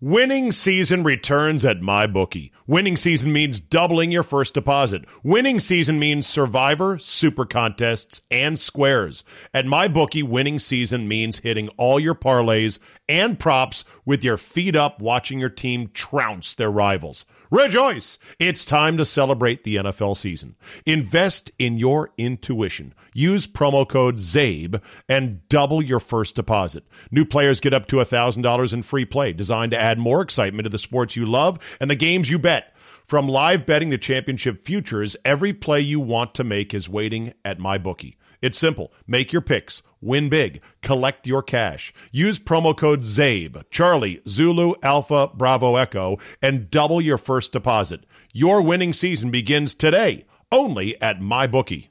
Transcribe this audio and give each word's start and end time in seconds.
Winning 0.00 0.52
season 0.52 1.02
returns 1.02 1.64
at 1.64 1.80
MyBookie. 1.80 2.52
Winning 2.68 2.96
season 2.96 3.32
means 3.32 3.58
doubling 3.58 4.12
your 4.12 4.22
first 4.22 4.54
deposit. 4.54 5.04
Winning 5.24 5.58
season 5.58 5.98
means 5.98 6.24
Survivor, 6.24 7.00
Super 7.00 7.44
Contests, 7.44 8.20
and 8.30 8.56
Squares. 8.56 9.24
At 9.52 9.64
MyBookie, 9.64 10.22
winning 10.22 10.60
season 10.60 11.08
means 11.08 11.38
hitting 11.38 11.68
all 11.70 11.98
your 11.98 12.14
parlays 12.14 12.78
and 13.08 13.40
props 13.40 13.84
with 14.04 14.22
your 14.22 14.36
feet 14.36 14.76
up 14.76 15.00
watching 15.00 15.40
your 15.40 15.48
team 15.48 15.90
trounce 15.94 16.54
their 16.54 16.70
rivals. 16.70 17.24
Rejoice! 17.50 18.18
It's 18.38 18.66
time 18.66 18.98
to 18.98 19.06
celebrate 19.06 19.64
the 19.64 19.76
NFL 19.76 20.18
season. 20.18 20.54
Invest 20.84 21.50
in 21.58 21.78
your 21.78 22.10
intuition. 22.18 22.92
Use 23.14 23.46
promo 23.46 23.88
code 23.88 24.18
ZABE 24.18 24.82
and 25.08 25.48
double 25.48 25.82
your 25.82 25.98
first 25.98 26.36
deposit. 26.36 26.84
New 27.10 27.24
players 27.24 27.60
get 27.60 27.72
up 27.72 27.86
to 27.86 27.96
$1,000 27.96 28.72
in 28.74 28.82
free 28.82 29.06
play, 29.06 29.32
designed 29.32 29.70
to 29.70 29.80
add 29.80 29.98
more 29.98 30.20
excitement 30.20 30.64
to 30.66 30.70
the 30.70 30.76
sports 30.76 31.16
you 31.16 31.24
love 31.24 31.58
and 31.80 31.90
the 31.90 31.96
games 31.96 32.28
you 32.28 32.38
bet. 32.38 32.76
From 33.06 33.26
live 33.26 33.64
betting 33.64 33.90
to 33.92 33.96
championship 33.96 34.66
futures, 34.66 35.16
every 35.24 35.54
play 35.54 35.80
you 35.80 36.00
want 36.00 36.34
to 36.34 36.44
make 36.44 36.74
is 36.74 36.90
waiting 36.90 37.32
at 37.46 37.58
MyBookie. 37.58 38.16
It's 38.40 38.58
simple. 38.58 38.92
Make 39.06 39.32
your 39.32 39.42
picks, 39.42 39.82
win 40.00 40.28
big, 40.28 40.60
collect 40.82 41.26
your 41.26 41.42
cash. 41.42 41.92
Use 42.12 42.38
promo 42.38 42.76
code 42.76 43.02
ZABE, 43.02 43.64
Charlie, 43.70 44.20
Zulu, 44.28 44.74
Alpha, 44.82 45.30
Bravo, 45.34 45.76
Echo, 45.76 46.18
and 46.40 46.70
double 46.70 47.00
your 47.00 47.18
first 47.18 47.52
deposit. 47.52 48.04
Your 48.32 48.62
winning 48.62 48.92
season 48.92 49.30
begins 49.30 49.74
today, 49.74 50.24
only 50.52 51.00
at 51.02 51.20
MyBookie. 51.20 51.88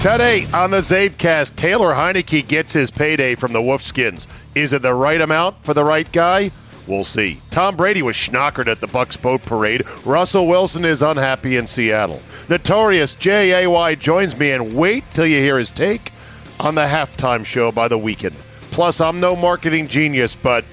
Today 0.00 0.46
on 0.52 0.70
the 0.70 0.78
Zabecast, 0.78 1.54
Taylor 1.54 1.92
Heinicke 1.92 2.48
gets 2.48 2.72
his 2.72 2.90
payday 2.90 3.34
from 3.34 3.52
the 3.52 3.60
Wolfskins. 3.60 4.26
Is 4.54 4.72
it 4.72 4.82
the 4.82 4.94
right 4.94 5.20
amount 5.20 5.62
for 5.62 5.74
the 5.74 5.84
right 5.84 6.10
guy? 6.10 6.50
We'll 6.86 7.04
see. 7.04 7.40
Tom 7.50 7.76
Brady 7.76 8.02
was 8.02 8.16
schnockered 8.16 8.66
at 8.66 8.80
the 8.80 8.88
Bucks 8.88 9.16
boat 9.16 9.42
parade. 9.42 9.84
Russell 10.04 10.48
Wilson 10.48 10.84
is 10.84 11.02
unhappy 11.02 11.56
in 11.56 11.66
Seattle. 11.66 12.20
Notorious 12.48 13.14
J.A.Y. 13.14 13.94
joins 13.96 14.36
me, 14.36 14.50
and 14.50 14.74
wait 14.74 15.04
till 15.14 15.26
you 15.26 15.38
hear 15.38 15.58
his 15.58 15.70
take 15.70 16.10
on 16.58 16.74
the 16.74 16.86
halftime 16.86 17.46
show 17.46 17.70
by 17.70 17.88
the 17.88 17.98
Weeknd. 17.98 18.34
Plus, 18.72 19.00
I'm 19.00 19.20
no 19.20 19.36
marketing 19.36 19.86
genius, 19.86 20.34
but 20.34 20.64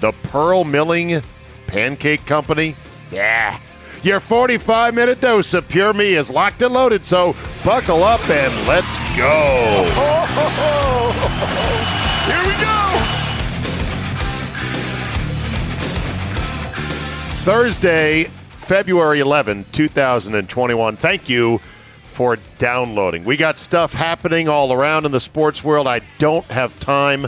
the 0.00 0.12
Pearl 0.12 0.64
Milling 0.64 1.22
Pancake 1.66 2.26
Company? 2.26 2.76
Yeah. 3.10 3.58
Your 4.02 4.20
45 4.20 4.94
minute 4.94 5.20
dose 5.20 5.54
of 5.54 5.66
Pure 5.68 5.94
Me 5.94 6.14
is 6.14 6.30
locked 6.30 6.60
and 6.60 6.74
loaded, 6.74 7.06
so 7.06 7.34
buckle 7.64 8.04
up 8.04 8.28
and 8.28 8.68
let's 8.68 8.98
go. 9.16 9.84
Thursday, 17.44 18.24
February 18.52 19.20
11, 19.20 19.66
2021. 19.70 20.96
Thank 20.96 21.28
you 21.28 21.58
for 21.58 22.38
downloading. 22.56 23.22
We 23.22 23.36
got 23.36 23.58
stuff 23.58 23.92
happening 23.92 24.48
all 24.48 24.72
around 24.72 25.04
in 25.04 25.12
the 25.12 25.20
sports 25.20 25.62
world. 25.62 25.86
I 25.86 26.00
don't 26.16 26.46
have 26.46 26.80
time 26.80 27.26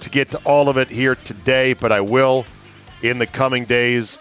to 0.00 0.10
get 0.10 0.32
to 0.32 0.38
all 0.38 0.68
of 0.68 0.78
it 0.78 0.90
here 0.90 1.14
today, 1.14 1.74
but 1.74 1.92
I 1.92 2.00
will 2.00 2.44
in 3.02 3.20
the 3.20 3.26
coming 3.28 3.64
days. 3.64 4.18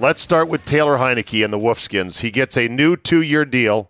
Let's 0.00 0.20
start 0.20 0.48
with 0.48 0.64
Taylor 0.64 0.98
Heinicke 0.98 1.44
and 1.44 1.52
the 1.52 1.60
Wolfskins. 1.60 2.22
He 2.22 2.32
gets 2.32 2.56
a 2.56 2.66
new 2.66 2.96
two 2.96 3.22
year 3.22 3.44
deal, 3.44 3.88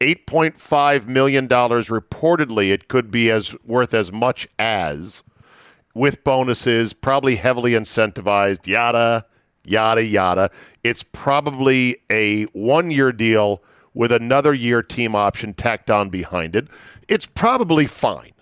$8.5 0.00 1.06
million. 1.06 1.48
Reportedly, 1.48 2.68
it 2.72 2.88
could 2.88 3.10
be 3.10 3.30
as 3.30 3.56
worth 3.64 3.94
as 3.94 4.12
much 4.12 4.46
as 4.58 5.22
with 5.94 6.22
bonuses, 6.24 6.92
probably 6.92 7.36
heavily 7.36 7.72
incentivized, 7.72 8.66
yada, 8.66 9.24
yada, 9.68 10.04
yada. 10.04 10.50
It's 10.84 11.02
probably 11.02 11.98
a 12.10 12.44
one 12.52 12.90
year 12.90 13.12
deal 13.12 13.62
with 13.94 14.12
another 14.12 14.52
year 14.52 14.82
team 14.82 15.14
option 15.14 15.54
tacked 15.54 15.90
on 15.90 16.10
behind 16.10 16.54
it. 16.54 16.68
It's 17.08 17.26
probably 17.26 17.86
fine. 17.86 18.32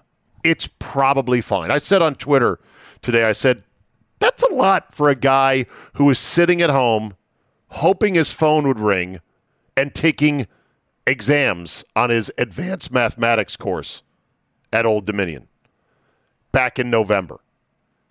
It's 0.43 0.69
probably 0.79 1.41
fine. 1.41 1.71
I 1.71 1.79
said 1.79 2.03
on 2.03 2.15
Twitter 2.15 2.59
today, 3.03 3.25
I 3.25 3.33
said, 3.33 3.63
that's 4.19 4.43
a 4.43 4.53
lot 4.53 4.93
for 4.93 5.09
a 5.09 5.15
guy 5.15 5.67
who 5.95 6.11
is 6.11 6.19
sitting 6.19 6.61
at 6.61 6.71
home 6.71 7.15
hoping 7.69 8.15
his 8.15 8.31
phone 8.31 8.67
would 8.69 8.79
ring 8.79 9.21
and 9.77 9.95
taking 9.95 10.47
exams 11.07 11.85
on 11.97 12.11
his 12.11 12.33
advanced 12.39 12.93
mathematics 12.93 13.57
course 13.57 14.03
at 14.73 14.87
Old 14.87 15.05
Dominion 15.05 15.49
back 16.53 16.79
in 16.79 16.89
November. 16.91 17.41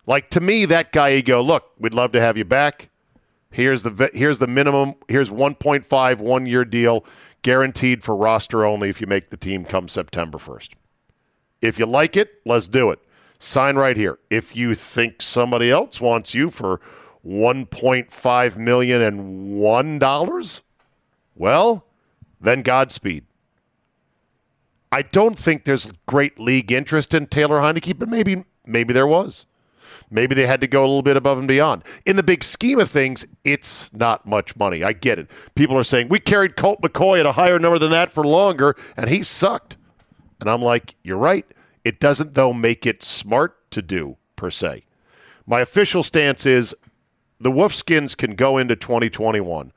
Like 0.06 0.28
to 0.30 0.40
me, 0.40 0.66
that 0.66 0.92
guy, 0.92 1.08
you 1.10 1.22
go, 1.22 1.40
look, 1.40 1.72
we'd 1.78 1.94
love 1.94 2.12
to 2.12 2.20
have 2.20 2.36
you 2.36 2.44
back. 2.44 2.90
Here's 3.54 3.84
the 3.84 4.10
here's 4.12 4.40
the 4.40 4.48
minimum. 4.48 4.94
Here's 5.08 5.30
1.5 5.30 6.18
one 6.18 6.44
year 6.44 6.64
deal, 6.64 7.04
guaranteed 7.42 8.02
for 8.02 8.16
roster 8.16 8.64
only 8.64 8.88
if 8.88 9.00
you 9.00 9.06
make 9.06 9.30
the 9.30 9.36
team 9.36 9.64
come 9.64 9.86
September 9.86 10.38
1st. 10.38 10.70
If 11.62 11.78
you 11.78 11.86
like 11.86 12.16
it, 12.16 12.40
let's 12.44 12.66
do 12.66 12.90
it. 12.90 12.98
Sign 13.38 13.76
right 13.76 13.96
here. 13.96 14.18
If 14.28 14.56
you 14.56 14.74
think 14.74 15.22
somebody 15.22 15.70
else 15.70 16.00
wants 16.00 16.34
you 16.34 16.50
for 16.50 16.80
1.5 17.24 18.58
million 18.58 19.00
and 19.00 19.56
one 19.56 20.00
dollars, 20.00 20.62
well, 21.36 21.86
then 22.40 22.62
Godspeed. 22.62 23.24
I 24.90 25.02
don't 25.02 25.38
think 25.38 25.64
there's 25.64 25.92
great 26.06 26.40
league 26.40 26.72
interest 26.72 27.14
in 27.14 27.28
Taylor 27.28 27.58
Heinicke, 27.58 27.96
but 28.00 28.08
maybe 28.08 28.46
maybe 28.66 28.92
there 28.92 29.06
was. 29.06 29.46
Maybe 30.10 30.34
they 30.34 30.46
had 30.46 30.60
to 30.60 30.66
go 30.66 30.82
a 30.82 30.86
little 30.86 31.02
bit 31.02 31.16
above 31.16 31.38
and 31.38 31.48
beyond. 31.48 31.82
In 32.06 32.16
the 32.16 32.22
big 32.22 32.44
scheme 32.44 32.78
of 32.78 32.90
things, 32.90 33.26
it's 33.42 33.90
not 33.92 34.26
much 34.26 34.56
money. 34.56 34.82
I 34.82 34.92
get 34.92 35.18
it. 35.18 35.30
People 35.54 35.76
are 35.76 35.84
saying 35.84 36.08
we 36.08 36.20
carried 36.20 36.56
Colt 36.56 36.80
McCoy 36.82 37.20
at 37.20 37.26
a 37.26 37.32
higher 37.32 37.58
number 37.58 37.78
than 37.78 37.90
that 37.90 38.10
for 38.10 38.24
longer, 38.24 38.76
and 38.96 39.08
he 39.08 39.22
sucked. 39.22 39.76
And 40.40 40.50
I'm 40.50 40.62
like, 40.62 40.94
you're 41.02 41.16
right. 41.16 41.46
It 41.84 42.00
doesn't, 42.00 42.34
though, 42.34 42.52
make 42.52 42.86
it 42.86 43.02
smart 43.02 43.70
to 43.72 43.82
do, 43.82 44.16
per 44.36 44.50
se. 44.50 44.84
My 45.46 45.60
official 45.60 46.02
stance 46.02 46.46
is 46.46 46.74
the 47.38 47.50
Wolfskins 47.50 48.16
can 48.16 48.34
go 48.34 48.56
into 48.56 48.76
2021 48.76 49.72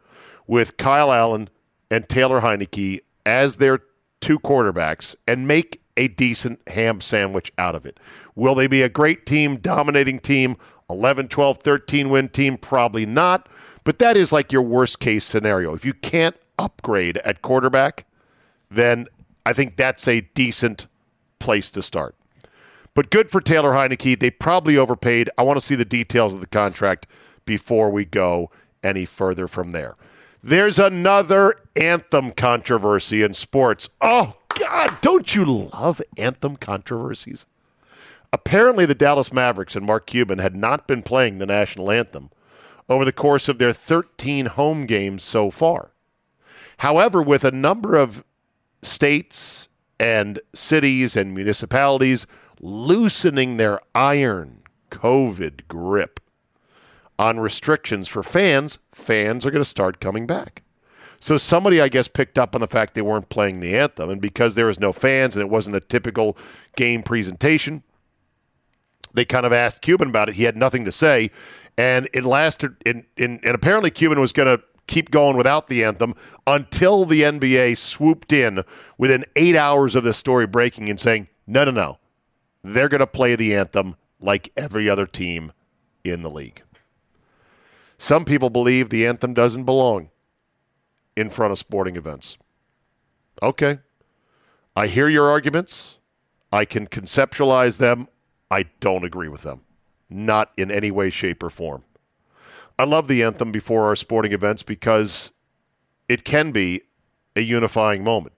with 0.46 0.78
Kyle 0.78 1.12
Allen 1.12 1.50
and 1.92 2.08
Taylor 2.08 2.42
Heinicke 2.42 3.00
as 3.26 3.58
their 3.58 3.80
two 4.22 4.40
quarterbacks 4.40 5.16
and 5.28 5.48
make 5.48 5.82
a 5.98 6.08
decent 6.08 6.60
ham 6.70 7.02
sandwich 7.02 7.52
out 7.58 7.76
of 7.76 7.86
it. 7.86 8.00
Will 8.36 8.56
they 8.56 8.68
be 8.68 8.82
a 8.82 8.90
great 8.90 9.26
team, 9.26 9.58
dominating 9.58 10.20
team, 10.20 10.58
11, 10.90 11.28
12, 11.28 11.58
13 11.58 12.10
win 12.10 12.30
team? 12.30 12.58
Probably 12.58 13.06
not. 13.06 13.50
But 13.84 14.00
that 14.00 14.18
is 14.18 14.32
like 14.32 14.52
your 14.52 14.62
worst 14.62 15.00
case 15.00 15.26
scenario. 15.26 15.74
If 15.74 15.86
you 15.86 15.94
can't 15.94 16.36
upgrade 16.60 17.18
at 17.18 17.42
quarterback, 17.42 18.06
then 18.70 19.08
I 19.46 19.54
think 19.54 19.78
that's 19.78 20.08
a 20.08 20.22
decent 20.22 20.88
place 21.40 21.72
to 21.72 21.82
start. 21.82 22.16
But 22.94 23.12
good 23.12 23.30
for 23.30 23.42
Taylor 23.42 23.72
Heinicke. 23.72 24.20
They 24.20 24.32
probably 24.32 24.78
overpaid. 24.78 25.30
I 25.38 25.44
want 25.44 25.60
to 25.60 25.66
see 25.66 25.76
the 25.76 25.86
details 25.86 26.34
of 26.34 26.40
the 26.40 26.48
contract 26.48 27.08
before 27.46 27.90
we 27.90 28.06
go 28.06 28.50
any 28.84 29.06
further 29.06 29.48
from 29.48 29.72
there. 29.72 29.96
There's 30.44 30.80
another 30.80 31.56
anthem 31.76 32.32
controversy 32.32 33.24
in 33.24 33.34
sports. 33.34 33.90
Oh, 34.02 34.37
God, 34.70 34.98
don't 35.00 35.34
you 35.34 35.46
love 35.46 36.02
anthem 36.18 36.58
controversies? 36.58 37.46
Apparently, 38.34 38.86
the 38.86 38.94
Dallas 38.94 39.32
Mavericks 39.32 39.78
and 39.78 39.86
Mark 39.86 40.06
Cuban 40.08 40.40
had 40.40 40.58
not 40.58 40.88
been 40.88 41.04
playing 41.04 41.38
the 41.38 41.46
national 41.46 41.90
anthem 41.90 42.32
over 42.90 43.06
the 43.06 43.14
course 43.14 43.48
of 43.48 43.60
their 43.60 43.72
13 43.72 44.48
home 44.48 44.86
games 44.86 45.24
so 45.24 45.50
far. 45.50 45.92
However, 46.80 47.22
with 47.22 47.46
a 47.46 47.52
number 47.52 47.96
of 47.96 48.26
states 48.82 49.70
and 50.02 50.38
cities 50.54 51.16
and 51.16 51.34
municipalities 51.34 52.28
loosening 52.60 53.56
their 53.56 53.80
iron 53.96 54.64
COVID 54.92 55.62
grip 55.70 56.20
on 57.18 57.40
restrictions 57.40 58.10
for 58.10 58.22
fans, 58.22 58.80
fans 58.92 59.46
are 59.46 59.52
going 59.52 59.64
to 59.64 59.66
start 59.66 60.02
coming 60.02 60.28
back. 60.28 60.64
So 61.20 61.38
somebody, 61.38 61.82
I 61.82 61.90
guess, 61.90 62.08
picked 62.08 62.38
up 62.38 62.54
on 62.54 62.62
the 62.62 62.68
fact 62.68 62.94
they 62.94 63.02
weren't 63.02 63.30
playing 63.30 63.60
the 63.60 63.76
anthem, 63.76 64.10
and 64.10 64.22
because 64.22 64.56
there 64.56 64.68
was 64.68 64.80
no 64.80 64.94
fans 64.94 65.36
and 65.36 65.42
it 65.42 65.50
wasn't 65.50 65.76
a 65.76 65.80
typical 65.80 66.38
game 66.76 67.02
presentation, 67.02 67.84
they 69.14 69.26
kind 69.26 69.46
of 69.46 69.54
asked 69.54 69.82
Cuban 69.82 70.10
about 70.10 70.30
it. 70.30 70.36
He 70.36 70.44
had 70.44 70.56
nothing 70.56 70.86
to 70.86 70.92
say, 70.92 71.32
and 71.78 72.08
it 72.14 72.24
lasted. 72.24 72.76
In, 72.86 73.06
and 73.18 73.44
apparently, 73.44 73.90
Cuban 73.90 74.20
was 74.20 74.32
going 74.32 74.58
to 74.58 74.64
keep 74.86 75.10
going 75.10 75.36
without 75.36 75.68
the 75.68 75.84
anthem 75.84 76.14
until 76.46 77.04
the 77.04 77.24
NBA 77.24 77.78
swooped 77.78 78.32
in 78.32 78.64
within 78.98 79.26
eight 79.36 79.56
hours 79.56 79.96
of 79.96 80.04
this 80.04 80.18
story 80.18 80.46
breaking 80.46 80.88
and 80.90 81.00
saying, 81.00 81.28
"No, 81.48 81.64
no, 81.64 81.72
no, 81.72 82.00
they're 82.64 82.90
going 82.90 83.00
to 83.00 83.08
play 83.08 83.36
the 83.36 83.56
anthem 83.56 83.96
like 84.20 84.52
every 84.56 84.88
other 84.88 85.08
team 85.08 85.52
in 86.04 86.22
the 86.22 86.30
league." 86.30 86.62
Some 87.98 88.24
people 88.24 88.52
believe 88.52 88.90
the 88.90 89.08
anthem 89.08 89.34
doesn't 89.34 89.64
belong 89.64 90.12
in 91.18 91.30
front 91.30 91.52
of 91.52 91.58
sporting 91.58 91.96
events. 91.96 92.38
Okay. 93.42 93.80
I 94.76 94.88
hear 94.88 95.10
your 95.10 95.28
arguments. 95.28 95.98
I 96.52 96.64
can 96.64 96.86
conceptualize 96.88 97.80
them. 97.80 98.08
I 98.52 98.66
don't 98.80 99.04
agree 99.04 99.28
with 99.28 99.42
them. 99.42 99.62
Not 100.10 100.52
in 100.56 100.72
any 100.72 100.92
way, 100.92 101.10
shape, 101.10 101.42
or 101.44 101.50
form. 101.50 101.84
I 102.80 102.86
love 102.86 103.08
the 103.08 103.24
anthem 103.24 103.52
before 103.52 103.86
our 103.86 103.96
sporting 103.96 104.32
events 104.32 104.62
because 104.62 105.32
it 106.08 106.24
can 106.24 106.52
be 106.52 106.84
a 107.36 107.42
unifying 107.42 108.04
moment. 108.04 108.36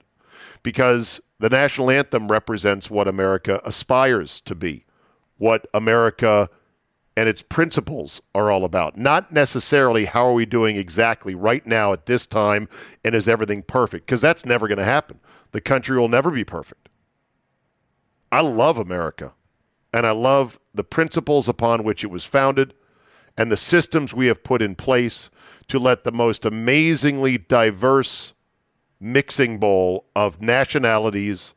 Because 0.64 1.22
the 1.40 1.50
national 1.50 1.92
anthem 1.92 2.30
represents 2.30 2.90
what 2.90 3.08
America 3.08 3.62
aspires 3.66 4.40
to 4.42 4.56
be, 4.56 4.86
what 5.38 5.68
America 5.74 6.50
and 7.20 7.28
its 7.28 7.42
principles 7.42 8.22
are 8.34 8.50
all 8.50 8.64
about. 8.64 8.98
Not 8.98 9.34
necessarily 9.34 10.06
how 10.06 10.26
are 10.26 10.34
we 10.34 10.46
doing 10.46 10.78
exactly 10.78 11.36
right 11.36 11.68
now 11.68 11.92
at 11.92 12.06
this 12.06 12.26
time 12.26 12.70
and 13.04 13.14
is 13.14 13.28
everything 13.28 13.62
perfect, 13.62 14.06
because 14.06 14.22
that's 14.22 14.46
never 14.46 14.70
going 14.70 14.78
to 14.78 14.86
happen. 14.86 15.20
The 15.52 15.60
country 15.60 16.00
will 16.00 16.08
never 16.08 16.32
be 16.32 16.46
perfect. 16.46 16.88
I 18.32 18.40
love 18.40 18.78
America, 18.78 19.34
and 19.92 20.08
I 20.08 20.12
love 20.12 20.62
the 20.74 20.86
principles 20.86 21.50
upon 21.50 21.84
which 21.84 22.06
it 22.06 22.10
was 22.10 22.24
founded 22.24 22.74
and 23.38 23.52
the 23.52 23.58
systems 23.58 24.14
we 24.14 24.28
have 24.28 24.42
put 24.42 24.62
in 24.62 24.76
place 24.76 25.30
to 25.68 25.78
let 25.78 26.06
the 26.06 26.14
most 26.14 26.46
amazingly 26.46 27.38
diverse 27.38 28.32
mixing 29.02 29.58
bowl 29.58 30.06
of 30.16 30.42
nationalities, 30.42 31.54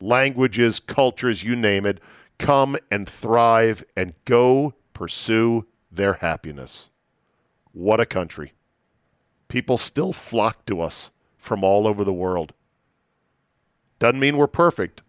languages, 0.00 0.80
cultures, 0.80 1.44
you 1.44 1.54
name 1.54 1.86
it, 1.86 2.00
come 2.42 2.76
and 2.90 3.08
thrive 3.08 3.84
and 3.96 4.14
go 4.24 4.74
pursue 4.92 5.66
their 5.90 6.14
happiness. 6.14 6.88
What 7.72 8.00
a 8.00 8.06
country. 8.06 8.52
People 9.48 9.78
still 9.78 10.12
flock 10.12 10.66
to 10.66 10.80
us 10.80 11.10
from 11.38 11.62
all 11.62 11.86
over 11.86 12.04
the 12.04 12.12
world. 12.12 12.52
Doesn't 13.98 14.20
mean 14.20 14.36
we're 14.36 14.48
perfect, 14.48 15.02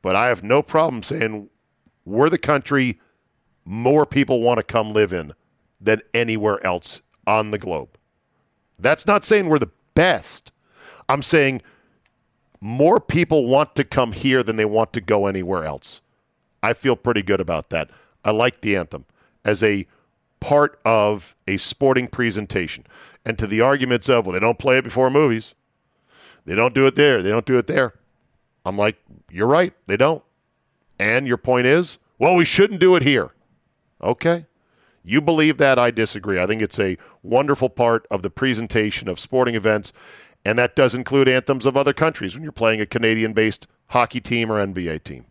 but 0.00 0.16
I 0.16 0.28
have 0.28 0.42
no 0.42 0.62
problem 0.62 1.02
saying 1.02 1.50
we're 2.04 2.30
the 2.30 2.38
country 2.38 2.98
more 3.64 4.06
people 4.06 4.40
want 4.40 4.58
to 4.58 4.64
come 4.64 4.92
live 4.92 5.12
in 5.12 5.34
than 5.80 6.00
anywhere 6.14 6.64
else 6.66 7.02
on 7.26 7.50
the 7.50 7.58
globe. 7.58 7.96
That's 8.78 9.06
not 9.06 9.24
saying 9.24 9.48
we're 9.48 9.58
the 9.58 9.70
best. 9.94 10.50
I'm 11.08 11.22
saying 11.22 11.62
more 12.60 13.00
people 13.00 13.46
want 13.46 13.74
to 13.76 13.84
come 13.84 14.12
here 14.12 14.42
than 14.42 14.56
they 14.56 14.64
want 14.64 14.92
to 14.94 15.00
go 15.00 15.26
anywhere 15.26 15.64
else. 15.64 16.01
I 16.62 16.74
feel 16.74 16.96
pretty 16.96 17.22
good 17.22 17.40
about 17.40 17.70
that. 17.70 17.90
I 18.24 18.30
like 18.30 18.60
the 18.60 18.76
anthem 18.76 19.04
as 19.44 19.62
a 19.62 19.86
part 20.40 20.80
of 20.84 21.36
a 21.46 21.56
sporting 21.56 22.08
presentation. 22.08 22.84
And 23.24 23.38
to 23.38 23.46
the 23.46 23.60
arguments 23.60 24.08
of, 24.08 24.26
well, 24.26 24.32
they 24.32 24.40
don't 24.40 24.58
play 24.58 24.78
it 24.78 24.84
before 24.84 25.10
movies, 25.10 25.54
they 26.44 26.54
don't 26.54 26.74
do 26.74 26.86
it 26.86 26.96
there, 26.96 27.22
they 27.22 27.30
don't 27.30 27.46
do 27.46 27.58
it 27.58 27.66
there. 27.66 27.94
I'm 28.64 28.76
like, 28.76 28.96
you're 29.30 29.46
right, 29.46 29.72
they 29.86 29.96
don't. 29.96 30.22
And 30.98 31.26
your 31.26 31.36
point 31.36 31.66
is, 31.66 31.98
well, 32.18 32.34
we 32.36 32.44
shouldn't 32.44 32.80
do 32.80 32.94
it 32.96 33.02
here. 33.02 33.30
Okay. 34.00 34.46
You 35.04 35.20
believe 35.20 35.58
that, 35.58 35.78
I 35.78 35.90
disagree. 35.90 36.40
I 36.40 36.46
think 36.46 36.62
it's 36.62 36.78
a 36.78 36.96
wonderful 37.22 37.68
part 37.68 38.06
of 38.10 38.22
the 38.22 38.30
presentation 38.30 39.08
of 39.08 39.18
sporting 39.18 39.56
events, 39.56 39.92
and 40.44 40.58
that 40.58 40.76
does 40.76 40.94
include 40.94 41.28
anthems 41.28 41.66
of 41.66 41.76
other 41.76 41.92
countries 41.92 42.34
when 42.34 42.42
you're 42.42 42.52
playing 42.52 42.80
a 42.80 42.86
Canadian 42.86 43.32
based 43.32 43.66
hockey 43.90 44.20
team 44.20 44.50
or 44.50 44.64
NBA 44.64 45.02
team. 45.02 45.26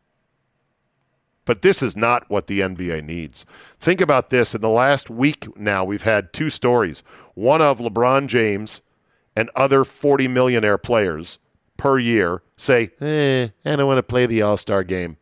But 1.45 1.63
this 1.63 1.81
is 1.81 1.97
not 1.97 2.29
what 2.29 2.47
the 2.47 2.59
NBA 2.59 3.03
needs. 3.03 3.45
Think 3.79 3.99
about 3.99 4.29
this. 4.29 4.53
In 4.53 4.61
the 4.61 4.69
last 4.69 5.09
week 5.09 5.57
now, 5.57 5.83
we've 5.83 6.03
had 6.03 6.33
two 6.33 6.49
stories 6.49 7.03
one 7.33 7.61
of 7.61 7.79
LeBron 7.79 8.27
James 8.27 8.81
and 9.35 9.49
other 9.55 9.83
40 9.83 10.27
millionaire 10.27 10.77
players 10.77 11.39
per 11.77 11.97
year 11.97 12.43
say, 12.57 12.91
eh, 13.01 13.47
I 13.65 13.75
don't 13.75 13.88
want 13.88 13.97
to 13.97 14.03
play 14.03 14.25
the 14.25 14.41
All 14.41 14.57
Star 14.57 14.83
game. 14.83 15.17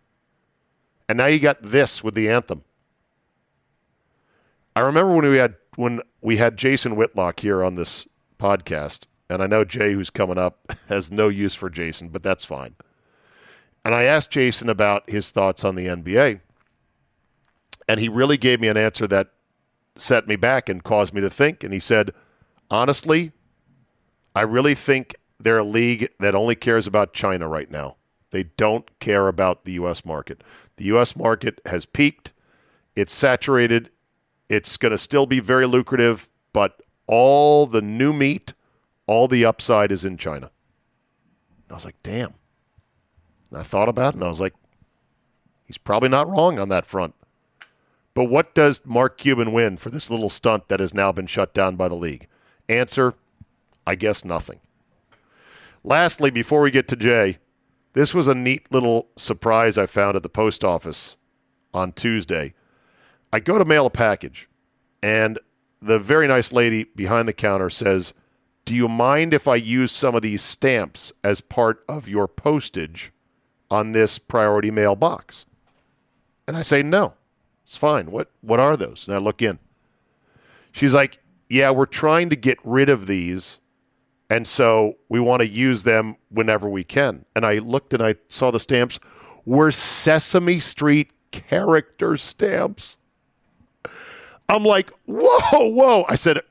And 1.08 1.18
now 1.18 1.28
you 1.28 1.40
got 1.40 1.62
this 1.62 2.04
with 2.04 2.14
the 2.14 2.30
anthem. 2.30 2.64
I 4.76 4.82
remember 4.82 5.16
when 5.16 5.30
we 5.30 5.38
had 5.38 5.56
when 5.76 6.02
we 6.22 6.38
had 6.38 6.58
Jason 6.58 6.96
Whitlock 6.96 7.40
here 7.40 7.64
on 7.64 7.76
this 7.76 8.08
podcast, 8.38 9.08
and 9.30 9.42
I 9.42 9.48
know 9.48 9.64
Jay, 9.64 9.94
who's 9.94 10.10
coming 10.10 10.38
up, 10.38 10.60
has 10.90 11.12
no 11.12 11.30
use 11.30 11.56
for 11.56 11.70
Jason, 11.70 12.10
but 12.10 12.24
that's 12.24 12.46
fine. 12.46 12.76
And 13.86 13.96
I 13.96 14.04
asked 14.04 14.32
Jason 14.32 14.70
about 14.70 15.10
his 15.10 15.32
thoughts 15.32 15.64
on 15.64 15.76
the 15.76 15.88
NBA. 15.88 16.42
And 17.88 18.00
he 18.00 18.10
really 18.10 18.38
gave 18.38 18.60
me 18.60 18.68
an 18.68 18.78
answer 18.78 19.08
that 19.08 19.32
set 19.96 20.28
me 20.28 20.36
back 20.36 20.70
and 20.70 20.84
caused 20.84 21.14
me 21.14 21.22
to 21.22 21.30
think. 21.30 21.64
And 21.64 21.74
he 21.74 21.80
said, 21.80 22.12
honestly, 22.70 23.32
I 24.36 24.42
really 24.42 24.76
think 24.76 25.16
they're 25.40 25.58
a 25.58 25.64
league 25.64 26.10
that 26.20 26.36
only 26.36 26.56
cares 26.56 26.88
about 26.88 27.14
China 27.14 27.48
right 27.48 27.70
now. 27.70 27.96
They 28.32 28.44
don't 28.44 28.88
care 29.00 29.28
about 29.28 29.66
the 29.66 29.74
U.S. 29.74 30.06
market. 30.06 30.44
The 30.78 30.86
U.S. 30.86 31.16
market 31.16 31.60
has 31.66 31.86
peaked, 31.86 32.32
it's 32.96 33.14
saturated, 33.14 33.90
it's 34.50 34.78
going 34.78 34.92
to 34.92 34.98
still 34.98 35.26
be 35.26 35.40
very 35.40 35.66
lucrative, 35.66 36.30
but 36.54 36.82
all 37.08 37.66
the 37.66 37.82
new 37.82 38.14
meat, 38.14 38.54
all 39.08 39.28
the 39.28 39.46
upside 39.46 39.92
is 39.92 40.06
in 40.06 40.18
China. 40.18 40.52
I 41.70 41.74
was 41.74 41.86
like, 41.86 42.02
damn. 42.04 42.34
And 43.50 43.60
I 43.60 43.64
thought 43.64 43.90
about 43.90 44.14
it 44.14 44.18
and 44.18 44.24
I 44.24 44.30
was 44.30 44.40
like, 44.40 44.54
he's 45.66 45.78
probably 45.78 46.10
not 46.10 46.30
wrong 46.30 46.60
on 46.60 46.70
that 46.70 46.86
front. 46.86 47.16
But 48.14 48.26
what 48.26 48.54
does 48.54 48.82
Mark 48.86 49.18
Cuban 49.18 49.52
win 49.52 49.78
for 49.78 49.90
this 49.90 50.10
little 50.10 50.30
stunt 50.30 50.68
that 50.68 50.80
has 50.80 50.94
now 50.94 51.12
been 51.12 51.28
shut 51.28 51.54
down 51.54 51.76
by 51.76 51.88
the 51.88 51.96
league? 51.96 52.28
Answer 52.68 53.16
I 53.88 53.96
guess 53.96 54.24
nothing. 54.24 54.60
Lastly, 55.84 56.30
before 56.30 56.62
we 56.62 56.70
get 56.70 56.88
to 56.90 56.96
Jay, 56.96 57.40
this 57.94 58.14
was 58.14 58.28
a 58.28 58.36
neat 58.36 58.72
little 58.72 59.08
surprise 59.16 59.78
I 59.78 59.88
found 59.88 60.16
at 60.16 60.24
the 60.24 60.30
post 60.30 60.64
office 60.64 61.18
on 61.74 61.94
Tuesday. 61.94 62.54
I 63.34 63.40
go 63.40 63.58
to 63.58 63.66
mail 63.66 63.88
a 63.88 63.90
package, 63.90 64.48
and 65.02 65.40
the 65.82 65.98
very 65.98 66.28
nice 66.28 66.52
lady 66.52 66.84
behind 66.84 67.28
the 67.28 67.34
counter 67.34 67.70
says, 67.70 68.14
Do 68.66 68.76
you 68.76 68.88
mind 68.88 69.34
if 69.34 69.48
I 69.48 69.56
use 69.56 69.92
some 69.92 70.14
of 70.14 70.22
these 70.22 70.42
stamps 70.42 71.12
as 71.24 71.42
part 71.42 71.84
of 71.88 72.08
your 72.08 72.28
postage 72.28 73.12
on 73.70 73.92
this 73.92 74.20
priority 74.20 74.72
mailbox? 74.72 75.46
And 76.48 76.58
I 76.58 76.62
say, 76.62 76.82
no, 76.82 77.14
it's 77.64 77.78
fine. 77.78 78.12
What, 78.12 78.32
what 78.42 78.60
are 78.60 78.76
those? 78.76 79.08
And 79.08 79.16
I 79.16 79.20
look 79.20 79.42
in. 79.42 79.60
She's 80.72 80.94
like, 80.94 81.20
yeah, 81.50 81.72
we're 81.72 81.86
trying 81.86 82.30
to 82.30 82.36
get 82.36 82.58
rid 82.64 82.90
of 82.90 83.08
these. 83.08 83.60
And 84.30 84.48
so 84.48 84.98
we 85.10 85.20
want 85.20 85.42
to 85.42 85.48
use 85.48 85.84
them 85.84 86.16
whenever 86.30 86.70
we 86.70 86.84
can. 86.84 87.26
And 87.36 87.46
I 87.46 87.58
looked 87.58 87.94
and 87.94 88.04
I 88.04 88.16
saw 88.28 88.52
the 88.52 88.60
stamps 88.60 89.00
were 89.46 89.72
Sesame 89.72 90.60
Street 90.60 91.12
character 91.32 92.18
stamps. 92.18 92.98
I'm 94.48 94.64
like, 94.64 94.92
whoa, 95.06 95.70
whoa. 95.70 96.06
I 96.08 96.16
said, 96.16 96.42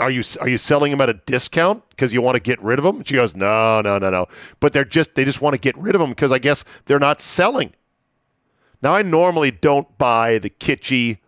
are 0.00 0.10
you 0.10 0.22
are 0.40 0.48
you 0.48 0.58
selling 0.58 0.90
them 0.90 1.00
at 1.00 1.08
a 1.08 1.14
discount 1.14 1.84
because 2.00 2.14
you 2.14 2.22
want 2.22 2.34
to 2.34 2.40
get 2.40 2.58
rid 2.62 2.78
of 2.78 2.82
them? 2.82 3.04
She 3.04 3.14
goes, 3.14 3.36
no, 3.36 3.82
no, 3.82 3.98
no, 3.98 4.08
no. 4.08 4.26
But 4.58 4.72
they're 4.72 4.86
just 4.86 5.16
they 5.16 5.24
just 5.26 5.42
want 5.42 5.52
to 5.52 5.60
get 5.60 5.76
rid 5.76 5.94
of 5.94 6.00
them 6.00 6.08
because 6.08 6.32
I 6.32 6.38
guess 6.38 6.64
they're 6.86 6.98
not 6.98 7.20
selling. 7.20 7.74
Now 8.80 8.94
I 8.94 9.02
normally 9.02 9.50
don't 9.50 9.98
buy 9.98 10.38
the 10.38 10.48
kitschy, 10.48 11.18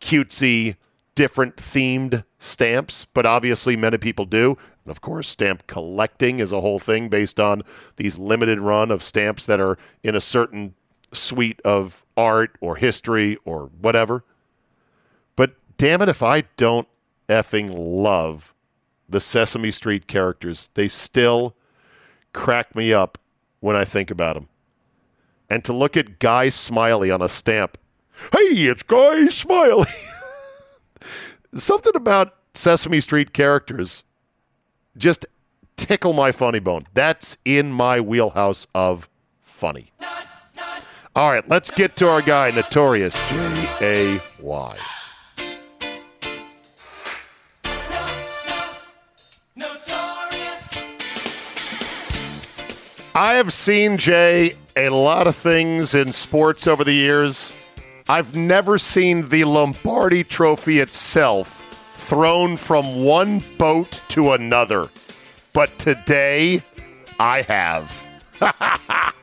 cutesy, 0.00 0.76
different 1.16 1.56
themed 1.56 2.22
stamps, 2.38 3.08
but 3.14 3.26
obviously 3.26 3.76
many 3.76 3.98
people 3.98 4.26
do. 4.26 4.56
And 4.84 4.92
of 4.92 5.00
course, 5.00 5.26
stamp 5.28 5.66
collecting 5.66 6.38
is 6.38 6.52
a 6.52 6.60
whole 6.60 6.78
thing 6.78 7.08
based 7.08 7.40
on 7.40 7.62
these 7.96 8.16
limited 8.16 8.60
run 8.60 8.92
of 8.92 9.02
stamps 9.02 9.44
that 9.46 9.58
are 9.58 9.76
in 10.04 10.14
a 10.14 10.20
certain 10.20 10.74
suite 11.10 11.60
of 11.64 12.04
art 12.16 12.56
or 12.60 12.76
history 12.76 13.38
or 13.44 13.72
whatever. 13.80 14.22
But 15.34 15.56
damn 15.78 16.00
it 16.00 16.08
if 16.08 16.22
I 16.22 16.42
don't 16.56 16.86
effing 17.28 17.72
love 17.74 18.53
the 19.14 19.20
Sesame 19.20 19.70
Street 19.70 20.08
characters. 20.08 20.70
They 20.74 20.88
still 20.88 21.54
crack 22.32 22.74
me 22.74 22.92
up 22.92 23.16
when 23.60 23.76
I 23.76 23.84
think 23.84 24.10
about 24.10 24.34
them. 24.34 24.48
And 25.48 25.64
to 25.64 25.72
look 25.72 25.96
at 25.96 26.18
Guy 26.18 26.48
Smiley 26.48 27.12
on 27.12 27.22
a 27.22 27.28
stamp. 27.28 27.78
Hey, 28.32 28.66
it's 28.66 28.82
Guy 28.82 29.26
Smiley. 29.26 29.86
Something 31.54 31.94
about 31.94 32.34
Sesame 32.54 33.00
Street 33.00 33.32
characters 33.32 34.02
just 34.96 35.26
tickle 35.76 36.12
my 36.12 36.32
funny 36.32 36.58
bone. 36.58 36.82
That's 36.92 37.38
in 37.44 37.70
my 37.70 38.00
wheelhouse 38.00 38.66
of 38.74 39.08
funny. 39.42 39.92
All 41.14 41.30
right, 41.30 41.48
let's 41.48 41.70
get 41.70 41.94
to 41.98 42.08
our 42.08 42.20
guy, 42.20 42.50
Notorious 42.50 43.14
J 43.28 43.68
A 43.80 44.20
Y. 44.40 44.76
I 53.16 53.34
have 53.34 53.52
seen 53.52 53.96
Jay 53.96 54.54
a 54.74 54.88
lot 54.88 55.28
of 55.28 55.36
things 55.36 55.94
in 55.94 56.10
sports 56.10 56.66
over 56.66 56.82
the 56.82 56.92
years. 56.92 57.52
I've 58.08 58.34
never 58.34 58.76
seen 58.76 59.28
the 59.28 59.44
Lombardi 59.44 60.24
Trophy 60.24 60.80
itself 60.80 61.64
thrown 61.92 62.56
from 62.56 63.04
one 63.04 63.44
boat 63.56 64.02
to 64.08 64.32
another. 64.32 64.88
But 65.52 65.78
today, 65.78 66.60
I 67.20 67.42
have. 67.42 68.02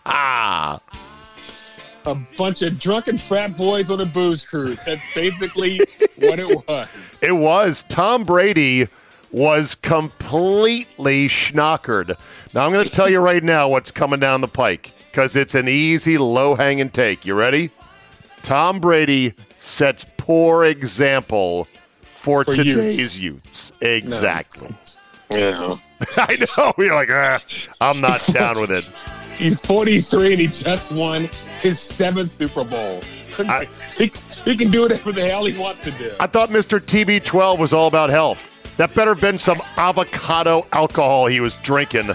a 2.06 2.16
bunch 2.38 2.62
of 2.62 2.80
drunken 2.80 3.18
frat 3.18 3.58
boys 3.58 3.92
on 3.92 4.00
a 4.00 4.06
booze 4.06 4.46
cruise. 4.46 4.82
That's 4.86 5.14
basically 5.14 5.82
what 6.16 6.40
it 6.40 6.66
was. 6.66 6.88
It 7.20 7.34
was. 7.34 7.84
Tom 7.84 8.24
Brady 8.24 8.88
was 9.32 9.76
completely 9.76 11.28
schnockered. 11.28 12.16
Now, 12.54 12.66
I'm 12.66 12.74
going 12.74 12.86
to 12.86 12.92
tell 12.92 13.10
you 13.10 13.20
right 13.20 13.44
now 13.44 13.70
what's 13.70 13.92
coming 13.92 14.20
down 14.20 14.42
the 14.42 14.48
pike 14.48 14.94
because 15.12 15.36
it's 15.36 15.56
an 15.56 15.68
easy, 15.68 16.18
low 16.18 16.56
hanging 16.56 16.90
take. 16.90 17.26
You 17.26 17.36
ready? 17.36 17.70
Tom 18.44 18.80
Brady 18.80 19.34
sets 19.58 20.06
poor 20.18 20.66
example 20.66 21.68
for, 22.02 22.44
For 22.44 22.54
today's 22.54 23.22
youths. 23.22 23.72
Exactly. 23.82 24.76
Yeah. 25.30 25.76
I 26.18 26.46
know. 26.58 26.74
You're 26.78 26.94
like, 26.96 27.10
ah, 27.12 27.40
I'm 27.80 28.02
not 28.02 28.26
down 28.34 28.60
with 28.60 28.72
it. 28.72 28.86
He's 29.38 29.58
43 29.60 30.34
and 30.34 30.42
he 30.42 30.48
just 30.48 30.92
won 30.92 31.30
his 31.62 31.80
seventh 31.80 32.32
Super 32.32 32.64
Bowl. 32.64 33.02
I- 33.40 33.68
he, 33.98 34.12
he 34.44 34.58
can 34.58 34.70
do 34.70 34.82
whatever 34.82 35.12
the 35.12 35.26
hell 35.28 35.46
he 35.46 35.58
wants 35.58 35.80
to 35.82 35.92
do. 35.92 36.12
I 36.20 36.28
thought 36.28 36.50
Mr. 36.50 36.80
TB12 36.80 37.58
was 37.58 37.72
all 37.74 37.88
about 37.88 38.10
health. 38.10 38.51
That 38.82 38.96
better 38.96 39.14
have 39.14 39.22
been 39.22 39.38
some 39.38 39.62
avocado 39.78 40.66
alcohol 40.74 41.28
he 41.28 41.40
was 41.40 41.56
drinking. 41.58 42.10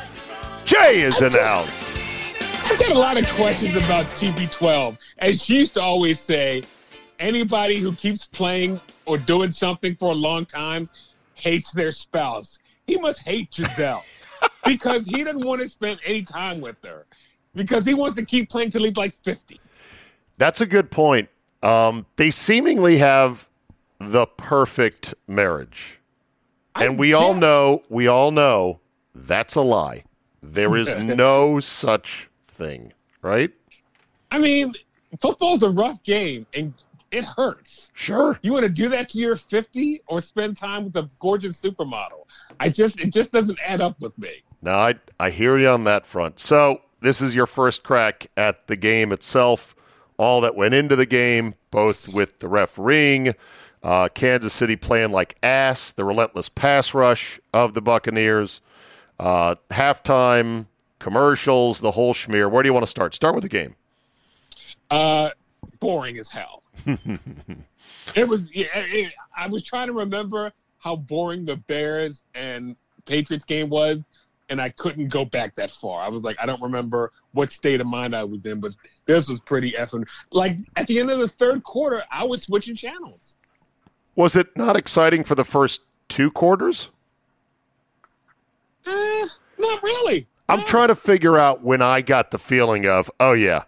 Jay 0.64 1.02
is 1.02 1.22
in 1.22 1.30
the 1.30 1.40
house. 1.40 2.32
I've 2.64 2.80
got 2.80 2.90
a 2.90 2.98
lot 2.98 3.16
of 3.16 3.24
questions 3.34 3.76
about 3.76 4.04
TB12. 4.16 4.98
As 5.18 5.40
she 5.40 5.58
used 5.58 5.74
to 5.74 5.80
always 5.80 6.18
say, 6.18 6.64
anybody 7.20 7.78
who 7.78 7.94
keeps 7.94 8.26
playing 8.26 8.80
or 9.04 9.16
doing 9.16 9.52
something 9.52 9.94
for 9.94 10.10
a 10.10 10.14
long 10.16 10.44
time 10.44 10.88
hates 11.34 11.70
their 11.70 11.92
spouse. 11.92 12.58
He 12.88 12.98
must 12.98 13.22
hate 13.22 13.52
Gisele 13.52 14.02
because 14.64 15.06
he 15.06 15.22
doesn't 15.22 15.44
want 15.44 15.62
to 15.62 15.68
spend 15.68 16.00
any 16.04 16.24
time 16.24 16.60
with 16.60 16.82
her 16.82 17.06
because 17.54 17.84
he 17.84 17.94
wants 17.94 18.18
to 18.18 18.24
keep 18.24 18.50
playing 18.50 18.72
till 18.72 18.82
he's 18.82 18.96
like 18.96 19.14
50. 19.22 19.60
That's 20.36 20.60
a 20.60 20.66
good 20.66 20.90
point. 20.90 21.28
Um, 21.62 22.06
they 22.16 22.32
seemingly 22.32 22.96
have 22.96 23.48
the 24.00 24.26
perfect 24.26 25.14
marriage. 25.28 26.00
And 26.80 26.98
we 26.98 27.12
all 27.12 27.34
know, 27.34 27.82
we 27.88 28.06
all 28.06 28.30
know 28.30 28.80
that's 29.14 29.54
a 29.54 29.62
lie. 29.62 30.04
There 30.42 30.76
is 30.76 30.94
no 30.98 31.60
such 31.60 32.28
thing, 32.42 32.92
right? 33.22 33.52
I 34.30 34.38
mean, 34.38 34.74
football's 35.20 35.62
a 35.62 35.70
rough 35.70 36.02
game 36.02 36.46
and 36.54 36.74
it 37.10 37.24
hurts. 37.24 37.90
Sure. 37.94 38.38
You 38.42 38.52
want 38.52 38.64
to 38.64 38.68
do 38.68 38.88
that 38.90 39.08
to 39.10 39.18
your 39.18 39.36
50 39.36 40.02
or 40.06 40.20
spend 40.20 40.56
time 40.56 40.84
with 40.84 40.96
a 40.96 41.08
gorgeous 41.20 41.60
supermodel? 41.60 42.26
I 42.60 42.68
just 42.68 42.98
it 43.00 43.12
just 43.12 43.32
doesn't 43.32 43.58
add 43.64 43.80
up 43.80 44.00
with 44.00 44.16
me. 44.18 44.42
No, 44.62 44.72
I 44.72 44.94
I 45.20 45.30
hear 45.30 45.56
you 45.58 45.68
on 45.68 45.84
that 45.84 46.06
front. 46.06 46.40
So 46.40 46.82
this 47.00 47.20
is 47.20 47.34
your 47.34 47.46
first 47.46 47.84
crack 47.84 48.26
at 48.36 48.66
the 48.66 48.76
game 48.76 49.12
itself, 49.12 49.74
all 50.16 50.40
that 50.40 50.54
went 50.56 50.74
into 50.74 50.96
the 50.96 51.06
game, 51.06 51.54
both 51.70 52.12
with 52.12 52.38
the 52.40 52.48
refereeing, 52.48 53.34
uh, 53.86 54.08
Kansas 54.08 54.52
City 54.52 54.74
playing 54.74 55.12
like 55.12 55.36
ass, 55.44 55.92
the 55.92 56.04
relentless 56.04 56.48
pass 56.48 56.92
rush 56.92 57.38
of 57.54 57.74
the 57.74 57.80
Buccaneers, 57.80 58.60
uh, 59.20 59.54
halftime 59.70 60.66
commercials, 60.98 61.78
the 61.78 61.92
whole 61.92 62.12
schmear. 62.12 62.50
Where 62.50 62.64
do 62.64 62.68
you 62.68 62.72
want 62.72 62.82
to 62.82 62.90
start? 62.90 63.14
Start 63.14 63.36
with 63.36 63.44
the 63.44 63.48
game. 63.48 63.76
Uh, 64.90 65.30
boring 65.78 66.18
as 66.18 66.28
hell. 66.28 66.64
it 68.16 68.26
was. 68.26 68.52
Yeah, 68.52 68.66
it, 68.74 69.12
I 69.36 69.46
was 69.46 69.62
trying 69.62 69.86
to 69.86 69.92
remember 69.92 70.52
how 70.78 70.96
boring 70.96 71.44
the 71.44 71.54
Bears 71.54 72.24
and 72.34 72.74
Patriots 73.04 73.44
game 73.44 73.68
was, 73.68 74.00
and 74.48 74.60
I 74.60 74.70
couldn't 74.70 75.10
go 75.10 75.24
back 75.24 75.54
that 75.54 75.70
far. 75.70 76.02
I 76.02 76.08
was 76.08 76.22
like, 76.22 76.36
I 76.40 76.46
don't 76.46 76.60
remember 76.60 77.12
what 77.34 77.52
state 77.52 77.80
of 77.80 77.86
mind 77.86 78.16
I 78.16 78.24
was 78.24 78.44
in, 78.46 78.58
but 78.58 78.72
this 79.04 79.28
was 79.28 79.38
pretty 79.38 79.74
effing. 79.78 80.08
Like 80.32 80.58
at 80.74 80.88
the 80.88 80.98
end 80.98 81.08
of 81.08 81.20
the 81.20 81.28
third 81.28 81.62
quarter, 81.62 82.02
I 82.10 82.24
was 82.24 82.42
switching 82.42 82.74
channels. 82.74 83.38
Was 84.16 84.34
it 84.34 84.56
not 84.56 84.76
exciting 84.76 85.22
for 85.24 85.34
the 85.34 85.44
first 85.44 85.82
two 86.08 86.30
quarters? 86.30 86.90
Eh, 88.86 89.26
not 89.58 89.82
really. 89.82 90.26
I'm 90.48 90.60
No. 90.60 90.64
trying 90.64 90.88
to 90.88 90.94
figure 90.94 91.38
out 91.38 91.62
when 91.62 91.82
I 91.82 92.00
got 92.00 92.30
the 92.30 92.38
feeling 92.38 92.86
of, 92.86 93.10
oh 93.20 93.32
yeah, 93.32 93.64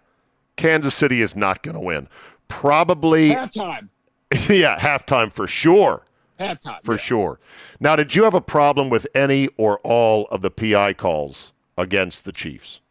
Kansas 0.55 0.95
City 0.95 1.21
is 1.21 1.35
not 1.35 1.61
going 1.61 1.75
to 1.75 1.81
win. 1.81 2.07
Probably, 2.47 3.29
halftime. 3.31 3.89
yeah, 4.49 4.77
halftime 4.79 5.31
for 5.31 5.45
sure, 5.45 6.05
Halftime 6.39 6.81
for 6.83 6.93
yeah. 6.93 6.97
sure. 7.01 7.39
Now, 7.79 7.95
did 7.95 8.15
you 8.15 8.23
have 8.23 8.33
a 8.33 8.41
problem 8.41 8.89
with 8.89 9.07
any 9.13 9.49
or 9.57 9.79
all 9.83 10.25
of 10.31 10.41
the 10.41 10.49
PI 10.49 10.93
calls 10.93 11.51
against 11.77 12.25
the 12.25 12.31
Chiefs? 12.31 12.81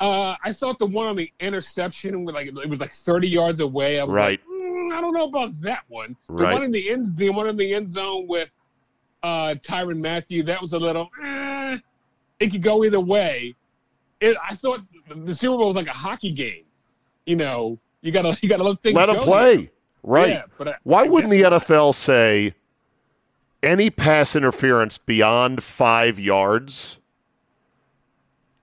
Uh, 0.00 0.34
I 0.42 0.52
thought 0.52 0.78
the 0.78 0.86
one 0.86 1.06
on 1.06 1.16
the 1.16 1.30
interception 1.40 2.24
like 2.24 2.48
it 2.48 2.68
was 2.68 2.80
like 2.80 2.92
30 2.92 3.28
yards 3.28 3.60
away. 3.60 3.98
Right. 4.00 4.08
like, 4.08 4.40
"Mm, 4.46 4.53
I 4.94 5.00
don't 5.00 5.12
know 5.12 5.26
about 5.26 5.60
that 5.62 5.82
one. 5.88 6.16
The 6.28 6.44
one 6.52 6.62
in 6.62 6.70
the 6.70 6.90
end, 6.90 7.16
the 7.16 7.30
one 7.30 7.48
in 7.48 7.56
the 7.56 7.74
end 7.74 7.92
zone 7.92 8.26
with 8.28 8.50
uh, 9.22 9.54
Tyrann 9.62 9.98
Mathieu, 9.98 10.42
that 10.44 10.60
was 10.62 10.72
a 10.72 10.78
little. 10.78 11.10
Eh, 11.22 11.78
it 12.40 12.50
could 12.50 12.62
go 12.62 12.84
either 12.84 13.00
way. 13.00 13.54
It, 14.20 14.36
I 14.48 14.54
thought 14.54 14.80
the 15.14 15.34
Super 15.34 15.56
Bowl 15.56 15.66
was 15.66 15.76
like 15.76 15.88
a 15.88 15.92
hockey 15.92 16.32
game. 16.32 16.64
You 17.26 17.36
know, 17.36 17.78
you 18.02 18.12
gotta 18.12 18.38
you 18.40 18.48
gotta 18.48 18.62
let 18.62 18.80
things 18.82 18.94
Let 18.94 19.06
them 19.06 19.18
play, 19.22 19.70
right? 20.02 20.28
Yeah, 20.28 20.42
but 20.56 20.68
I- 20.68 20.76
Why 20.84 21.00
I 21.00 21.08
wouldn't 21.08 21.30
the 21.32 21.42
NFL 21.42 21.94
say 21.94 22.54
any 23.62 23.90
pass 23.90 24.36
interference 24.36 24.98
beyond 24.98 25.62
five 25.62 26.20
yards 26.20 26.98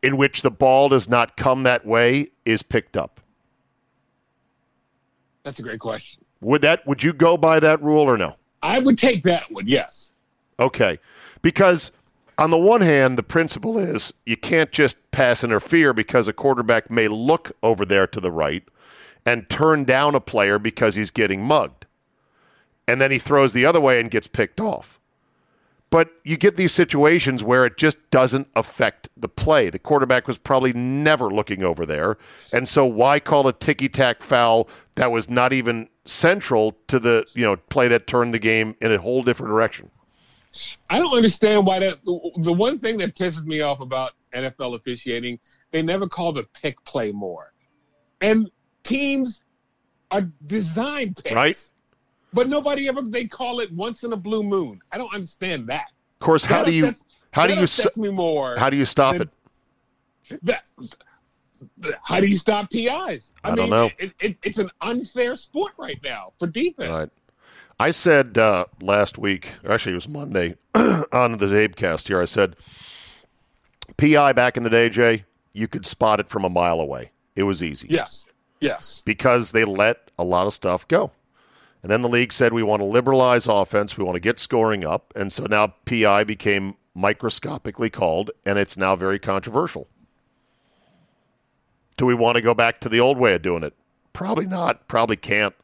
in 0.01 0.15
which 0.15 0.43
the 0.43 0.51
ball 0.51 0.89
does 0.89 1.09
not 1.09 1.35
come 1.35 1.63
that 1.63 1.85
way 1.85 2.27
is 2.45 2.63
picked 2.63 2.95
up? 2.95 3.19
That's 5.43 5.57
a 5.59 5.63
great 5.63 5.79
question. 5.79 6.20
Would 6.41 6.61
that 6.63 6.85
would 6.85 7.03
you 7.03 7.13
go 7.13 7.37
by 7.37 7.59
that 7.59 7.81
rule 7.81 8.03
or 8.03 8.17
no? 8.17 8.35
I 8.61 8.79
would 8.79 8.97
take 8.97 9.23
that 9.23 9.51
one. 9.51 9.67
Yes. 9.67 10.13
Okay. 10.59 10.99
Because 11.41 11.91
on 12.37 12.49
the 12.49 12.57
one 12.57 12.81
hand, 12.81 13.17
the 13.17 13.23
principle 13.23 13.77
is 13.77 14.13
you 14.25 14.37
can't 14.37 14.71
just 14.71 15.11
pass 15.11 15.43
interfere 15.43 15.93
because 15.93 16.27
a 16.27 16.33
quarterback 16.33 16.89
may 16.89 17.07
look 17.07 17.51
over 17.61 17.85
there 17.85 18.07
to 18.07 18.19
the 18.19 18.31
right 18.31 18.63
and 19.25 19.49
turn 19.49 19.83
down 19.83 20.15
a 20.15 20.19
player 20.19 20.57
because 20.57 20.95
he's 20.95 21.11
getting 21.11 21.43
mugged. 21.43 21.85
And 22.87 22.99
then 22.99 23.11
he 23.11 23.19
throws 23.19 23.53
the 23.53 23.65
other 23.65 23.79
way 23.79 23.99
and 23.99 24.09
gets 24.09 24.27
picked 24.27 24.59
off. 24.59 24.99
But 25.91 26.09
you 26.23 26.37
get 26.37 26.55
these 26.55 26.71
situations 26.71 27.43
where 27.43 27.65
it 27.65 27.77
just 27.77 28.09
doesn't 28.11 28.47
affect 28.55 29.09
the 29.17 29.27
play. 29.27 29.69
The 29.69 29.77
quarterback 29.77 30.25
was 30.25 30.37
probably 30.37 30.71
never 30.73 31.29
looking 31.29 31.63
over 31.63 31.85
there. 31.85 32.17
And 32.53 32.67
so 32.67 32.85
why 32.85 33.19
call 33.19 33.47
a 33.47 33.53
ticky 33.53 33.89
tack 33.89 34.23
foul 34.23 34.69
that 34.95 35.11
was 35.11 35.29
not 35.29 35.51
even 35.51 35.89
central 36.05 36.77
to 36.87 36.97
the, 36.97 37.25
you 37.33 37.43
know, 37.43 37.57
play 37.57 37.89
that 37.89 38.07
turned 38.07 38.33
the 38.33 38.39
game 38.39 38.75
in 38.81 38.91
a 38.91 38.97
whole 38.97 39.21
different 39.21 39.51
direction? 39.51 39.91
I 40.89 40.97
don't 40.97 41.13
understand 41.13 41.65
why 41.65 41.79
that. 41.79 41.99
The 42.05 42.53
one 42.53 42.79
thing 42.79 42.97
that 42.99 43.15
pisses 43.15 43.45
me 43.45 43.61
off 43.61 43.81
about 43.81 44.13
NFL 44.33 44.75
officiating, 44.75 45.39
they 45.71 45.81
never 45.81 46.07
call 46.07 46.33
the 46.33 46.43
pick 46.61 46.83
play 46.83 47.11
more, 47.11 47.53
and 48.19 48.49
teams 48.83 49.43
are 50.09 50.29
designed 50.47 51.17
picks, 51.17 51.33
Right. 51.35 51.65
But 52.33 52.47
nobody 52.47 52.87
ever 52.87 53.01
they 53.01 53.25
call 53.25 53.59
it 53.59 53.71
once 53.73 54.03
in 54.03 54.13
a 54.13 54.17
blue 54.17 54.43
moon. 54.43 54.81
I 54.91 54.97
don't 54.97 55.13
understand 55.13 55.67
that. 55.67 55.87
Of 56.15 56.25
course, 56.25 56.45
how 56.45 56.59
That 56.59 56.65
do 56.67 56.73
you 56.73 56.93
how 57.31 57.47
do 57.47 57.53
you 57.55 57.63
s- 57.63 57.97
me 57.97 58.09
more? 58.09 58.55
how 58.57 58.69
do 58.69 58.77
you 58.77 58.85
stop 58.85 59.15
it? 59.19 59.29
that 60.43 60.63
how 62.03 62.19
do 62.19 62.27
you 62.27 62.37
stop 62.37 62.69
PIs? 62.71 63.33
I 63.43 63.55
don't 63.55 63.69
know. 63.69 63.89
It, 63.99 64.13
it, 64.19 64.37
it's 64.43 64.57
an 64.57 64.69
unfair 64.81 65.35
sport 65.35 65.73
right 65.77 65.99
now 66.03 66.33
for 66.39 66.47
defense. 66.47 66.89
Right. 66.89 67.09
I 67.79 67.91
said 67.91 68.37
uh, 68.37 68.65
last 68.81 69.17
week, 69.17 69.53
actually 69.67 69.93
it 69.93 69.95
was 69.95 70.07
Monday, 70.07 70.55
on 70.75 71.37
the 71.37 71.47
Zabecast 71.47 72.07
here. 72.07 72.21
I 72.21 72.25
said, 72.25 72.55
PI 73.97 74.33
back 74.33 74.55
in 74.57 74.63
the 74.63 74.69
day, 74.69 74.87
Jay, 74.89 75.25
you 75.53 75.67
could 75.67 75.85
spot 75.85 76.19
it 76.19 76.29
from 76.29 76.45
a 76.45 76.49
mile 76.49 76.79
away. 76.79 77.11
It 77.35 77.43
was 77.43 77.63
easy. 77.63 77.87
Yes. 77.89 78.29
Yes. 78.59 79.01
Because 79.05 79.51
they 79.51 79.65
let 79.65 80.11
a 80.19 80.23
lot 80.23 80.45
of 80.47 80.53
stuff 80.53 80.87
go. 80.87 81.11
And 81.83 81.91
then 81.91 82.01
the 82.03 82.09
league 82.09 82.31
said 82.31 82.53
we 82.53 82.63
want 82.63 82.81
to 82.81 82.85
liberalize 82.85 83.47
offense, 83.47 83.97
we 83.97 84.03
want 84.03 84.15
to 84.15 84.19
get 84.19 84.39
scoring 84.39 84.85
up, 84.85 85.11
and 85.15 85.33
so 85.33 85.45
now 85.45 85.73
PI 85.85 86.23
became 86.25 86.75
microscopically 86.93 87.89
called, 87.89 88.29
and 88.45 88.59
it's 88.59 88.77
now 88.77 88.95
very 88.95 89.17
controversial. 89.17 89.87
Do 91.97 92.05
we 92.05 92.13
want 92.13 92.35
to 92.35 92.41
go 92.41 92.53
back 92.53 92.79
to 92.81 92.89
the 92.89 92.99
old 92.99 93.17
way 93.17 93.33
of 93.33 93.41
doing 93.41 93.63
it? 93.63 93.73
Probably 94.13 94.45
not. 94.45 94.87
Probably 94.87 95.15
can't. 95.15 95.55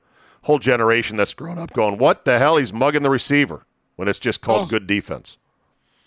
Whole 0.43 0.59
generation 0.59 1.17
that's 1.17 1.33
grown 1.33 1.57
up 1.59 1.73
going, 1.73 1.97
what 1.97 2.25
the 2.25 2.39
hell? 2.39 2.57
He's 2.57 2.71
mugging 2.73 3.03
the 3.03 3.09
receiver 3.09 3.65
when 3.95 4.07
it's 4.07 4.19
just 4.19 4.41
called 4.41 4.67
Oh. 4.67 4.69
good 4.69 4.87
defense. 4.87 5.37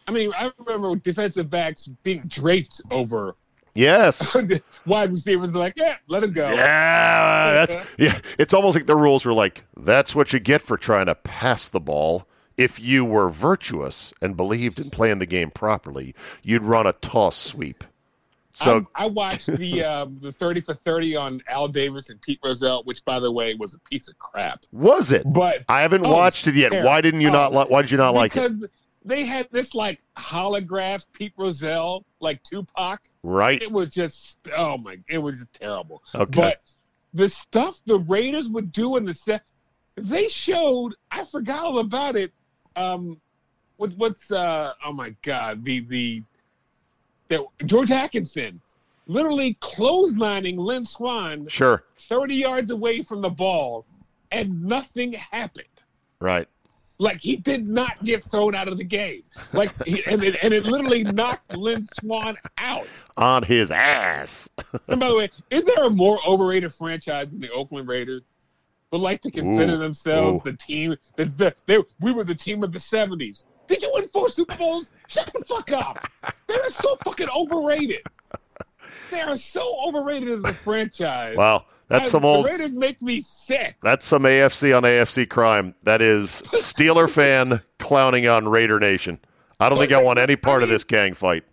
I 0.08 0.12
mean, 0.12 0.32
I 0.36 0.50
remember 0.58 0.96
defensive 0.96 1.50
backs 1.50 1.88
being 2.02 2.22
draped 2.26 2.80
over 2.90 3.36
Yes. 3.74 4.36
wide 4.86 5.12
receivers. 5.12 5.52
Like, 5.52 5.74
yeah, 5.76 5.96
let 6.08 6.22
him 6.22 6.32
go. 6.32 6.48
Yeah, 6.50 7.52
that's 7.52 7.76
yeah. 7.98 8.18
It's 8.38 8.52
almost 8.54 8.76
like 8.76 8.86
the 8.86 8.96
rules 8.96 9.24
were 9.24 9.32
like, 9.34 9.64
that's 9.76 10.14
what 10.14 10.32
you 10.32 10.40
get 10.40 10.60
for 10.60 10.76
trying 10.76 11.06
to 11.06 11.14
pass 11.14 11.68
the 11.68 11.80
ball. 11.80 12.26
If 12.56 12.78
you 12.78 13.04
were 13.06 13.28
virtuous 13.30 14.12
and 14.20 14.36
believed 14.36 14.80
in 14.80 14.90
playing 14.90 15.18
the 15.18 15.26
game 15.26 15.50
properly, 15.50 16.14
you'd 16.42 16.62
run 16.62 16.86
a 16.86 16.92
toss 16.92 17.34
sweep. 17.36 17.84
So 18.52 18.86
I, 18.94 19.04
I 19.04 19.06
watched 19.06 19.46
the 19.46 19.82
um, 19.92 20.18
the 20.20 20.32
thirty 20.32 20.60
for 20.60 20.74
thirty 20.74 21.16
on 21.16 21.40
Al 21.48 21.68
Davis 21.68 22.10
and 22.10 22.20
Pete 22.20 22.40
Rozelle, 22.44 22.82
which, 22.84 23.02
by 23.04 23.18
the 23.20 23.30
way, 23.30 23.54
was 23.54 23.72
a 23.74 23.78
piece 23.78 24.08
of 24.08 24.18
crap. 24.18 24.64
was 24.72 25.12
it? 25.12 25.22
But 25.24 25.64
I 25.68 25.80
haven't 25.82 26.04
Oh, 26.04 26.10
watched 26.10 26.48
it 26.48 26.54
yet. 26.56 26.72
terrible. 26.72 26.90
Why 26.90 27.00
didn't 27.00 27.20
you 27.22 27.28
Oh, 27.28 27.32
not? 27.32 27.54
Li- 27.54 27.66
why 27.68 27.80
did 27.82 27.92
you 27.92 27.96
not 27.98 28.12
like 28.14 28.36
it? 28.36 28.52
They 29.04 29.24
had 29.24 29.48
this 29.50 29.74
like 29.74 30.02
holograph 30.16 31.06
Pete 31.12 31.32
Rozelle, 31.36 32.04
like 32.20 32.42
Tupac. 32.42 33.00
Right? 33.22 33.60
It 33.62 33.70
was 33.70 33.90
just 33.90 34.38
oh 34.56 34.76
my, 34.76 34.98
it 35.08 35.18
was 35.18 35.46
terrible. 35.58 36.02
Okay. 36.14 36.40
But 36.40 36.60
the 37.14 37.28
stuff 37.28 37.80
the 37.86 37.98
Raiders 37.98 38.48
would 38.48 38.72
do 38.72 38.96
in 38.96 39.04
the 39.04 39.14
set, 39.14 39.42
they 39.96 40.28
showed. 40.28 40.94
I 41.10 41.24
forgot 41.24 41.64
all 41.64 41.78
about 41.78 42.16
it. 42.16 42.32
Um, 42.76 43.20
what 43.80 43.92
what's 43.96 44.30
uh 44.30 44.74
oh 44.84 44.92
my 44.92 45.14
god 45.22 45.64
the 45.64 45.80
the 45.80 46.22
the 47.28 47.46
George 47.64 47.90
Atkinson 47.90 48.60
literally 49.06 49.56
clotheslining 49.60 50.58
Lynn 50.58 50.84
Swann 50.84 51.48
Sure. 51.48 51.84
thirty 52.08 52.34
yards 52.34 52.70
away 52.70 53.02
from 53.02 53.22
the 53.22 53.30
ball, 53.30 53.86
and 54.30 54.62
nothing 54.64 55.14
happened. 55.14 55.64
Right. 56.20 56.46
Like 57.00 57.18
he 57.18 57.36
did 57.36 57.66
not 57.66 58.04
get 58.04 58.22
thrown 58.22 58.54
out 58.54 58.68
of 58.68 58.76
the 58.76 58.84
game. 58.84 59.22
Like 59.54 59.72
he, 59.84 60.04
and 60.04 60.22
it, 60.22 60.36
and 60.42 60.52
it 60.52 60.66
literally 60.66 61.02
knocked 61.02 61.56
Lynn 61.56 61.86
Swann 61.98 62.36
out. 62.58 62.86
On 63.16 63.42
his 63.42 63.70
ass. 63.70 64.50
And 64.86 65.00
by 65.00 65.08
the 65.08 65.16
way, 65.16 65.30
is 65.50 65.64
there 65.64 65.84
a 65.84 65.90
more 65.90 66.18
overrated 66.26 66.74
franchise 66.74 67.30
than 67.30 67.40
the 67.40 67.50
Oakland 67.50 67.88
Raiders? 67.88 68.24
Would 68.92 69.00
like 69.00 69.22
to 69.22 69.30
consider 69.30 69.76
Ooh, 69.76 69.78
themselves 69.78 70.40
ooh. 70.40 70.50
the 70.50 70.56
team 70.58 70.94
that 71.16 71.38
the, 71.38 71.54
they 71.66 71.78
we 72.00 72.12
were 72.12 72.24
the 72.24 72.34
team 72.34 72.62
of 72.62 72.70
the 72.70 72.80
seventies. 72.80 73.46
Did 73.66 73.82
you 73.82 73.90
win 73.94 74.06
four 74.08 74.28
Super 74.28 74.56
Bowls? 74.56 74.90
Shut 75.08 75.30
the 75.32 75.42
fuck 75.48 75.72
up. 75.72 76.06
They're 76.48 76.68
so 76.68 76.98
fucking 77.04 77.28
overrated. 77.34 78.02
They 79.10 79.22
are 79.22 79.36
so 79.36 79.74
overrated 79.86 80.38
as 80.38 80.44
a 80.44 80.52
franchise. 80.52 81.36
Wow. 81.38 81.64
That's 81.90 82.08
I- 82.08 82.12
some 82.12 82.24
old. 82.24 82.46
Raiders 82.46 82.72
make 82.72 83.02
me 83.02 83.20
sick. 83.20 83.76
That's 83.82 84.06
some 84.06 84.22
AFC 84.22 84.74
on 84.76 84.84
AFC 84.84 85.28
crime. 85.28 85.74
That 85.82 86.00
is 86.00 86.42
Steeler 86.54 87.10
fan 87.12 87.60
clowning 87.78 88.26
on 88.28 88.48
Raider 88.48 88.78
Nation. 88.80 89.18
I 89.58 89.68
don't 89.68 89.78
think 89.78 89.92
I 89.92 90.00
want 90.00 90.18
any 90.18 90.36
part 90.36 90.62
of 90.62 90.68
this 90.70 90.84
gang 90.84 91.12
fight. 91.12 91.44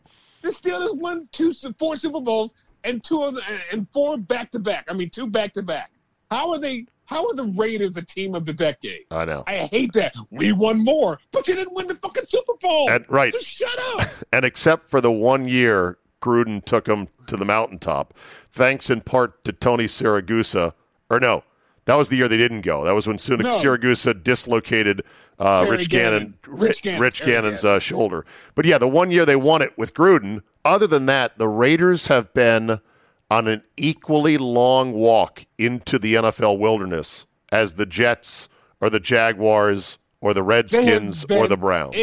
The 0.43 0.49
Steelers 0.49 0.95
won 0.97 1.27
two, 1.33 1.51
four 1.77 1.97
Super 1.97 2.21
Bowls 2.21 2.53
and 2.85 3.03
two 3.03 3.23
of 3.23 3.33
the, 3.33 3.41
and 3.71 3.87
four 3.91 4.17
back 4.17 4.51
to 4.51 4.59
back. 4.59 4.85
I 4.87 4.93
mean, 4.93 5.09
two 5.09 5.27
back 5.27 5.53
to 5.55 5.61
back. 5.63 5.91
How 6.31 6.51
are 6.53 6.59
they? 6.59 6.85
How 7.05 7.25
are 7.27 7.33
the 7.35 7.45
Raiders 7.45 7.95
a 7.97 8.01
team 8.01 8.35
of 8.35 8.45
the 8.45 8.53
decade? 8.53 9.05
I 9.11 9.25
know. 9.25 9.43
I 9.47 9.57
hate 9.57 9.91
that. 9.93 10.13
We 10.29 10.51
won 10.51 10.83
more, 10.83 11.19
but 11.31 11.47
you 11.47 11.55
didn't 11.55 11.73
win 11.73 11.87
the 11.87 11.95
fucking 11.95 12.25
Super 12.29 12.53
Bowl. 12.61 12.89
And- 12.91 13.05
right. 13.09 13.33
So 13.33 13.39
shut 13.39 13.79
up. 13.79 14.01
And 14.33 14.45
except 14.45 14.89
for 14.89 14.99
the 15.01 15.11
one 15.11 15.47
year 15.47 15.97
Gruden 16.21 16.63
took 16.63 16.87
him 16.87 17.07
to 17.27 17.37
the 17.37 17.45
mountaintop, 17.45 18.13
thanks 18.49 18.89
in 18.89 19.01
part 19.01 19.43
to 19.43 19.51
Tony 19.51 19.85
Siragusa, 19.85 20.73
or 21.09 21.19
no, 21.19 21.43
that 21.85 21.95
was 21.95 22.09
the 22.09 22.17
year 22.17 22.27
they 22.27 22.37
didn't 22.37 22.61
go. 22.61 22.83
That 22.83 22.93
was 22.95 23.07
when 23.07 23.17
Sun- 23.17 23.39
No. 23.39 23.49
Siragusa 23.49 24.21
dislocated 24.23 25.03
uh, 25.39 25.65
Rich 25.69 25.89
Gannon. 25.89 26.35
Gannon, 26.43 26.59
Rich 26.59 26.81
Gannon. 26.83 27.01
Rich 27.01 27.23
Gannon's 27.23 27.63
uh, 27.65 27.79
shoulder. 27.79 28.25
But 28.55 28.65
yeah, 28.65 28.77
the 28.77 28.87
one 28.87 29.11
year 29.11 29.25
they 29.25 29.35
won 29.35 29.61
it 29.61 29.77
with 29.77 29.93
Gruden. 29.93 30.41
Other 30.65 30.87
than 30.87 31.05
that, 31.05 31.37
the 31.37 31.47
Raiders 31.47 32.07
have 32.07 32.33
been 32.33 32.81
on 33.29 33.47
an 33.47 33.61
equally 33.77 34.37
long 34.37 34.91
walk 34.93 35.45
into 35.57 35.97
the 35.99 36.15
NFL 36.15 36.59
wilderness 36.59 37.25
as 37.51 37.75
the 37.75 37.85
Jets 37.85 38.49
or 38.81 38.89
the 38.89 38.99
Jaguars 38.99 39.97
or 40.19 40.33
the 40.33 40.43
Redskins 40.43 41.25
or 41.29 41.47
the 41.47 41.57
Browns. 41.57 41.95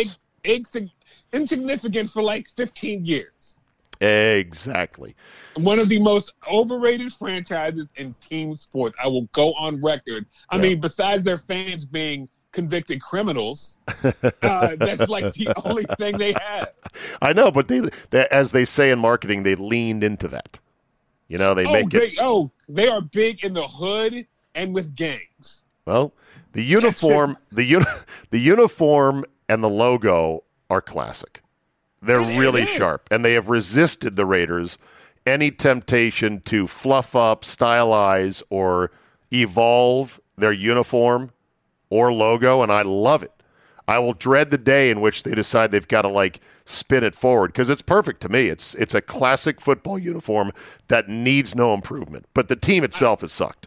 ig- 0.44 0.66
ig- 0.74 0.90
insignificant 1.32 2.10
for 2.10 2.22
like 2.22 2.46
15 2.56 3.04
years. 3.04 3.53
Exactly. 4.04 5.14
One 5.56 5.78
of 5.78 5.88
the 5.88 6.00
most 6.00 6.32
overrated 6.50 7.12
franchises 7.12 7.86
in 7.96 8.14
team 8.20 8.54
sports. 8.56 8.96
I 9.02 9.06
will 9.06 9.28
go 9.32 9.52
on 9.54 9.80
record. 9.82 10.26
I 10.50 10.56
Yeah. 10.56 10.62
mean, 10.62 10.80
besides 10.80 11.24
their 11.24 11.38
fans 11.38 11.84
being 11.84 12.28
convicted 12.52 13.00
criminals, 13.02 13.78
uh, 14.42 14.76
that's 14.78 15.08
like 15.08 15.32
the 15.34 15.48
only 15.64 15.84
thing 15.98 16.18
they 16.18 16.32
have. 16.34 16.68
I 17.22 17.32
know, 17.32 17.50
but 17.50 17.68
they, 17.68 17.80
they, 18.10 18.26
as 18.30 18.52
they 18.52 18.64
say 18.64 18.90
in 18.90 18.98
marketing, 18.98 19.42
they 19.42 19.54
leaned 19.54 20.02
into 20.04 20.28
that. 20.28 20.58
You 21.28 21.38
know, 21.38 21.54
they 21.54 21.66
Oh 21.66 21.72
make 21.72 21.94
it. 21.94 22.18
oh, 22.20 22.50
they 22.68 22.88
are 22.88 23.00
big 23.00 23.44
in 23.44 23.54
the 23.54 23.66
hood 23.66 24.26
and 24.54 24.74
with 24.74 24.94
gangs. 24.94 25.62
Well, 25.86 26.12
the 26.52 26.62
uniform, 26.62 27.36
the 27.50 27.64
uni- 27.64 27.84
the 28.30 28.38
uniform 28.38 29.24
and 29.48 29.62
the 29.62 29.68
logo 29.70 30.44
are 30.70 30.80
classic. 30.80 31.42
They're 32.06 32.20
It- 32.20 32.38
really 32.38 32.66
sharp, 32.66 33.08
and 33.10 33.24
they 33.24 33.32
have 33.34 33.48
resisted 33.48 34.16
the 34.16 34.26
Raiders 34.26 34.78
any 35.26 35.50
temptation 35.50 36.40
to 36.42 36.66
fluff 36.66 37.16
up, 37.16 37.42
stylize, 37.42 38.42
or 38.50 38.90
evolve 39.32 40.20
their 40.36 40.52
uniform 40.52 41.30
or 41.90 42.12
logo, 42.12 42.62
and 42.62 42.70
I 42.72 42.82
love 42.82 43.22
it. 43.22 43.30
I 43.86 43.98
will 43.98 44.14
dread 44.14 44.50
the 44.50 44.58
day 44.58 44.90
in 44.90 45.00
which 45.00 45.22
they 45.22 45.32
decide 45.34 45.70
they've 45.70 45.86
got 45.86 46.02
to 46.02 46.08
like 46.08 46.40
spin 46.64 47.04
it 47.04 47.14
forward 47.14 47.48
because 47.48 47.68
it's 47.68 47.82
perfect 47.82 48.22
to 48.22 48.28
me. 48.30 48.48
It's 48.48 48.74
it's 48.74 48.94
a 48.94 49.02
classic 49.02 49.60
football 49.60 49.98
uniform 49.98 50.52
that 50.88 51.08
needs 51.08 51.54
no 51.54 51.74
improvement, 51.74 52.26
but 52.32 52.48
the 52.48 52.56
team 52.56 52.82
itself 52.84 53.20
has 53.20 53.32
sucked. 53.32 53.66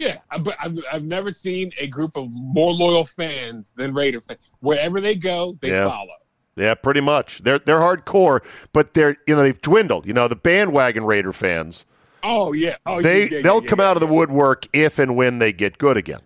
Yeah, 0.00 0.18
but 0.40 0.56
I've, 0.60 0.76
I've 0.92 1.04
never 1.04 1.30
seen 1.30 1.70
a 1.78 1.86
group 1.86 2.16
of 2.16 2.26
more 2.32 2.72
loyal 2.72 3.04
fans 3.06 3.72
than 3.76 3.94
Raider 3.94 4.20
fans. 4.20 4.40
Wherever 4.58 5.00
they 5.00 5.14
go, 5.14 5.56
they 5.62 5.68
Yeah. 5.70 5.88
follow. 5.88 6.16
Yeah, 6.56 6.74
pretty 6.74 7.00
much. 7.00 7.42
They're 7.42 7.58
they're 7.58 7.80
hardcore, 7.80 8.40
but 8.72 8.94
they're 8.94 9.16
you 9.26 9.34
know 9.34 9.42
they've 9.42 9.60
dwindled. 9.60 10.06
You 10.06 10.12
know 10.12 10.28
the 10.28 10.36
bandwagon 10.36 11.04
Raider 11.04 11.32
fans. 11.32 11.84
Oh 12.22 12.52
yeah, 12.52 12.76
oh 12.86 13.02
they 13.02 13.22
yeah, 13.24 13.28
yeah, 13.36 13.42
they'll 13.42 13.60
yeah, 13.60 13.66
come 13.66 13.80
out 13.80 13.96
of 13.96 14.00
the 14.00 14.06
woodwork 14.06 14.66
if 14.72 14.98
and 14.98 15.16
when 15.16 15.38
they 15.40 15.52
get 15.52 15.78
good 15.78 15.96
again. 15.96 16.20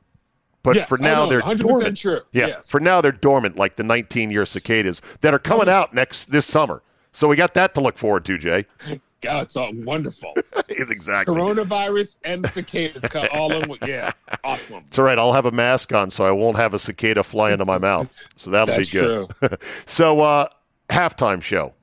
But 0.63 0.83
for 0.85 0.99
oh, 1.01 1.03
now 1.03 1.25
no, 1.25 1.31
they're 1.31 1.41
100% 1.41 1.59
dormant. 1.61 1.99
true. 1.99 2.21
Yeah, 2.33 2.47
Yes. 2.49 2.69
for 2.69 2.79
now 2.81 3.01
they're 3.01 3.13
dormant, 3.13 3.57
like 3.57 3.77
the 3.77 3.85
19 3.85 4.31
year 4.31 4.45
cicadas 4.45 5.01
that 5.23 5.33
are 5.33 5.39
coming 5.39 5.69
out 5.69 5.95
next 5.95 6.27
this 6.31 6.45
summer. 6.47 6.83
So 7.11 7.27
we 7.27 7.37
got 7.37 7.55
that 7.55 7.75
to 7.75 7.81
look 7.81 7.97
forward 7.97 8.25
to, 8.27 8.37
Jay. 8.39 8.67
God, 9.21 9.45
it's 9.45 9.57
all 9.57 9.73
wonderful. 9.75 10.33
exactly. 10.69 11.35
Coronavirus 11.35 12.17
and 12.25 12.47
cicadas 12.51 13.03
all 13.33 13.53
in 13.53 13.69
one. 13.69 13.79
Yeah, 13.87 14.13
awesome. 14.45 14.85
It's 14.87 14.99
all 14.99 15.05
right. 15.05 15.19
I'll 15.19 15.33
have 15.33 15.47
a 15.47 15.51
mask 15.51 15.93
on, 15.93 16.11
so 16.11 16.25
I 16.25 16.31
won't 16.31 16.57
have 16.57 16.73
a 16.75 16.79
cicada 16.79 17.25
fly 17.25 17.51
into 17.53 17.65
my 17.65 17.79
mouth. 17.79 18.13
So 18.37 18.51
that'll 18.51 18.77
That's 18.77 18.93
be 18.93 18.99
good. 19.01 19.31
so 19.87 20.21
uh, 20.21 20.47
halftime 20.89 21.43
show. 21.43 21.75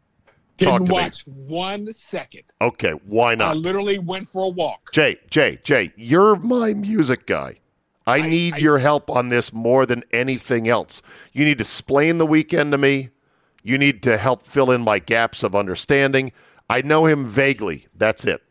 Talk 0.57 0.79
Didn't 0.79 0.85
to 0.87 0.91
me. 0.93 0.99
watch 0.99 1.27
one 1.27 1.93
second. 1.93 2.43
Okay, 2.61 2.91
why 2.91 3.35
not? 3.35 3.49
I 3.49 3.53
literally 3.53 3.99
went 3.99 4.29
for 4.29 4.45
a 4.45 4.49
walk. 4.49 4.93
Jay, 4.93 5.17
Jay, 5.29 5.59
Jay, 5.65 5.91
you're 5.97 6.37
my 6.37 6.73
music 6.73 7.25
guy. 7.25 7.59
I, 8.07 8.21
need 8.21 8.53
I- 8.53 8.57
your 8.57 8.77
help 8.77 9.09
on 9.09 9.27
this 9.29 9.51
more 9.51 9.85
than 9.85 10.03
anything 10.11 10.69
else. 10.69 11.01
You 11.33 11.43
need 11.43 11.57
to 11.57 11.63
explain 11.63 12.19
the 12.19 12.27
Weeknd 12.27 12.71
to 12.71 12.77
me. 12.77 13.09
You 13.63 13.77
need 13.77 14.03
to 14.03 14.17
help 14.17 14.43
fill 14.43 14.71
in 14.71 14.81
my 14.81 14.99
gaps 14.99 15.43
of 15.43 15.55
understanding. 15.55 16.31
I 16.69 16.81
know 16.81 17.05
him 17.05 17.25
vaguely. 17.25 17.87
That's 17.95 18.25
it. 18.25 18.41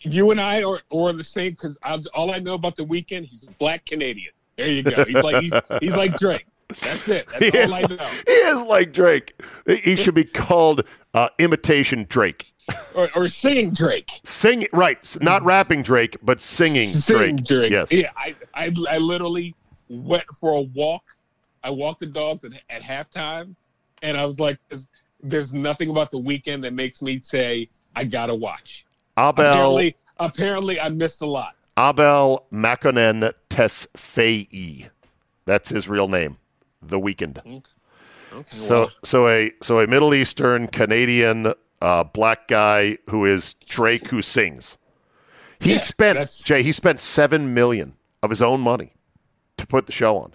You 0.00 0.30
and 0.30 0.40
I 0.40 0.62
are, 0.62 0.80
are 0.92 1.12
the 1.12 1.24
same 1.24 1.52
because 1.52 1.76
all 2.14 2.32
I 2.32 2.38
know 2.38 2.54
about 2.54 2.76
the 2.76 2.84
Weeknd, 2.84 3.24
he's 3.24 3.44
a 3.44 3.50
black 3.52 3.84
Canadian. 3.86 4.32
There 4.56 4.68
you 4.68 4.82
go. 4.82 5.04
He's 5.04 5.14
like 5.14 5.42
he's, 5.42 5.52
he's 5.80 5.92
like 5.96 6.18
Drake. 6.18 6.46
That's 6.68 7.08
it. 7.08 7.28
He 7.38 7.50
That's 7.50 7.72
is, 7.72 7.78
all 7.78 7.84
I 7.92 7.94
know. 7.96 8.10
he 8.26 8.32
is 8.32 8.64
like 8.66 8.92
Drake. 8.92 9.40
He 9.66 9.96
should 9.96 10.14
be 10.14 10.24
called 10.24 10.82
uh, 11.14 11.28
imitation 11.38 12.06
Drake. 12.08 12.52
or, 12.94 13.08
or 13.14 13.28
singing 13.28 13.70
Drake. 13.70 14.10
Sing 14.24 14.66
right, 14.72 15.16
not 15.20 15.44
rapping 15.44 15.82
Drake, 15.82 16.16
but 16.22 16.40
singing, 16.40 16.88
Singing 16.88 17.36
Drake. 17.36 17.46
Drake. 17.46 17.70
Yes. 17.70 17.92
Yeah, 17.92 18.10
I, 18.16 18.34
I, 18.54 18.74
I 18.88 18.98
literally 18.98 19.54
went 19.88 20.24
for 20.40 20.54
a 20.54 20.62
walk. 20.62 21.04
I 21.62 21.70
walked 21.70 22.00
the 22.00 22.06
dogs 22.06 22.44
at, 22.44 22.52
at 22.68 22.82
halftime, 22.82 23.54
and 24.02 24.16
I 24.16 24.24
was 24.24 24.40
like, 24.40 24.58
"There's- 25.28 25.50
"There's 25.50 25.52
nothing 25.52 25.90
about 25.90 26.10
the 26.10 26.18
Weeknd 26.18 26.62
that 26.62 26.72
makes 26.72 27.02
me 27.02 27.18
say 27.18 27.68
I 27.94 28.04
gotta 28.04 28.34
watch." 28.34 28.84
Abel 29.18 29.30
Apparently, 29.44 29.96
apparently, 30.20 30.80
I 30.80 30.88
missed 30.88 31.22
a 31.22 31.26
lot. 31.26 31.54
Abel 31.78 32.46
Makonnen 32.52 33.32
Tesfaye. 33.50 34.88
That's 35.44 35.68
his 35.70 35.88
real 35.88 36.08
name. 36.08 36.38
The 36.82 36.98
Weeknd. 37.00 37.38
Okay, 38.32 38.44
So 38.56 38.78
well, 38.80 38.90
so 39.04 39.28
a 39.28 39.52
so 39.62 39.80
a 39.80 39.86
Middle 39.86 40.12
Eastern 40.14 40.66
Canadian 40.68 41.54
uh, 41.80 42.04
black 42.04 42.48
guy 42.48 42.98
who 43.10 43.24
is 43.24 43.54
Drake 43.54 44.08
who 44.08 44.20
sings. 44.22 44.76
He 45.60 45.72
Yeah, 45.72 45.76
spent 45.78 46.14
that's- 46.18 46.38
Jay. 46.42 46.62
He 46.62 46.72
spent 46.72 47.00
seven 47.00 47.54
million 47.54 47.94
of 48.22 48.30
his 48.30 48.42
own 48.42 48.60
money 48.60 48.92
to 49.56 49.66
put 49.66 49.86
the 49.86 49.92
show 49.92 50.18
on. 50.18 50.34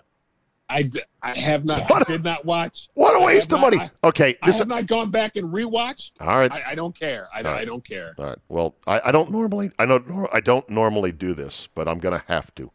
I, 0.70 0.84
I 1.24 1.38
have 1.38 1.66
not, 1.66 1.82
What 1.90 2.10
I 2.10 2.12
did 2.14 2.24
not 2.24 2.46
watch. 2.46 2.90
What 2.96 3.16
a 3.16 3.20
I 3.22 3.26
waste 3.26 3.54
of 3.54 3.60
not- 3.62 3.74
money. 3.74 3.92
I, 4.04 4.08
okay, 4.08 4.36
I 4.42 4.48
this. 4.48 4.58
have 4.60 4.68
not 4.68 4.88
gone 4.88 5.12
back 5.12 5.36
and 5.36 5.54
rewatched. 5.54 6.14
all 6.20 6.38
right. 6.38 6.52
I, 6.52 6.72
I 6.72 6.76
don't 6.76 6.98
care. 6.98 7.28
I, 7.34 7.42
right. 7.42 7.62
I 7.62 7.66
don't 7.66 7.84
care. 7.86 8.16
All 8.18 8.26
right. 8.26 8.38
Well, 8.50 8.76
I, 8.88 9.02
I 9.06 9.12
don't 9.12 9.30
normally 9.32 9.72
I 9.78 9.86
don't 9.86 10.08
nor- 10.10 10.36
I 10.36 10.40
don't 10.40 10.68
normally 10.70 11.12
do 11.12 11.34
this, 11.36 11.68
but 11.76 11.88
I'm 11.88 12.00
gonna 12.00 12.24
have 12.28 12.54
to. 12.56 12.72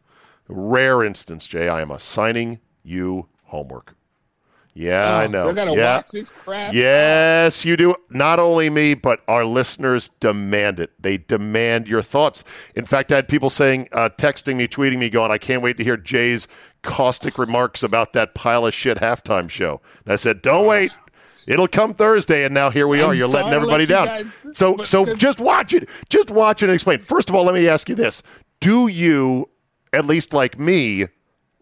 Rare 0.49 1.03
instance, 1.03 1.49
Jay. 1.49 1.69
I 1.69 1.81
am 1.83 1.91
assigning 1.91 2.61
you 2.85 3.27
homework. 3.47 3.96
Yeah, 4.79 5.17
I 5.17 5.25
Oh, 5.25 5.29
know. 5.29 5.47
We're 5.47 5.55
gonna 5.55 5.75
yeah. 5.75 5.97
watch 5.97 6.11
this 6.11 6.29
crap. 6.29 6.75
Yes, 6.75 7.65
you 7.65 7.79
do. 7.79 7.95
Not 8.11 8.39
only 8.39 8.69
me, 8.69 8.93
but 8.93 9.21
our 9.27 9.47
listeners 9.47 10.09
demand 10.21 10.79
it. 10.81 10.91
They 11.01 11.17
demand 11.17 11.89
your 11.89 12.03
thoughts. 12.03 12.45
In 12.75 12.85
fact, 12.85 13.11
I 13.11 13.17
had 13.17 13.27
people 13.27 13.49
saying, 13.49 13.89
uh, 13.93 14.11
texting 14.19 14.57
me, 14.57 14.69
tweeting 14.69 14.99
me, 14.99 15.09
going, 15.09 15.31
I 15.31 15.39
can't 15.39 15.63
wait 15.63 15.79
to 15.79 15.85
hear 15.85 15.97
Jay's 15.97 16.47
caustic 16.83 17.39
remarks 17.39 17.83
about 17.83 18.13
that 18.13 18.35
pile 18.35 18.67
of 18.67 18.75
shit 18.75 18.99
halftime 18.99 19.49
show. 19.49 19.81
And 20.05 20.13
I 20.13 20.17
said, 20.17 20.43
don't 20.43 20.67
wait. 20.67 20.93
It'll 21.47 21.69
come 21.69 21.95
Thursday, 21.95 22.45
and 22.45 22.53
now 22.53 22.69
here 22.71 22.87
we 22.87 23.01
I'm 23.01 23.11
are. 23.11 23.15
You're 23.15 23.29
letting 23.29 23.53
everybody 23.55 23.87
let 23.87 24.05
down. 24.05 24.07
guys- 24.45 24.59
so, 24.59 24.83
so 24.85 25.15
just 25.15 25.41
watch 25.41 25.73
it. 25.73 25.89
Just 26.11 26.31
watch 26.31 26.63
it 26.63 26.67
and 26.67 26.75
explain. 26.75 26.99
First 26.99 27.31
of 27.31 27.35
all, 27.35 27.45
let 27.45 27.55
me 27.55 27.67
ask 27.67 27.89
you 27.89 27.95
this: 27.95 28.23
Do 28.61 28.89
you, 28.89 29.49
at 29.93 30.05
least 30.05 30.35
like 30.35 30.59
me, 30.59 31.07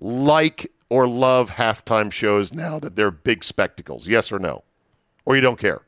like 0.00 0.66
or 0.94 1.08
love 1.08 1.50
halftime 1.50 2.12
shows 2.12 2.54
now 2.54 2.78
that 2.78 2.94
they're 2.94 3.10
big 3.10 3.42
spectacles? 3.42 4.06
Yes 4.06 4.30
or 4.30 4.38
no? 4.38 4.62
Or 5.24 5.34
you 5.34 5.40
don't 5.40 5.58
care? 5.58 5.82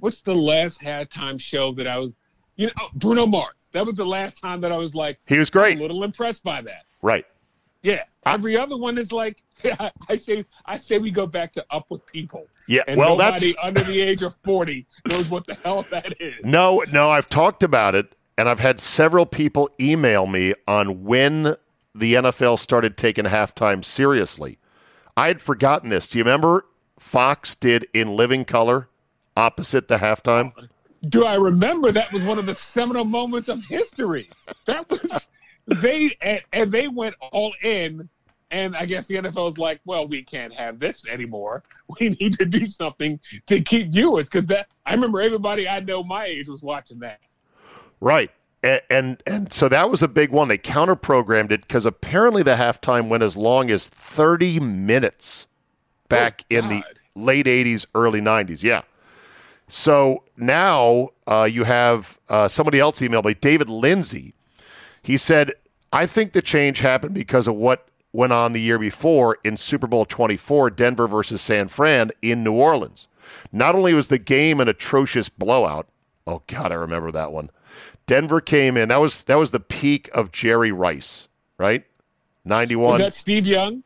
What's 0.00 0.20
the 0.20 0.34
last 0.34 0.80
halftime 0.80 1.40
show 1.40 1.72
that 1.74 1.86
I 1.86 1.98
was? 1.98 2.16
You 2.56 2.66
know, 2.66 2.72
oh, 2.80 2.88
Bruno 2.94 3.24
Mars. 3.24 3.54
That 3.72 3.86
was 3.86 3.94
the 3.94 4.04
last 4.04 4.40
time 4.40 4.60
that 4.62 4.72
I 4.72 4.76
was 4.76 4.96
like 4.96 5.20
He 5.28 5.38
was 5.38 5.48
great, 5.48 5.78
a 5.78 5.80
little 5.80 6.02
impressed 6.02 6.42
by 6.42 6.60
that. 6.62 6.86
Right. 7.02 7.24
Yeah. 7.82 8.02
Every 8.26 8.56
other 8.58 8.76
one 8.76 8.98
is 8.98 9.12
like 9.12 9.44
I 10.08 10.16
say. 10.16 10.44
I 10.66 10.76
say 10.76 10.98
we 10.98 11.12
go 11.12 11.26
back 11.26 11.52
to 11.52 11.64
Up 11.70 11.88
with 11.90 12.04
People. 12.06 12.48
Yeah. 12.66 12.82
And 12.88 12.98
well, 12.98 13.16
nobody 13.16 13.52
that's 13.52 13.54
under 13.62 13.82
the 13.82 14.00
age 14.00 14.22
of 14.22 14.34
forty 14.42 14.86
knows 15.06 15.28
what 15.30 15.46
the 15.46 15.54
hell 15.54 15.86
that 15.90 16.20
is. 16.20 16.34
no, 16.42 16.82
no. 16.90 17.10
I've 17.10 17.28
talked 17.28 17.62
about 17.62 17.94
it, 17.94 18.16
and 18.36 18.48
I've 18.48 18.58
had 18.58 18.80
several 18.80 19.24
people 19.24 19.70
email 19.80 20.26
me 20.26 20.54
on 20.66 21.04
when 21.04 21.54
the 21.94 22.14
NFL 22.14 22.58
started 22.58 22.96
taking 22.96 23.24
halftime 23.24 23.84
seriously. 23.84 24.58
I 25.16 25.28
had 25.28 25.40
forgotten 25.40 25.90
this. 25.90 26.08
Do 26.08 26.18
you 26.18 26.24
remember 26.24 26.66
Fox 26.98 27.54
did 27.54 27.86
in 27.94 28.16
living 28.16 28.44
color 28.44 28.88
opposite 29.36 29.88
the 29.88 29.96
halftime? 29.96 30.52
Do 31.08 31.24
I 31.24 31.34
remember 31.34 31.92
that 31.92 32.12
was 32.12 32.22
one 32.22 32.38
of 32.38 32.46
the 32.46 32.54
seminal 32.54 33.04
moments 33.04 33.48
of 33.48 33.64
history? 33.64 34.30
That 34.64 34.88
was 34.90 35.26
they 35.66 36.16
and, 36.20 36.40
and 36.52 36.72
they 36.72 36.88
went 36.88 37.14
all 37.20 37.54
in, 37.62 38.08
and 38.50 38.76
I 38.76 38.86
guess 38.86 39.06
the 39.06 39.16
NFL 39.16 39.46
was 39.46 39.58
like, 39.58 39.80
"Well, 39.84 40.06
we 40.08 40.22
can't 40.22 40.52
have 40.54 40.78
this 40.78 41.04
anymore. 41.06 41.62
We 42.00 42.10
need 42.20 42.38
to 42.38 42.44
do 42.44 42.66
something 42.66 43.20
to 43.46 43.60
keep 43.60 43.92
viewers." 43.92 44.28
Because 44.28 44.46
that 44.48 44.68
I 44.86 44.94
remember 44.94 45.20
everybody 45.20 45.68
I 45.68 45.80
know 45.80 46.02
my 46.02 46.24
age 46.24 46.48
was 46.48 46.62
watching 46.62 46.98
that. 47.00 47.20
Right. 48.00 48.30
And, 48.64 48.80
and 48.88 49.22
and 49.26 49.52
so 49.52 49.68
that 49.68 49.90
was 49.90 50.02
a 50.02 50.08
big 50.08 50.30
one. 50.30 50.48
They 50.48 50.56
counter 50.58 50.96
programmed 50.96 51.52
it 51.52 51.60
because 51.60 51.84
apparently 51.84 52.42
the 52.42 52.54
halftime 52.54 53.08
went 53.08 53.22
as 53.22 53.36
long 53.36 53.70
as 53.70 53.86
30 53.86 54.58
minutes 54.60 55.46
back 56.08 56.44
Oh, 56.50 56.56
in 56.56 56.68
the 56.68 56.82
late 57.14 57.46
80s, 57.46 57.84
early 57.94 58.20
90s. 58.20 58.62
Yeah. 58.62 58.82
So 59.68 60.24
now 60.36 61.10
uh, 61.26 61.48
you 61.50 61.64
have 61.64 62.18
uh, 62.28 62.48
somebody 62.48 62.80
else 62.80 63.00
emailed 63.00 63.24
me, 63.24 63.34
David 63.34 63.68
Lindsay. 63.68 64.34
He 65.02 65.16
said, 65.16 65.52
I 65.92 66.06
think 66.06 66.32
the 66.32 66.42
change 66.42 66.80
happened 66.80 67.14
because 67.14 67.46
of 67.46 67.54
what 67.54 67.88
went 68.12 68.32
on 68.32 68.52
the 68.52 68.60
year 68.60 68.78
before 68.78 69.38
in 69.44 69.56
Super 69.56 69.86
Bowl 69.86 70.04
24, 70.04 70.70
Denver 70.70 71.06
versus 71.06 71.40
San 71.42 71.68
Fran 71.68 72.12
in 72.22 72.42
New 72.44 72.54
Orleans. 72.54 73.08
Not 73.52 73.74
only 73.74 73.92
was 73.94 74.08
the 74.08 74.18
game 74.18 74.60
an 74.60 74.68
atrocious 74.68 75.28
blowout, 75.28 75.88
oh 76.26 76.42
God, 76.46 76.72
I 76.72 76.76
remember 76.76 77.10
that 77.12 77.32
one. 77.32 77.50
Denver 78.06 78.40
came 78.40 78.76
in. 78.76 78.88
That 78.88 79.00
was 79.00 79.24
that 79.24 79.36
was 79.38 79.50
the 79.50 79.60
peak 79.60 80.10
of 80.14 80.30
Jerry 80.32 80.72
Rice, 80.72 81.28
right? 81.58 81.82
Was 82.44 82.50
91. 82.50 83.00
that 83.00 83.14
Steve 83.14 83.46
Young? 83.46 83.82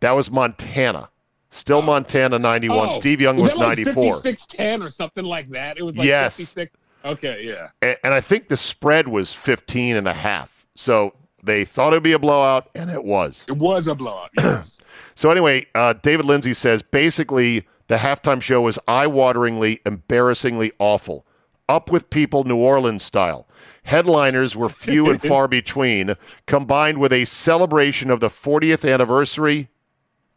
that 0.00 0.12
was 0.12 0.30
Montana. 0.30 1.08
Still 1.50 1.82
Montana 1.82 2.38
91. 2.38 2.88
Oh, 2.88 2.90
Steve 2.90 3.20
Young 3.20 3.36
was, 3.36 3.52
that 3.52 3.58
like 3.58 3.78
94. 3.78 4.22
56-10 4.22 4.84
or 4.84 4.88
something 4.88 5.24
like 5.24 5.48
that. 5.50 5.78
It 5.78 5.82
was 5.84 5.96
like 5.96 6.06
Yes. 6.06 6.36
56. 6.36 6.76
Okay, 7.04 7.44
yeah. 7.44 7.68
and, 7.80 7.96
and 8.02 8.12
I 8.14 8.20
think 8.20 8.48
the 8.48 8.56
spread 8.56 9.06
was 9.08 9.32
15 9.32 9.94
and 9.96 10.08
a 10.08 10.12
half. 10.12 10.66
So 10.74 11.14
they 11.42 11.64
thought 11.64 11.92
it 11.92 11.96
would 11.96 12.02
be 12.02 12.12
a 12.12 12.18
blowout, 12.18 12.70
and 12.74 12.90
it 12.90 13.04
was. 13.04 13.44
It 13.48 13.56
was 13.56 13.86
a 13.86 13.94
blowout. 13.94 14.30
Yes. 14.38 14.78
So 15.16 15.30
anyway, 15.30 15.64
uh, 15.76 15.92
David 15.92 16.26
Lindsay 16.26 16.52
says 16.54 16.82
basically 16.82 17.68
the 17.86 17.96
halftime 17.98 18.42
show 18.42 18.62
was 18.62 18.80
eye-wateringly, 18.88 19.78
embarrassingly 19.86 20.72
awful. 20.80 21.24
Up 21.68 21.90
with 21.90 22.10
people, 22.10 22.44
New 22.44 22.56
Orleans 22.56 23.02
style. 23.02 23.48
Headliners 23.84 24.54
were 24.54 24.68
few 24.68 25.08
and 25.08 25.20
far 25.22 25.48
between, 25.48 26.14
combined 26.46 26.98
with 26.98 27.12
a 27.12 27.24
celebration 27.24 28.10
of 28.10 28.20
the 28.20 28.28
40th 28.28 28.90
anniversary 28.90 29.68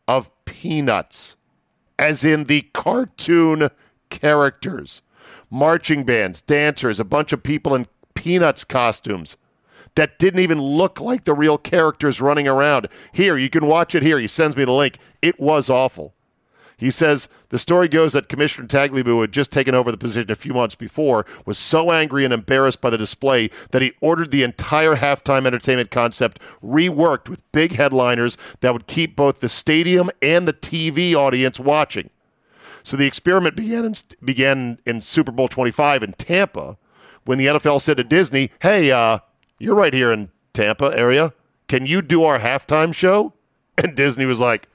of 0.07 0.31
Peanuts, 0.45 1.35
as 1.99 2.23
in 2.23 2.45
the 2.45 2.61
cartoon 2.73 3.69
characters, 4.09 5.01
marching 5.49 6.05
bands, 6.05 6.41
dancers, 6.41 6.99
a 6.99 7.05
bunch 7.05 7.33
of 7.33 7.43
people 7.43 7.75
in 7.75 7.87
Peanuts 8.13 8.63
costumes 8.63 9.35
that 9.95 10.19
didn't 10.19 10.39
even 10.39 10.61
look 10.61 11.01
like 11.01 11.25
the 11.25 11.33
real 11.33 11.57
characters 11.57 12.21
running 12.21 12.47
around. 12.47 12.87
Here, 13.11 13.35
you 13.35 13.49
can 13.49 13.65
watch 13.65 13.95
it 13.95 14.03
here. 14.03 14.19
He 14.19 14.27
sends 14.27 14.55
me 14.55 14.63
the 14.63 14.71
link. 14.71 14.97
It 15.21 15.39
was 15.39 15.69
awful. 15.69 16.13
He 16.77 16.91
says 16.91 17.27
the 17.49 17.57
story 17.57 17.87
goes 17.87 18.13
that 18.13 18.29
Commissioner 18.29 18.67
Tagliabue, 18.67 19.05
who 19.05 19.21
had 19.21 19.31
just 19.31 19.51
taken 19.51 19.73
over 19.73 19.91
the 19.91 19.97
position 19.97 20.31
a 20.31 20.35
few 20.35 20.53
months 20.53 20.75
before, 20.75 21.25
was 21.45 21.57
so 21.57 21.91
angry 21.91 22.23
and 22.23 22.33
embarrassed 22.33 22.81
by 22.81 22.91
the 22.91 22.99
display 22.99 23.49
that 23.71 23.81
he 23.81 23.93
ordered 23.99 24.29
the 24.29 24.43
entire 24.43 24.95
halftime 24.95 25.47
entertainment 25.47 25.89
concept 25.89 26.39
reworked 26.63 27.29
with 27.29 27.51
big 27.51 27.73
headliners 27.73 28.37
that 28.59 28.73
would 28.73 28.85
keep 28.85 29.15
both 29.15 29.39
the 29.39 29.49
stadium 29.49 30.11
and 30.21 30.47
the 30.47 30.53
TV 30.53 31.15
audience 31.15 31.59
watching. 31.59 32.11
So 32.83 32.95
the 32.95 33.07
experiment 33.07 33.55
began 33.55 33.83
in, 33.83 33.93
began 34.23 34.79
in 34.85 35.01
Super 35.01 35.31
Bowl 35.31 35.47
25 35.47 36.03
in 36.03 36.13
Tampa 36.13 36.77
when 37.25 37.39
the 37.39 37.47
NFL 37.47 37.81
said 37.81 37.97
to 37.97 38.03
Disney, 38.03 38.51
"Hey, 38.61 38.91
uh, 38.91 39.19
you're 39.57 39.75
right 39.75 39.93
here 39.93 40.11
in 40.11 40.29
Tampa 40.53 40.93
area. 40.95 41.33
Can 41.67 41.87
you 41.87 42.03
do 42.03 42.23
our 42.23 42.39
halftime 42.39 42.93
show?" 42.93 43.33
And 43.79 43.95
Disney 43.95 44.25
was 44.25 44.39
like, 44.39 44.69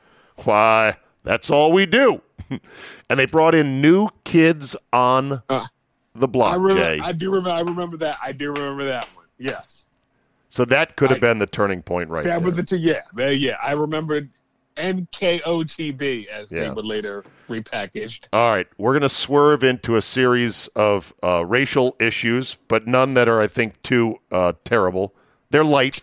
"Why? 0.45 0.97
That's 1.23 1.51
all 1.51 1.73
we 1.73 1.87
do." 1.87 2.23
and 2.51 3.19
they 3.19 3.27
brought 3.27 3.55
in 3.55 3.81
new 3.81 4.09
kids 4.25 4.75
on 4.93 5.43
Uh, 5.49 5.67
the 6.15 6.27
I, 6.27 6.31
block, 6.31 6.57
remember, 6.59 6.75
Jay. 6.83 7.01
I 7.01 7.13
do 7.13 7.31
remember. 7.31 7.51
I 7.51 7.61
remember 7.61 7.97
that. 7.99 8.17
I 8.23 8.33
do 8.33 8.53
remember 8.53 8.85
that 8.87 9.05
one. 9.17 9.25
Yes. 9.39 9.87
so 10.49 10.65
that 10.67 10.97
could 10.97 11.11
have 11.11 11.19
I- 11.19 11.21
been 11.21 11.39
the 11.39 11.47
turning 11.47 11.83
point 11.83 12.11
right 12.11 12.25
that 12.25 12.39
there. 12.41 12.47
was 12.47 12.57
the 12.57 12.63
two. 12.63 12.77
Yeah, 12.79 13.01
there- 13.15 13.33
yeah. 13.33 13.57
I 13.63 13.73
remembered 13.73 14.29
NKOTB 14.77 16.27
as 16.29 16.51
Yeah. 16.51 16.61
they 16.65 16.71
were 16.71 16.83
later 16.83 17.25
repackaged. 17.49 18.25
All 18.33 18.51
right, 18.51 18.67
we're 18.79 18.93
going 18.93 19.03
to 19.03 19.09
swerve 19.09 19.63
into 19.65 19.97
a 19.97 20.03
series 20.03 20.67
of 20.69 21.13
uh, 21.23 21.45
racial 21.47 21.97
issues, 22.01 22.57
but 22.69 22.87
none 22.87 23.15
that 23.15 23.29
are, 23.29 23.41
I 23.41 23.47
think, 23.47 23.81
too 23.83 24.19
uh, 24.31 24.53
terrible. 24.65 25.15
They're 25.51 25.65
light, 25.65 26.03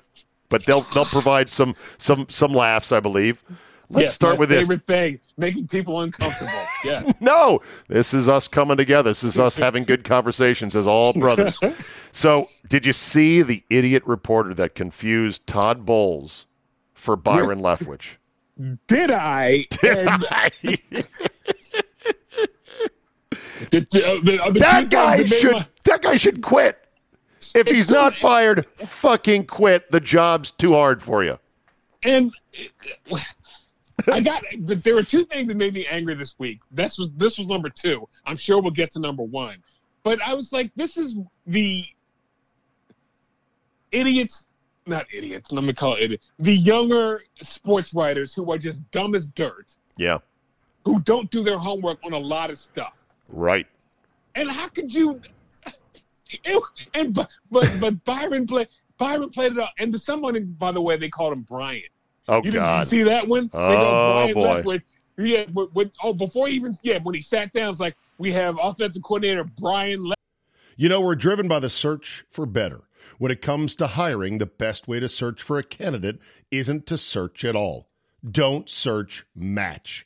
but 0.50 0.66
they'll 0.66 0.86
they'll 0.94 1.06
provide 1.06 1.52
some 1.52 1.76
some 1.98 2.28
some 2.30 2.52
laughs, 2.54 2.92
I 2.92 3.00
believe. 3.00 3.44
Let's 3.92 4.02
Yes, 4.04 4.14
start 4.14 4.38
with 4.38 4.50
this. 4.50 4.68
favorite 4.68 4.86
thing: 4.86 5.20
making 5.38 5.68
people 5.68 6.02
uncomfortable. 6.02 6.52
yeah. 6.86 7.12
No, 7.22 7.60
this 7.88 8.14
is 8.14 8.30
us 8.30 8.48
coming 8.48 8.78
together. 8.78 9.10
This 9.10 9.24
is 9.24 9.40
us 9.40 9.58
having 9.58 9.84
good 9.84 10.04
conversations 10.04 10.76
as 10.76 10.86
all 10.86 11.12
brothers. 11.20 11.58
So, 12.12 12.50
did 12.68 12.86
you 12.86 12.94
see 12.94 13.42
the 13.42 13.64
idiot 13.70 14.04
reporter 14.06 14.54
that 14.54 14.76
confused 14.76 15.48
Todd 15.48 15.86
Bowles 15.86 16.46
for 16.94 17.16
Byron 17.16 17.60
Leftwich? 17.62 18.18
Did 18.88 19.10
I? 19.12 19.66
And 19.84 20.10
The- 23.72 23.88
the- 23.92 24.06
uh, 24.06 24.16
the- 24.24 24.52
the 24.54 24.60
That 24.60 24.90
guy 24.90 25.26
should 25.26 25.52
my- 25.54 25.68
that 25.86 26.02
guy 26.02 26.16
should 26.16 26.42
quit. 26.42 26.82
If 27.56 27.68
he's 27.68 27.90
not 27.90 28.16
fired, 28.16 28.66
fucking 28.78 29.46
quit. 29.48 29.90
The 29.90 30.00
job's 30.00 30.52
too 30.52 30.74
hard 30.74 31.02
for 31.02 31.24
you. 31.24 31.40
and 32.04 32.32
I 34.14 34.20
got. 34.20 34.44
But 34.62 34.84
there 34.84 34.96
were 34.96 35.04
two 35.04 35.26
things 35.26 35.48
that 35.48 35.58
made 35.58 35.74
me 35.74 35.86
angry 35.88 36.16
this 36.16 36.36
week. 36.38 36.60
This 36.72 36.98
was 36.98 37.10
this 37.18 37.38
was 37.38 37.48
number 37.48 37.70
two. 37.70 38.08
I'm 38.26 38.38
sure 38.38 38.62
we'll 38.62 38.72
get 38.72 38.92
to 38.92 39.00
number 39.00 39.24
one. 39.24 39.58
But 40.04 40.22
I 40.22 40.34
was 40.34 40.52
like, 40.54 40.72
this 40.76 40.98
is 40.98 41.16
the 41.46 41.86
idiots, 43.92 44.48
not 44.86 45.06
idiots. 45.14 45.52
Let 45.52 45.64
me 45.64 45.74
call 45.74 45.96
it 45.96 46.04
idiot. 46.04 46.22
The 46.40 46.54
younger 46.54 47.24
sports 47.42 47.94
writers 47.94 48.34
who 48.34 48.52
are 48.52 48.58
just 48.58 48.90
dumb 48.92 49.16
as 49.16 49.28
dirt, 49.30 49.68
Yeah, 49.98 50.20
who 50.86 51.00
don't 51.02 51.30
do 51.32 51.44
their 51.44 51.58
homework 51.58 52.00
on 52.04 52.14
a 52.14 52.18
lot 52.20 52.50
of 52.50 52.58
stuff. 52.58 52.94
right. 53.28 53.68
And 54.36 54.50
how 54.50 54.70
could 54.70 54.94
you? 54.94 55.20
It, 56.46 56.64
and 56.94 57.14
but 57.14 57.28
but 57.52 57.68
but 57.82 58.04
Byron 58.06 58.46
played 58.46 58.68
Byron 59.00 59.30
played 59.32 59.54
it 59.54 59.60
out. 59.60 59.72
And 59.80 59.92
to 59.92 60.00
someone, 60.00 60.56
by 60.60 60.72
the 60.72 60.80
way, 60.80 60.96
they 60.98 61.10
called 61.10 61.34
him 61.34 61.42
Brian. 61.42 61.82
Oh 62.30 62.44
You 62.44 62.52
God. 62.52 62.88
see 62.88 63.04
that 63.04 63.28
one? 63.28 63.50
Oh, 63.54 64.34
boy. 64.34 64.62
Leftwich. 64.64 64.84
Yeah, 65.18 65.46
when, 65.52 65.92
oh, 66.02 66.14
before 66.14 66.48
he 66.48 66.56
even 66.56 66.78
yeah, 66.82 67.00
when 67.04 67.14
he 67.14 67.22
sat 67.22 67.52
down, 67.52 67.72
it's 67.72 67.80
like 67.80 67.98
we 68.20 68.32
have 68.32 68.58
offensive 68.62 69.04
coordinator 69.04 69.44
Brian. 69.44 70.08
Le- 70.08 70.16
You 70.78 70.88
know, 70.88 71.02
we're 71.02 71.16
driven 71.16 71.48
by 71.50 71.60
the 71.60 71.68
search 71.70 72.24
for 72.30 72.46
better. 72.46 72.82
When 73.18 73.32
it 73.32 73.42
comes 73.42 73.76
to 73.78 73.88
hiring, 73.88 74.38
the 74.38 74.46
best 74.46 74.88
way 74.88 75.00
to 75.02 75.10
search 75.10 75.42
for 75.42 75.58
a 75.58 75.64
candidate 75.64 76.20
isn't 76.52 76.86
to 76.86 76.98
search 76.98 77.44
at 77.44 77.56
all. 77.56 77.90
Don't 78.30 78.70
search, 78.70 79.26
match 79.36 80.06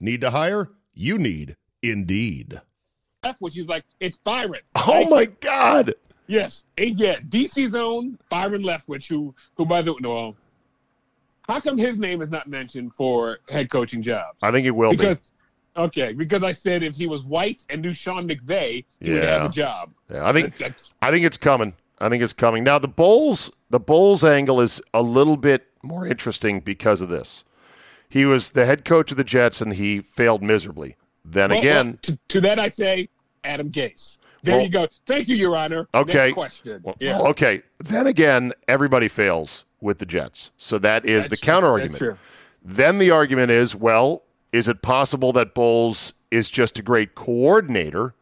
Need 0.00 0.20
to 0.22 0.30
hire? 0.30 0.70
You 0.94 1.18
need 1.18 1.56
Indeed. 1.82 2.60
Leftwich, 3.24 3.52
he's 3.52 3.66
like, 3.68 3.84
it's 4.00 4.18
Byron. 4.18 4.60
Oh 4.86 5.06
Like, 5.08 5.10
my 5.10 5.26
God. 5.40 5.94
Yes, 6.26 6.64
eh, 6.78 6.90
yeah, 6.94 7.16
DC's 7.20 7.74
own 7.74 8.18
Byron 8.30 8.62
Leftwich, 8.62 9.08
who 9.08 9.34
who 9.56 9.66
by 9.66 9.82
the 9.82 9.92
way, 9.92 9.98
well, 10.02 10.34
how 11.46 11.60
come 11.60 11.76
his 11.76 11.98
name 11.98 12.22
is 12.22 12.30
not 12.30 12.46
mentioned 12.48 12.94
for 12.94 13.38
head 13.50 13.70
coaching 13.70 14.02
jobs? 14.02 14.38
I 14.42 14.50
think 14.50 14.66
it 14.66 14.70
will 14.70 14.92
because 14.92 15.20
be. 15.20 15.26
okay, 15.82 16.12
because 16.12 16.42
I 16.42 16.52
said 16.52 16.82
if 16.82 16.94
he 16.94 17.06
was 17.06 17.24
white 17.24 17.62
and 17.68 17.82
knew 17.82 17.92
Sean 17.92 18.26
McVay, 18.28 18.84
he 19.00 19.12
would 19.12 19.24
have 19.24 19.50
a 19.50 19.54
job. 19.54 19.90
Yeah, 20.10 20.26
I 20.26 20.32
think 20.32 20.56
That's- 20.56 20.58
that's- 20.58 20.92
I 21.02 21.10
think 21.10 21.26
it's 21.26 21.36
coming. 21.36 21.74
I 21.98 22.08
think 22.08 22.22
it's 22.22 22.32
coming. 22.32 22.64
Now 22.64 22.78
the 22.78 22.88
Bowles, 22.88 23.50
the 23.70 23.80
Bowles 23.80 24.24
angle 24.24 24.60
is 24.60 24.80
a 24.94 25.02
little 25.02 25.36
bit 25.36 25.66
more 25.82 26.06
interesting 26.06 26.60
because 26.60 27.00
of 27.02 27.08
this. 27.10 27.44
He 28.14 28.24
was 28.24 28.52
the 28.52 28.64
head 28.64 28.84
coach 28.84 29.10
of 29.10 29.16
the 29.16 29.24
Jets 29.24 29.60
and 29.60 29.74
he 29.74 29.98
failed 29.98 30.40
miserably. 30.40 30.94
Then 31.24 31.50
well, 31.50 31.58
again, 31.58 31.86
well, 31.86 31.96
to, 32.02 32.18
to 32.28 32.40
that 32.42 32.60
I 32.60 32.68
say 32.68 33.08
Adam 33.42 33.72
Gase. 33.72 34.18
There 34.44 34.54
Well- 34.54 34.62
you 34.64 34.70
go. 34.70 34.86
Thank 35.04 35.26
you, 35.26 35.34
Your 35.34 35.56
Honor. 35.56 35.88
Okay. 35.92 36.26
Next 36.26 36.34
question. 36.34 36.80
well, 36.84 36.94
yeah. 37.00 37.18
okay. 37.18 37.62
Then 37.80 38.06
again, 38.06 38.52
everybody 38.68 39.08
fails 39.08 39.64
with 39.80 39.98
the 39.98 40.06
Jets. 40.06 40.52
So 40.56 40.78
that 40.78 41.04
is 41.04 41.24
That's 41.24 41.30
the 41.30 41.36
counter 41.44 41.66
That's 41.66 41.72
argument. 41.72 41.98
true. 41.98 42.16
Then 42.64 42.98
the 42.98 43.10
argument 43.10 43.50
is, 43.50 43.74
well, 43.74 44.22
is 44.52 44.68
it 44.68 44.80
possible 44.80 45.32
that 45.32 45.52
Bowles 45.52 46.14
is 46.30 46.52
just 46.52 46.78
a 46.78 46.82
great 46.82 47.16
coordinator 47.16 48.14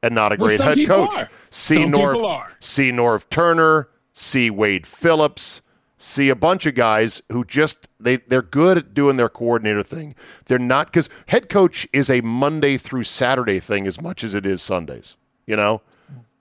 and 0.00 0.14
not 0.14 0.30
a 0.32 0.36
Well, 0.36 0.46
great 0.46 0.58
some 0.58 0.78
head 0.78 0.86
coach? 0.86 1.10
are. 1.16 1.28
See 1.50 1.82
Some 1.82 1.90
Norv, 1.90 2.52
see 2.60 2.92
Norv 2.92 3.28
Turner, 3.30 3.88
see 4.12 4.48
Wade 4.48 4.86
Phillips, 4.86 5.60
see 6.02 6.30
a 6.30 6.34
bunch 6.34 6.64
of 6.66 6.74
guys 6.74 7.20
who 7.30 7.44
just 7.44 7.88
they 8.00 8.16
they're 8.16 8.42
good 8.42 8.78
at 8.78 8.94
doing 8.94 9.16
their 9.16 9.28
coordinator 9.28 9.82
thing. 9.82 10.14
They're 10.46 10.58
not 10.58 10.86
because 10.88 11.08
head 11.26 11.48
coach 11.48 11.86
is 11.92 12.10
a 12.10 12.20
Monday 12.22 12.76
through 12.78 13.04
Saturday 13.04 13.60
thing 13.60 13.86
as 13.86 14.00
much 14.00 14.24
as 14.24 14.34
it 14.34 14.46
is 14.46 14.62
Sundays. 14.62 15.16
You 15.46 15.56
know, 15.56 15.82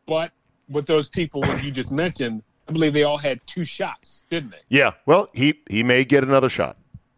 But 0.06 0.32
with 0.70 0.86
those 0.86 1.10
people 1.10 1.42
what 1.42 1.64
you 1.64 1.72
just 1.72 1.92
mentioned, 1.92 2.44
I 2.68 2.72
believe 2.72 2.94
they 2.94 3.04
all 3.04 3.18
had 3.18 3.40
two 3.48 3.64
shots, 3.64 4.26
didn't 4.30 4.52
they? 4.52 4.60
yeah. 4.70 4.92
Well, 5.06 5.30
he 5.34 5.60
he 5.70 5.84
may 5.84 6.06
get 6.06 6.24
another 6.24 6.50
shot. 6.50 6.78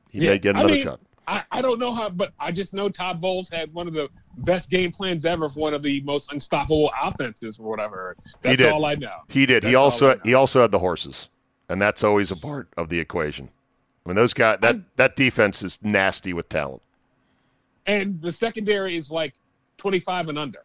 He 0.09 0.19
may 0.19 0.39
get 0.39 0.55
I 0.55 0.59
another 0.59 0.73
mean, 0.75 0.83
shot. 0.83 0.99
I, 1.27 1.43
I 1.51 1.61
don't 1.61 1.79
know 1.79 1.93
how, 1.93 2.09
but 2.09 2.33
I 2.39 2.51
just 2.51 2.73
know 2.73 2.89
Todd 2.89 3.21
Bowles 3.21 3.47
had 3.49 3.73
one 3.73 3.87
of 3.87 3.93
the 3.93 4.09
best 4.37 4.69
game 4.69 4.91
plans 4.91 5.23
ever 5.23 5.47
for 5.49 5.59
one 5.59 5.73
of 5.73 5.83
the 5.83 6.01
most 6.01 6.31
unstoppable 6.33 6.91
offenses 7.01 7.59
or 7.59 7.69
whatever. 7.69 8.15
That's 8.41 8.57
did. 8.57 8.71
all 8.71 8.85
I 8.85 8.95
know. 8.95 9.17
He 9.29 9.45
did. 9.45 9.63
he 9.63 9.67
That's 9.71 9.75
all 9.77 9.83
also 9.83 10.19
he 10.25 10.33
also 10.33 10.61
had 10.61 10.71
the 10.71 10.79
horses, 10.79 11.29
and 11.71 11.81
that's 11.81 12.03
always 12.03 12.31
a 12.31 12.35
part 12.35 12.67
of 12.75 12.89
the 12.89 12.99
equation. 12.99 13.49
I 14.05 14.09
mean, 14.09 14.15
those 14.17 14.33
guys 14.33 14.59
that 14.61 14.77
that 14.97 15.15
defense 15.15 15.63
is 15.63 15.79
nasty 15.81 16.33
with 16.33 16.49
talent. 16.49 16.81
And 17.85 18.21
the 18.21 18.31
secondary 18.31 18.97
is 18.97 19.09
like 19.09 19.33
25 19.77 20.29
and 20.29 20.37
under. 20.37 20.59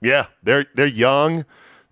Yeah, 0.00 0.26
they're 0.42 0.66
they're 0.74 0.86
young, 0.86 1.44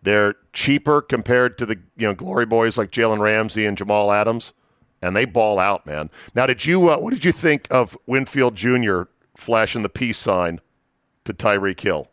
they're 0.03 0.37
cheaper 0.53 1.03
compared 1.03 1.59
to 1.59 1.67
the 1.67 1.79
you 1.97 2.07
know 2.07 2.15
glory 2.15 2.47
boys 2.47 2.79
like 2.79 2.91
Jalen 2.93 3.19
Ramsey 3.19 3.67
and 3.67 3.77
Jamal 3.77 4.13
Adams, 4.13 4.53
and 5.03 5.17
they 5.17 5.25
ball 5.25 5.59
out, 5.59 5.85
man. 5.85 6.09
Now, 6.35 6.47
did 6.47 6.65
you 6.65 6.89
uh, 6.89 6.99
what 6.99 7.13
did 7.13 7.25
you 7.25 7.33
think 7.33 7.67
of 7.71 7.99
Winfield 8.07 8.55
Jr. 8.55 9.03
flashing 9.37 9.83
the 9.83 9.89
peace 9.89 10.19
sign 10.19 10.61
to 11.25 11.35
Tyreek 11.35 11.81
Hill? 11.81 12.09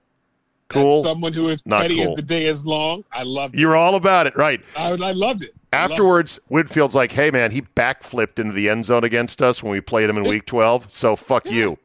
Cool. 0.70 1.00
As 1.00 1.04
someone 1.04 1.34
who 1.34 1.50
is 1.50 1.66
Not 1.66 1.82
petty 1.82 1.98
cool. 1.98 2.12
as 2.12 2.16
the 2.16 2.22
day 2.22 2.46
is 2.46 2.66
long, 2.66 3.04
I 3.12 3.24
loved 3.24 3.56
it. 3.56 3.60
You're 3.60 3.76
all 3.76 3.96
about 3.96 4.28
it, 4.28 4.36
right? 4.36 4.62
I, 4.78 4.90
I 4.92 5.12
loved 5.12 5.42
it. 5.42 5.56
Afterwards, 5.72 6.40
Winfield's 6.50 6.96
like, 6.96 7.12
"Hey, 7.12 7.30
man, 7.32 7.52
he 7.52 7.62
backflipped 7.62 8.40
into 8.40 8.54
the 8.54 8.70
end 8.70 8.86
zone 8.86 9.04
against 9.04 9.42
us 9.42 9.62
when 9.62 9.72
we 9.72 9.82
played 9.82 10.10
him 10.10 10.18
in 10.18 10.24
Week 10.24 10.46
12. 10.46 10.92
So 10.92 11.16
fuck 11.16 11.50
you." 11.50 11.78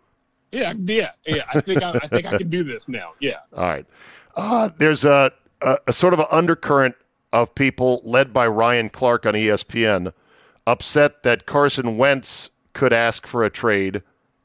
Yeah, 0.53 0.73
yeah, 0.85 1.11
yeah. 1.27 1.43
I 1.53 1.61
think 1.61 1.83
I, 1.83 1.91
I 1.91 2.07
think 2.07 2.27
I 2.27 2.39
can 2.39 2.49
do 2.49 2.63
this 2.63 2.89
now. 2.89 3.13
Yeah. 3.19 3.41
All 3.57 3.65
right. 3.65 3.87
Uh, 4.37 4.71
there's 4.79 5.05
a, 5.05 5.33
a, 5.61 5.79
a 5.89 5.93
sort 5.93 6.15
of 6.15 6.21
an 6.21 6.27
undercurrent 6.31 6.95
of 7.33 7.55
people 7.55 8.01
led 8.05 8.33
by 8.33 8.47
Ryan 8.47 8.89
Clark 8.89 9.27
on 9.27 9.35
ESPN 9.35 10.13
upset 10.67 11.25
that 11.25 11.47
Carson 11.47 11.99
Wentz 11.99 12.51
could 12.73 12.93
ask 12.93 13.27
for 13.27 13.43
a 13.45 13.51
trade 13.51 14.03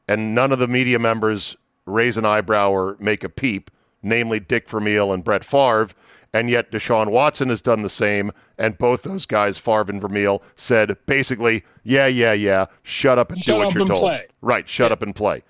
and 0.07 0.33
none 0.33 0.51
of 0.51 0.57
the 0.59 0.67
media 0.67 0.97
members 0.97 1.55
raise 1.85 2.17
an 2.17 2.25
eyebrow 2.25 2.71
or 2.71 2.97
make 2.99 3.23
a 3.23 3.29
peep, 3.29 3.69
namely 4.01 4.39
Dick 4.39 4.67
Vermeil 4.67 5.13
and 5.13 5.23
Brett 5.23 5.43
Favre. 5.43 5.89
And 6.33 6.49
yet 6.49 6.71
Deshaun 6.71 7.09
Watson 7.09 7.49
has 7.49 7.61
done 7.61 7.81
the 7.81 7.89
same. 7.89 8.31
And 8.57 8.77
both 8.77 9.03
those 9.03 9.25
guys, 9.25 9.57
Favre 9.57 9.85
and 9.89 10.01
Vermeil, 10.01 10.43
said 10.55 10.97
basically, 11.05 11.63
yeah, 11.83 12.07
yeah, 12.07 12.33
yeah, 12.33 12.65
shut 12.83 13.17
up 13.17 13.31
and 13.31 13.41
Shut 13.41 13.45
do 13.53 13.57
what 13.57 13.67
up 13.67 13.73
you're 13.73 13.81
and 13.81 13.89
told. 13.89 14.01
play. 14.01 14.27
Right, 14.41 14.69
shut 14.69 14.91
up 14.91 15.01
and 15.01 15.15
play. 15.15 15.43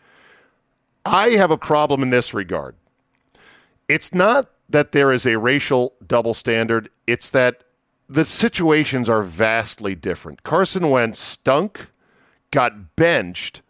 I 1.06 1.30
have 1.30 1.52
a 1.52 1.58
problem 1.58 2.02
in 2.04 2.10
this 2.12 2.34
regard. 2.34 2.76
It's 3.88 4.14
not 4.14 4.50
that 4.70 4.92
there 4.92 5.12
is 5.12 5.26
a 5.26 5.38
racial 5.38 5.96
double 6.06 6.34
standard, 6.34 6.90
it's 7.08 7.32
that 7.32 7.64
the 8.08 8.26
situations 8.26 9.10
are 9.10 9.24
vastly 9.24 9.96
different. 9.96 10.44
Carson 10.44 10.90
Wentz 10.90 11.20
stunk, 11.20 11.92
got 12.52 12.96
benched, 12.96 13.62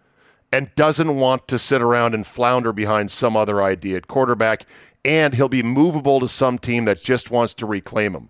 and 0.51 0.73
doesn't 0.75 1.15
want 1.15 1.47
to 1.47 1.57
sit 1.57 1.81
around 1.81 2.13
and 2.13 2.25
flounder 2.25 2.73
behind 2.73 3.11
some 3.11 3.37
other 3.37 3.61
idea 3.61 3.97
at 3.97 4.07
quarterback, 4.07 4.65
and 5.05 5.33
he'll 5.33 5.49
be 5.49 5.63
movable 5.63 6.19
to 6.19 6.27
some 6.27 6.57
team 6.59 6.85
that 6.85 7.01
just 7.01 7.31
wants 7.31 7.53
to 7.55 7.65
reclaim 7.65 8.13
him. 8.13 8.29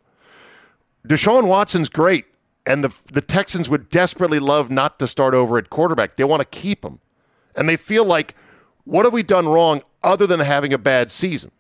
Deshaun 1.08 1.48
Watson's 1.48 1.90
great, 1.90 2.26
and 2.66 2.84
the 2.84 2.96
the 3.12 3.22
Texans 3.22 3.70
would 3.70 3.90
desperately 3.90 4.40
love 4.40 4.70
not 4.70 5.00
to 5.00 5.08
start 5.08 5.34
over 5.34 5.58
at 5.58 5.70
quarterback. 5.70 6.16
They 6.16 6.24
want 6.24 6.42
to 6.42 6.48
keep 6.60 6.84
him. 6.84 7.00
And 7.56 7.68
they 7.68 7.78
feel 7.78 8.06
like, 8.06 8.36
what 8.86 9.06
have 9.06 9.14
we 9.14 9.24
done 9.24 9.48
wrong 9.48 9.82
other 10.04 10.28
than 10.28 10.40
having 10.40 10.72
a 10.74 10.78
bad 10.78 11.12
season? 11.12 11.52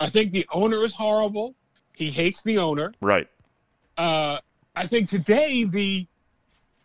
I 0.00 0.08
think 0.10 0.32
the 0.32 0.46
owner 0.52 0.84
is 0.84 0.92
horrible. 0.92 1.54
He 1.94 2.10
hates 2.10 2.42
the 2.42 2.58
owner. 2.58 2.92
Right. 3.00 3.28
Uh, 3.96 4.38
I 4.74 4.86
think 4.86 5.08
today 5.08 5.64
the 5.64 6.06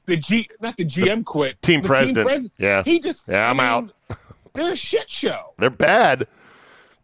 the 0.05 0.17
G 0.17 0.49
not 0.61 0.77
the 0.77 0.85
GM 0.85 1.23
quit 1.25 1.61
team 1.61 1.81
the 1.81 1.87
president. 1.87 2.27
pres- 2.27 2.49
Yeah. 2.57 2.83
he 2.83 2.99
just 2.99 3.27
Yeah, 3.27 3.49
I'm 3.49 3.59
I 3.59 3.67
out. 3.67 3.93
They're 4.53 4.71
a 4.71 4.75
shit 4.75 5.09
show. 5.09 5.53
They're 5.59 5.69
bad, 5.69 6.27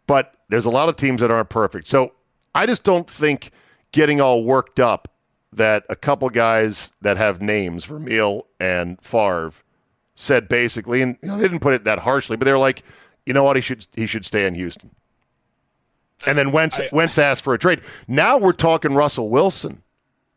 but 0.08 0.34
there's 0.50 0.66
a 0.66 0.70
lot 0.70 0.90
of 0.90 0.96
teams 0.96 1.22
that 1.22 1.30
aren't 1.30 1.50
perfect. 1.50 1.88
So 1.88 2.14
I 2.56 2.66
just 2.66 2.84
don't 2.84 3.10
think 3.10 3.52
getting 3.92 4.20
all 4.20 4.44
worked 4.44 4.80
up 4.80 5.08
that 5.54 5.84
a 5.90 5.96
couple 5.96 6.30
guys 6.30 6.94
that 7.02 7.18
have 7.18 7.42
names, 7.42 7.86
Vermeil 7.86 8.48
and 8.60 9.00
Favre, 9.02 9.52
said 10.16 10.48
basically, 10.50 11.02
and 11.02 11.18
you 11.22 11.30
know 11.30 11.38
they 11.38 11.44
didn't 11.44 11.60
put 11.60 11.74
it 11.74 11.84
that 11.84 12.00
harshly, 12.00 12.38
but 12.38 12.46
they 12.46 12.52
were 12.52 12.58
like, 12.58 12.84
you 13.26 13.34
know 13.34 13.44
what, 13.44 13.56
he 13.56 13.62
should 13.62 13.86
he 13.96 14.06
should 14.08 14.26
stay 14.26 14.48
in 14.48 14.56
Houston. 14.56 14.90
And 16.26 16.38
then 16.38 16.52
Wentz, 16.52 16.80
I- 16.80 16.90
Wentz 16.92 17.18
asked 17.20 17.44
for 17.44 17.54
a 17.54 17.60
trade. 17.60 17.82
Now 18.08 18.38
we're 18.38 18.54
talking 18.54 18.96
Russell 18.96 19.30
Wilson 19.30 19.84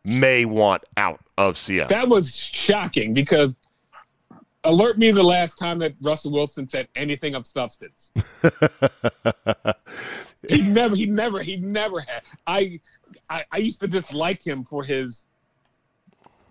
may 0.04 0.44
want 0.44 0.82
out 0.96 1.20
of 1.38 1.56
Seattle. 1.56 1.88
That 1.88 2.08
was 2.08 2.34
shocking 2.34 3.14
because 3.14 3.56
alert 4.64 4.98
me 4.98 5.10
the 5.12 5.22
last 5.22 5.58
time 5.58 5.78
that 5.78 5.94
Russell 6.00 6.32
Wilson 6.32 6.68
said 6.68 6.88
anything 6.96 7.34
of 7.34 7.46
substance. 7.46 8.12
he 10.48 10.62
never, 10.70 10.96
he 10.96 11.06
never, 11.06 11.42
he 11.42 11.56
never 11.56 12.00
had. 12.00 12.22
I, 12.46 12.80
I, 13.28 13.44
I 13.52 13.56
used 13.58 13.80
to 13.80 13.88
dislike 13.88 14.44
him 14.46 14.64
for 14.64 14.82
his. 14.84 15.24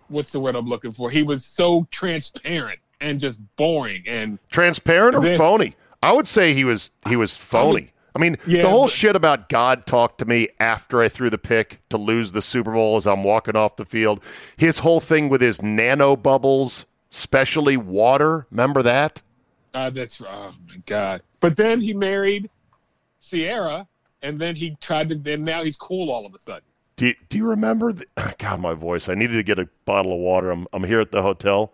What's 0.08 0.32
the 0.32 0.40
word 0.40 0.56
I'm 0.56 0.66
looking 0.66 0.90
for? 0.90 1.08
He 1.10 1.22
was 1.22 1.44
so 1.44 1.86
transparent 1.92 2.80
and 3.00 3.20
just 3.20 3.38
boring 3.56 4.02
and 4.06 4.38
Transparent 4.50 5.14
or 5.16 5.20
Then- 5.20 5.38
phony? 5.38 5.74
I 6.02 6.12
would 6.12 6.26
say 6.26 6.54
he 6.54 6.64
was 6.64 6.90
he 7.08 7.16
was 7.16 7.36
phony. 7.36 7.92
I 8.16 8.18
mean, 8.18 8.38
Yeah, 8.46 8.62
the 8.62 8.70
whole 8.70 8.86
but- 8.86 8.90
shit 8.92 9.14
about 9.14 9.48
God 9.48 9.86
talked 9.86 10.18
to 10.18 10.24
me 10.24 10.48
after 10.58 11.00
I 11.00 11.08
threw 11.08 11.30
the 11.30 11.38
pick 11.38 11.80
to 11.90 11.98
lose 11.98 12.32
the 12.32 12.42
Super 12.42 12.72
Bowl 12.72 12.96
as 12.96 13.06
I'm 13.06 13.22
walking 13.22 13.54
off 13.54 13.76
the 13.76 13.84
field. 13.84 14.24
His 14.56 14.80
whole 14.80 14.98
thing 14.98 15.28
with 15.28 15.40
his 15.40 15.62
nano 15.62 16.16
bubbles, 16.16 16.86
specially 17.10 17.76
water. 17.76 18.46
Remember 18.50 18.82
that? 18.82 19.22
uh, 19.74 19.90
that's 19.90 20.20
oh 20.20 20.52
my 20.68 20.76
god. 20.86 21.22
But 21.40 21.56
then 21.56 21.80
he 21.80 21.94
married 21.94 22.50
Ciara, 23.20 23.86
and 24.22 24.38
then 24.38 24.54
he 24.56 24.76
tried 24.80 25.08
to. 25.10 25.32
And 25.32 25.44
now 25.44 25.62
he's 25.64 25.76
cool 25.76 26.10
all 26.10 26.26
of 26.26 26.34
a 26.34 26.38
sudden. 26.38 26.62
Do 26.96 27.06
you, 27.08 27.14
do 27.28 27.38
you 27.38 27.48
remember? 27.48 27.92
The, 27.92 28.06
God, 28.38 28.60
my 28.60 28.74
voice. 28.74 29.08
I 29.08 29.14
needed 29.14 29.34
to 29.34 29.42
get 29.42 29.58
a 29.58 29.68
bottle 29.84 30.12
of 30.12 30.18
water. 30.18 30.50
I'm, 30.50 30.66
I'm 30.72 30.84
here 30.84 31.00
at 31.00 31.12
the 31.12 31.22
hotel. 31.22 31.72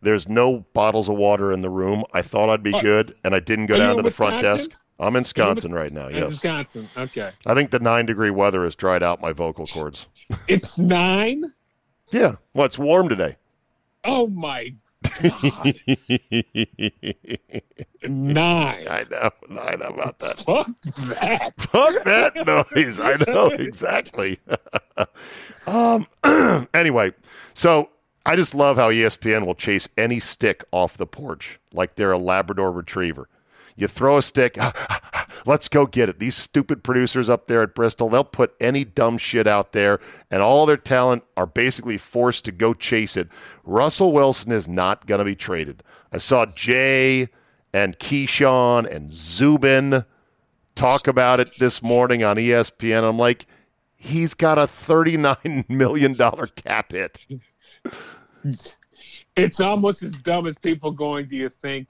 There's 0.00 0.28
no 0.28 0.60
bottles 0.74 1.08
of 1.08 1.16
water 1.16 1.50
in 1.52 1.60
the 1.60 1.70
room. 1.70 2.04
I 2.12 2.22
thought 2.22 2.48
I'd 2.48 2.62
be 2.62 2.72
Oh. 2.74 2.80
good, 2.80 3.14
and 3.24 3.34
I 3.34 3.40
didn't 3.40 3.66
go 3.66 3.76
down 3.76 3.96
to 3.96 4.02
the 4.02 4.10
front 4.10 4.40
desk. 4.42 4.70
I'm 5.00 5.16
in 5.16 5.22
Wisconsin 5.22 5.72
right 5.72 5.92
now. 5.92 6.06
In 6.08 6.16
Yes, 6.16 6.28
Wisconsin. 6.28 6.88
Okay. 6.96 7.30
I 7.46 7.54
think 7.54 7.70
the 7.70 7.78
nine 7.80 8.06
degree 8.06 8.30
weather 8.30 8.62
has 8.64 8.74
dried 8.76 9.02
out 9.02 9.20
my 9.20 9.32
vocal 9.32 9.66
cords. 9.66 10.06
It's 10.48 10.76
nine. 10.78 11.52
Yeah, 12.12 12.36
well, 12.54 12.66
it's 12.66 12.78
warm 12.78 13.08
today. 13.08 13.36
Oh 14.08 14.26
my 14.26 14.74
god. 15.02 15.74
nine. 18.08 18.88
I 18.88 19.04
know. 19.10 19.30
I 19.60 19.76
know 19.76 19.88
about 19.88 20.18
that. 20.20 20.40
Fuck 20.40 20.70
that. 21.20 21.60
Fuck 21.60 22.04
that 22.04 22.34
noise. 22.74 22.98
I 22.98 23.16
know 23.26 23.48
exactly. 23.48 24.38
um. 25.66 26.06
anyway, 26.74 27.12
so 27.52 27.90
I 28.24 28.34
just 28.36 28.54
love 28.54 28.76
how 28.76 28.90
ESPN 28.90 29.44
will 29.44 29.54
chase 29.54 29.88
any 29.98 30.20
stick 30.20 30.64
off 30.72 30.96
the 30.96 31.06
porch 31.06 31.60
like 31.72 31.94
they're 31.96 32.12
a 32.12 32.18
Labrador 32.18 32.72
Retriever. 32.72 33.28
You 33.78 33.86
throw 33.86 34.16
a 34.16 34.22
stick, 34.22 34.58
let's 35.46 35.68
go 35.68 35.86
get 35.86 36.08
it. 36.08 36.18
These 36.18 36.34
stupid 36.34 36.82
producers 36.82 37.30
up 37.30 37.46
there 37.46 37.62
at 37.62 37.76
Bristol, 37.76 38.08
they'll 38.08 38.24
put 38.24 38.56
any 38.60 38.84
dumb 38.84 39.18
shit 39.18 39.46
out 39.46 39.70
there, 39.70 40.00
and 40.32 40.42
all 40.42 40.66
their 40.66 40.76
talent 40.76 41.22
are 41.36 41.46
basically 41.46 41.96
forced 41.96 42.44
to 42.46 42.52
go 42.52 42.74
chase 42.74 43.16
it. 43.16 43.28
Russell 43.62 44.10
Wilson 44.10 44.50
is 44.50 44.66
not 44.66 45.06
going 45.06 45.20
to 45.20 45.24
be 45.24 45.36
traded. 45.36 45.84
I 46.12 46.18
saw 46.18 46.44
Jay 46.44 47.28
and 47.72 47.96
Keyshawn 48.00 48.90
and 48.92 49.12
Zubin 49.12 50.04
talk 50.74 51.06
about 51.06 51.38
it 51.38 51.50
this 51.60 51.80
morning 51.80 52.24
on 52.24 52.36
ESPN. 52.36 53.08
I'm 53.08 53.16
like, 53.16 53.46
he's 53.94 54.34
got 54.34 54.58
a 54.58 54.62
$39 54.62 55.68
million 55.68 56.16
cap 56.16 56.90
hit. 56.90 57.20
It's 59.36 59.60
almost 59.60 60.02
as 60.02 60.12
dumb 60.16 60.48
as 60.48 60.58
people 60.58 60.90
going, 60.90 61.26
Do 61.26 61.36
you 61.36 61.48
think 61.48 61.86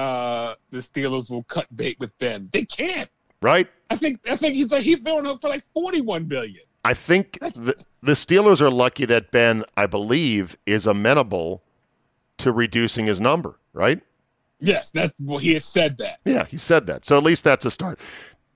uh, 0.00 0.54
the 0.70 0.78
Steelers 0.78 1.30
will 1.30 1.44
cut 1.44 1.66
bait 1.76 1.96
with 2.00 2.16
Ben? 2.18 2.48
They 2.52 2.64
can't. 2.64 3.10
Right? 3.42 3.68
I 3.88 3.96
think 3.96 4.20
I 4.28 4.36
think 4.36 4.54
he's 4.54 4.70
like 4.70 4.82
he's 4.82 4.98
throwing 5.00 5.26
up 5.26 5.40
for 5.40 5.48
like 5.48 5.64
forty 5.72 6.00
one 6.00 6.24
billion. 6.24 6.62
I 6.84 6.94
think 6.94 7.38
the, 7.40 7.74
the 8.02 8.12
Steelers 8.12 8.60
are 8.60 8.70
lucky 8.70 9.04
that 9.04 9.30
Ben, 9.30 9.64
I 9.76 9.86
believe, 9.86 10.56
is 10.64 10.86
amenable 10.86 11.62
to 12.38 12.52
reducing 12.52 13.06
his 13.06 13.20
number, 13.20 13.58
right? 13.72 14.00
Yes, 14.60 14.90
that's 14.90 15.18
well, 15.20 15.38
he 15.38 15.54
has 15.54 15.64
said 15.64 15.98
that. 15.98 16.20
Yeah, 16.24 16.44
he 16.44 16.56
said 16.56 16.86
that. 16.86 17.04
So 17.04 17.16
at 17.16 17.22
least 17.22 17.44
that's 17.44 17.64
a 17.64 17.70
start. 17.70 17.98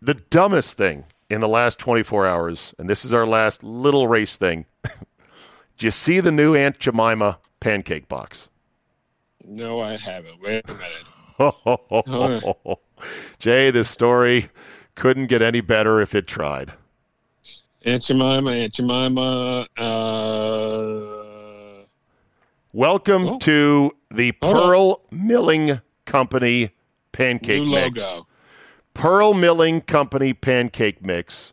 The 0.03 0.15
dumbest 0.15 0.77
thing 0.77 1.05
in 1.31 1.41
the 1.41 1.49
last 1.49 1.79
24 1.79 2.27
hours, 2.27 2.75
and 2.79 2.89
this 2.89 3.05
is 3.05 3.15
our 3.15 3.27
last 3.27 3.63
little 3.63 4.07
race 4.07 4.37
thing. 4.37 4.67
Do 4.85 5.87
you 5.87 5.91
see 5.91 6.21
the 6.21 6.31
new 6.31 6.55
Aunt 6.55 6.79
Jemima 6.79 7.39
pancake 7.61 8.07
box? 8.07 8.49
No, 9.47 9.81
I 9.81 9.97
haven't. 9.97 10.41
Wait 10.41 10.69
a 10.69 10.73
minute. 10.73 11.14
Jay, 13.39 13.71
this 13.71 13.91
story 13.91 14.49
couldn't 14.95 15.27
get 15.27 15.43
any 15.43 15.61
better 15.61 16.01
if 16.01 16.15
it 16.15 16.27
tried. 16.27 16.73
Aunt 17.85 18.03
Jemima, 18.05 18.51
Aunt 18.53 18.73
Jemima. 18.73 19.67
Uh, 19.77 21.85
Welcome 22.73 23.29
Oh. 23.29 23.39
to 23.41 23.93
the. 24.11 24.33
Pearl 24.33 25.03
Milling 25.11 25.81
Company 26.07 26.71
pancake 27.13 27.63
new 27.63 27.71
mix. 27.71 28.17
logo. 28.17 28.27
Pearl 28.95 29.35
Milling 29.35 29.81
Company 29.83 30.33
pancake 30.33 31.05
mix 31.05 31.53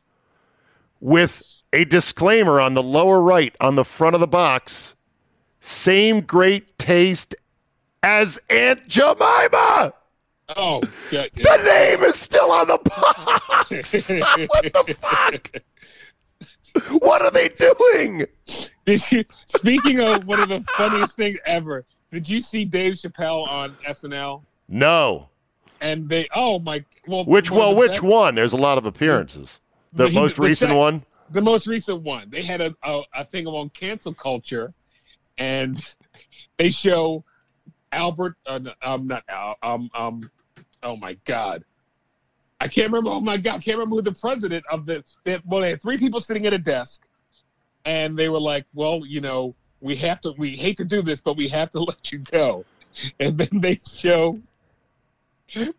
with 1.00 1.44
a 1.74 1.86
disclaimer 1.86 2.60
on 2.62 2.74
the 2.76 2.84
lower 2.84 3.22
right 3.22 3.56
on 3.60 3.76
the 3.76 3.86
front 3.86 4.13
of 4.15 4.20
the 4.20 4.28
box. 4.28 4.96
Same 5.60 6.22
great 6.22 6.78
taste 6.80 7.36
as 8.04 8.40
Aunt 8.50 8.88
Jemima. 8.88 9.94
Oh, 10.58 10.82
yeah, 11.12 11.28
The 11.34 11.64
name 11.66 12.04
is 12.04 12.18
still 12.18 12.52
on 12.52 12.68
the 12.68 12.78
box. 12.78 14.10
what 14.50 14.74
the 14.74 14.96
fuck? 15.00 15.62
What 17.02 17.22
are 17.22 17.32
they 17.32 17.50
doing? 17.50 18.26
Did 18.86 19.12
you? 19.12 19.26
Speaking 19.46 20.00
of 20.02 20.26
one 20.26 20.40
of 20.40 20.50
the 20.50 20.62
funniest 20.76 21.16
things 21.16 21.38
ever, 21.46 21.86
did 22.12 22.28
you 22.28 22.42
see 22.42 22.66
Dave 22.66 22.94
Chappelle 22.96 23.48
on 23.48 23.74
SNL? 23.88 24.42
No. 24.68 25.30
And 25.80 26.08
they, 26.08 26.28
oh 26.36 26.60
my, 26.60 26.84
well, 27.08 27.24
Which 27.26 27.50
one 27.50 27.60
well, 27.60 27.76
which 27.76 27.92
best- 27.92 28.04
one? 28.04 28.36
There's 28.36 28.54
a 28.54 28.58
lot 28.58 28.78
of 28.78 28.86
appearances. 28.86 29.62
The 29.94 30.10
he- 30.10 30.16
most 30.16 30.36
the 30.36 30.44
recent 30.44 30.70
sec- 30.72 30.78
one. 30.78 31.04
The 31.32 31.42
most 31.42 31.66
recent 31.68 32.02
one. 32.02 32.30
They 32.30 32.44
had 32.44 32.60
a, 32.62 32.76
a, 32.84 33.02
a 33.16 33.26
thing 33.26 33.48
on 33.48 33.70
cancel 33.70 34.14
culture, 34.14 34.74
and 35.38 35.82
they 36.58 36.70
show 36.72 37.24
Albert. 37.91 38.36
Uh, 38.45 38.60
um, 38.82 39.08
not 39.08 39.23
Al. 39.30 39.58
Um, 39.63 39.89
um. 39.93 40.32
Oh 40.84 40.95
my 40.95 41.13
God. 41.25 41.63
I 42.60 42.67
can't 42.67 42.88
remember. 42.88 43.10
Oh 43.10 43.19
my 43.19 43.38
God, 43.38 43.56
I 43.56 43.60
can't 43.60 43.77
remember 43.77 43.95
who 43.95 44.01
the 44.04 44.13
president 44.13 44.63
of 44.71 44.86
the. 44.86 45.04
They 45.23 45.32
had, 45.32 45.41
well, 45.45 45.62
they 45.62 45.71
had 45.71 45.82
three 45.82 45.97
people 45.97 46.21
sitting 46.21 46.45
at 46.45 46.54
a 46.54 46.60
desk, 46.60 47.01
and 47.86 48.17
they 48.17 48.30
were 48.30 48.39
like, 48.39 48.65
"Well, 48.75 49.01
you 49.04 49.19
know, 49.19 49.56
we 49.80 49.95
have 49.97 50.21
to. 50.21 50.34
We 50.38 50.56
hate 50.56 50.77
to 50.77 50.86
do 50.86 51.01
this, 51.01 51.19
but 51.19 51.36
we 51.36 51.47
have 51.47 51.71
to 51.71 51.80
let 51.84 52.12
you 52.12 52.19
go." 52.19 52.63
And 53.19 53.38
then 53.38 53.62
they 53.62 53.80
show 53.88 54.38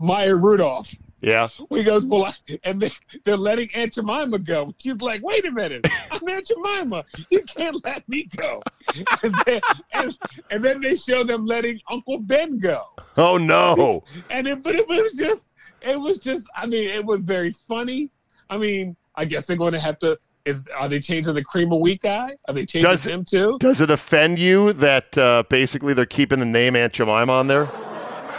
Maya 0.01 0.35
Rudolph. 0.35 0.93
Yeah. 1.23 1.49
He 1.71 1.85
goes, 1.85 2.05
well, 2.05 2.25
I, 2.25 2.59
and 2.65 2.83
they, 2.83 2.93
they're 3.25 3.37
letting 3.37 3.71
Aunt 3.75 3.95
Jemima 3.95 4.39
go. 4.41 4.75
She's 4.79 5.01
like, 5.01 5.23
wait 5.23 5.47
a 5.47 5.53
minute, 5.53 5.87
I'm 6.11 6.29
Aunt 6.29 6.47
Jemima. 6.47 7.05
You 7.31 7.43
can't 7.43 7.83
let 7.85 8.07
me 8.09 8.29
go. 8.37 8.61
And 9.23 9.35
then, 9.47 9.61
and, 9.95 10.19
and 10.51 10.65
then 10.65 10.81
they 10.81 10.97
show 10.97 11.23
them 11.25 11.47
letting 11.47 11.81
Uncle 11.89 12.19
Ben 12.19 12.59
go. 12.59 12.83
Oh 13.17 13.39
no. 13.39 14.03
And 14.31 14.47
it, 14.49 14.63
but 14.63 14.75
it 14.75 14.87
was 14.89 15.13
just, 15.17 15.45
it 15.81 15.97
was 15.99 16.19
just, 16.19 16.45
I 16.57 16.67
mean, 16.67 16.89
it 16.91 17.05
was 17.05 17.23
very 17.23 17.53
funny. 17.69 18.11
I 18.51 18.59
mean, 18.59 18.97
I 19.15 19.25
guess 19.25 19.47
they're 19.47 19.57
going 19.57 19.73
to 19.75 19.81
have 19.81 19.99
to. 20.01 20.19
Is 20.45 20.65
are 20.77 20.89
they 20.89 20.99
changing 20.99 21.35
the 21.35 21.45
cream 21.45 21.73
of 21.73 21.79
wheat 21.81 22.03
guy? 22.03 22.37
Are 22.49 22.55
they 22.55 22.67
changing 22.67 22.91
Does- 22.91 23.07
him 23.07 23.25
too? 23.25 23.57
Does 23.61 23.81
it 23.81 23.91
offend 23.91 24.41
you 24.41 24.73
that 24.75 25.17
uh, 25.17 25.45
basically 25.49 25.95
they're 25.95 26.05
keeping 26.05 26.41
the 26.41 26.45
name 26.45 26.75
Aunt 26.75 26.93
Jemima 26.93 27.33
on 27.33 27.47
there? 27.47 27.67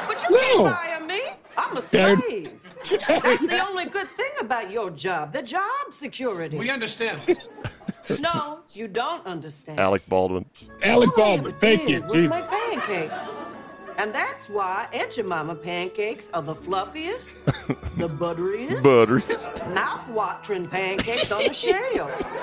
But 0.08 0.22
you 0.30 0.36
No. 0.36 0.64
can't 0.66 0.76
fire 0.76 1.04
me. 1.08 1.22
I'm 1.58 1.78
a 1.78 1.82
Dad. 1.82 2.20
slave. 2.20 2.53
That's 2.90 3.48
the 3.48 3.66
only 3.70 3.86
good 3.86 4.10
thing 4.10 4.32
about 4.40 4.72
your 4.72 4.90
job, 4.92 5.34
the 5.34 5.42
job 5.42 5.92
security. 5.92 6.58
We 6.58 6.70
understand. 6.70 7.38
No, 8.20 8.60
you 8.74 8.88
don't 8.88 9.26
understand. 9.26 9.80
Alec 9.80 10.04
Baldwin. 10.08 10.46
Alec 10.82 11.10
All 11.12 11.16
Baldwin, 11.16 11.52
ever 11.52 11.60
thank 11.60 11.88
you. 11.88 12.02
Was 12.04 12.14
Jesus. 12.14 12.30
make 12.30 12.48
pancakes. 12.48 13.44
And 13.98 14.14
that's 14.14 14.50
why 14.50 14.88
Aunt 14.92 15.12
Jemima 15.12 15.56
pancakes 15.56 16.30
are 16.34 16.42
the 16.42 16.56
fluffiest, 16.56 17.38
the 17.98 18.10
butteriest, 18.10 18.82
Butteriest. 18.82 19.74
mouth-watering 19.76 20.68
pancakes 20.68 21.32
on 21.32 21.44
the 21.44 21.54
shelves. 21.54 22.38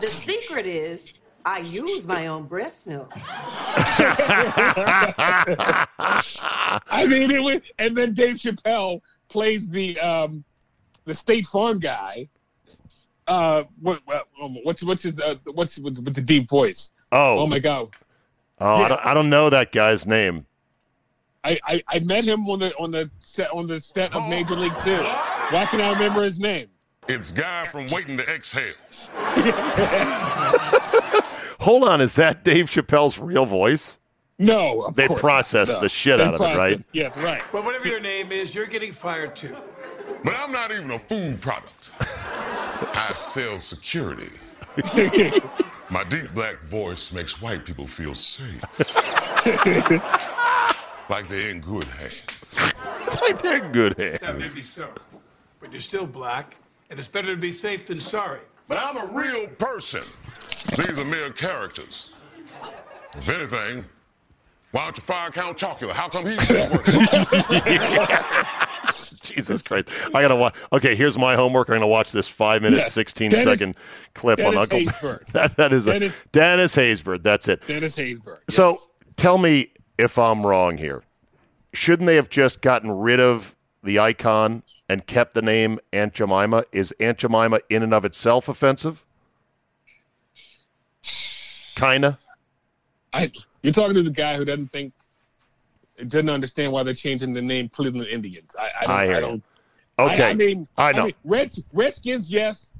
The 0.00 0.08
secret 0.08 0.66
is 0.66 1.20
I 1.46 1.58
use 1.60 2.06
my 2.08 2.26
own 2.26 2.46
breast 2.46 2.88
milk. 2.88 3.12
I 6.88 7.06
mean, 7.08 7.30
it 7.30 7.40
was, 7.40 7.62
and 7.78 7.96
then 7.96 8.14
Dave 8.14 8.34
Chappelle 8.36 9.00
plays 9.28 9.70
the 9.70 9.96
um, 10.00 10.42
the 11.04 11.14
State 11.14 11.46
Farm 11.46 11.78
guy. 11.78 12.28
Uh, 13.28 13.62
what, 13.80 14.00
what 14.06 14.26
what's 14.64 14.82
what's 14.82 15.04
his, 15.04 15.16
uh, 15.20 15.36
what's 15.54 15.78
with, 15.78 15.98
with 15.98 16.16
the 16.16 16.20
deep 16.20 16.48
voice? 16.48 16.90
Oh, 17.12 17.38
Oh 17.38 17.46
my 17.46 17.60
god! 17.60 17.90
oh, 18.60 18.78
yeah. 18.78 18.84
I, 18.84 18.88
don't, 18.88 19.06
I 19.06 19.14
don't 19.14 19.30
know 19.30 19.48
that 19.48 19.70
guy's 19.70 20.04
name. 20.04 20.46
I, 21.44 21.60
I, 21.64 21.82
I 21.86 22.00
met 22.00 22.24
him 22.24 22.50
on 22.50 22.58
the 22.58 22.76
on 22.76 22.90
the 22.90 23.08
set 23.20 23.52
on 23.52 23.68
the 23.68 23.78
set 23.78 24.12
of 24.16 24.28
Major 24.28 24.56
League 24.56 24.74
Two. 24.82 24.96
Why 24.96 25.64
can 25.70 25.80
I 25.80 25.92
remember 25.92 26.24
his 26.24 26.40
name? 26.40 26.66
It's 27.08 27.30
guy 27.30 27.68
from 27.68 27.88
waiting 27.88 28.16
to 28.16 28.28
exhale. 28.28 28.74
Hold 31.66 31.82
on, 31.82 32.00
is 32.00 32.14
that 32.14 32.44
Dave 32.44 32.70
Chappelle's 32.70 33.18
real 33.18 33.44
voice? 33.44 33.98
No, 34.38 34.82
of 34.82 34.94
They 34.94 35.08
course 35.08 35.20
processed 35.20 35.72
not. 35.72 35.82
the 35.82 35.88
shit 35.88 36.18
They 36.18 36.24
out 36.24 36.34
of 36.34 36.40
it, 36.40 36.44
right? 36.44 36.56
processed- 36.76 36.90
Yes, 36.92 37.16
right. 37.16 37.42
But 37.50 37.64
whatever 37.64 37.88
your 37.88 37.98
name 37.98 38.30
is, 38.30 38.54
you're 38.54 38.66
getting 38.66 38.92
fired 38.92 39.34
too. 39.34 39.56
But 40.22 40.36
I'm 40.36 40.52
not 40.52 40.70
even 40.70 40.92
a 40.92 40.98
food 41.00 41.40
product. 41.40 41.90
I 42.00 43.12
sell 43.16 43.58
security. 43.58 44.30
My 45.90 46.04
deep 46.04 46.32
black 46.34 46.62
voice 46.66 47.10
makes 47.10 47.42
white 47.42 47.66
people 47.66 47.88
feel 47.88 48.14
safe. 48.14 48.62
like 51.10 51.26
they're 51.26 51.50
in 51.50 51.60
good 51.62 51.82
hands. 51.82 52.54
Like 53.22 53.42
they're 53.42 53.64
in 53.64 53.72
good 53.72 53.96
That 53.96 54.22
may 54.22 54.28
hands. 54.42 54.54
be 54.54 54.62
so. 54.62 54.88
But 55.58 55.72
you're 55.72 55.80
still 55.80 56.06
black, 56.06 56.58
and 56.90 56.98
it's 57.00 57.08
better 57.08 57.34
to 57.34 57.40
be 57.40 57.50
safe 57.50 57.86
than 57.86 57.98
sorry. 57.98 58.38
But 58.68 58.78
I'm 58.78 58.96
a 58.96 59.06
real 59.12 59.46
person. 59.48 60.02
These 60.76 60.98
are 60.98 61.04
mere 61.04 61.30
characters. 61.30 62.10
If 63.14 63.28
anything, 63.28 63.84
why 64.72 64.84
don't 64.84 64.96
you 64.96 65.02
fire 65.02 65.30
Count 65.30 65.56
Chocula? 65.56 65.92
How 65.92 66.08
come 66.08 66.26
he's 66.26 66.42
still 66.42 66.68
working? 66.70 67.06
Jesus 69.22 69.62
Christ. 69.62 69.88
I 70.14 70.20
got 70.20 70.28
to 70.28 70.36
watch. 70.36 70.54
Okay, 70.72 70.94
here's 70.94 71.16
my 71.16 71.34
homework. 71.36 71.68
I'm 71.68 71.72
going 71.72 71.80
to 71.82 71.86
watch 71.86 72.12
this 72.12 72.28
five 72.28 72.62
minute, 72.62 72.78
Yes. 72.78 72.92
16 72.92 73.30
Dennis- 73.30 73.44
second 73.44 73.76
clip 74.14 74.40
on 74.40 74.56
Uncle. 74.56 74.80
Haysbert. 74.80 75.26
that, 75.32 75.56
that 75.56 75.72
is 75.72 75.86
a, 75.86 75.92
Dennis- 75.94 76.16
Dennis 76.32 76.76
Haysbert. 76.76 77.22
That's 77.22 77.48
it. 77.48 77.66
Dennis 77.66 77.96
Haysbert. 77.96 78.38
So 78.48 78.78
tell 79.16 79.38
me 79.38 79.72
if 79.98 80.18
I'm 80.18 80.46
wrong 80.46 80.76
here. 80.76 81.02
Shouldn't 81.72 82.06
they 82.06 82.16
have 82.16 82.30
just 82.30 82.62
gotten 82.62 82.90
rid 82.90 83.20
of 83.20 83.54
the 83.82 83.98
icon 83.98 84.62
and 84.88 85.06
kept 85.06 85.34
the 85.34 85.42
name 85.42 85.78
Aunt 85.92 86.14
Jemima? 86.14 86.64
Is 86.72 86.92
Aunt 87.00 87.18
Jemima 87.18 87.60
in 87.68 87.82
and 87.82 87.92
of 87.94 88.04
itself 88.04 88.48
offensive? 88.48 89.04
Kinda. 91.74 92.18
I, 93.12 93.30
you're 93.62 93.72
talking 93.72 93.94
to 93.94 94.02
the 94.02 94.10
guy 94.10 94.36
who 94.36 94.44
doesn't 94.44 94.72
think, 94.72 94.92
doesn't 96.08 96.28
understand 96.30 96.72
why 96.72 96.82
they're 96.82 96.94
changing 96.94 97.32
the 97.34 97.42
name 97.42 97.68
Cleveland 97.68 98.08
Indians. 98.08 98.54
I, 98.58 98.70
I 98.80 98.86
don't. 98.86 98.90
I 98.90 98.94
I, 98.94 99.06
hear 99.06 99.14
you. 99.14 99.20
don't. 99.20 99.42
Okay. 99.98 100.22
I, 100.24 100.30
I 100.30 100.34
mean, 100.34 100.68
I 100.76 100.92
know. 100.92 101.04
mean, 101.06 101.14
Reds, 101.24 101.62
Redskins, 101.72 102.30
yes. 102.30 102.72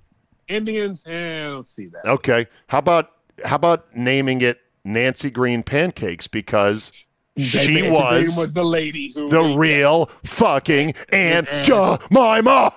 Indians, 0.48 1.02
eh, 1.06 1.46
I 1.46 1.50
don't 1.50 1.66
see 1.66 1.86
that. 1.86 2.04
Okay. 2.06 2.46
How 2.68 2.78
about 2.78 3.12
how 3.44 3.56
about 3.56 3.94
naming 3.94 4.40
it 4.40 4.60
Nancy 4.84 5.30
Green 5.30 5.62
Pancakes 5.62 6.26
because 6.26 6.92
she 7.36 7.82
was, 7.82 8.36
was 8.36 8.52
the 8.52 8.64
lady 8.64 9.12
who. 9.12 9.28
the 9.28 9.42
real 9.42 10.06
fucking 10.24 10.94
Aunt 11.12 11.48
Jemima. 11.62 12.72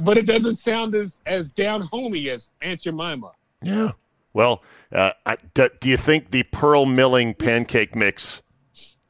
but 0.00 0.18
it 0.18 0.26
doesn't 0.26 0.56
sound 0.56 0.94
as 0.94 1.18
as 1.26 1.50
down 1.50 1.82
homey 1.82 2.30
as 2.30 2.50
Aunt 2.60 2.80
Jemima. 2.80 3.32
Yeah. 3.62 3.92
Well, 4.34 4.62
uh, 4.90 5.12
I, 5.26 5.36
do, 5.54 5.68
do 5.80 5.88
you 5.88 5.96
think 5.96 6.30
the 6.30 6.42
pearl 6.44 6.86
milling 6.86 7.34
pancake 7.34 7.94
mix 7.94 8.42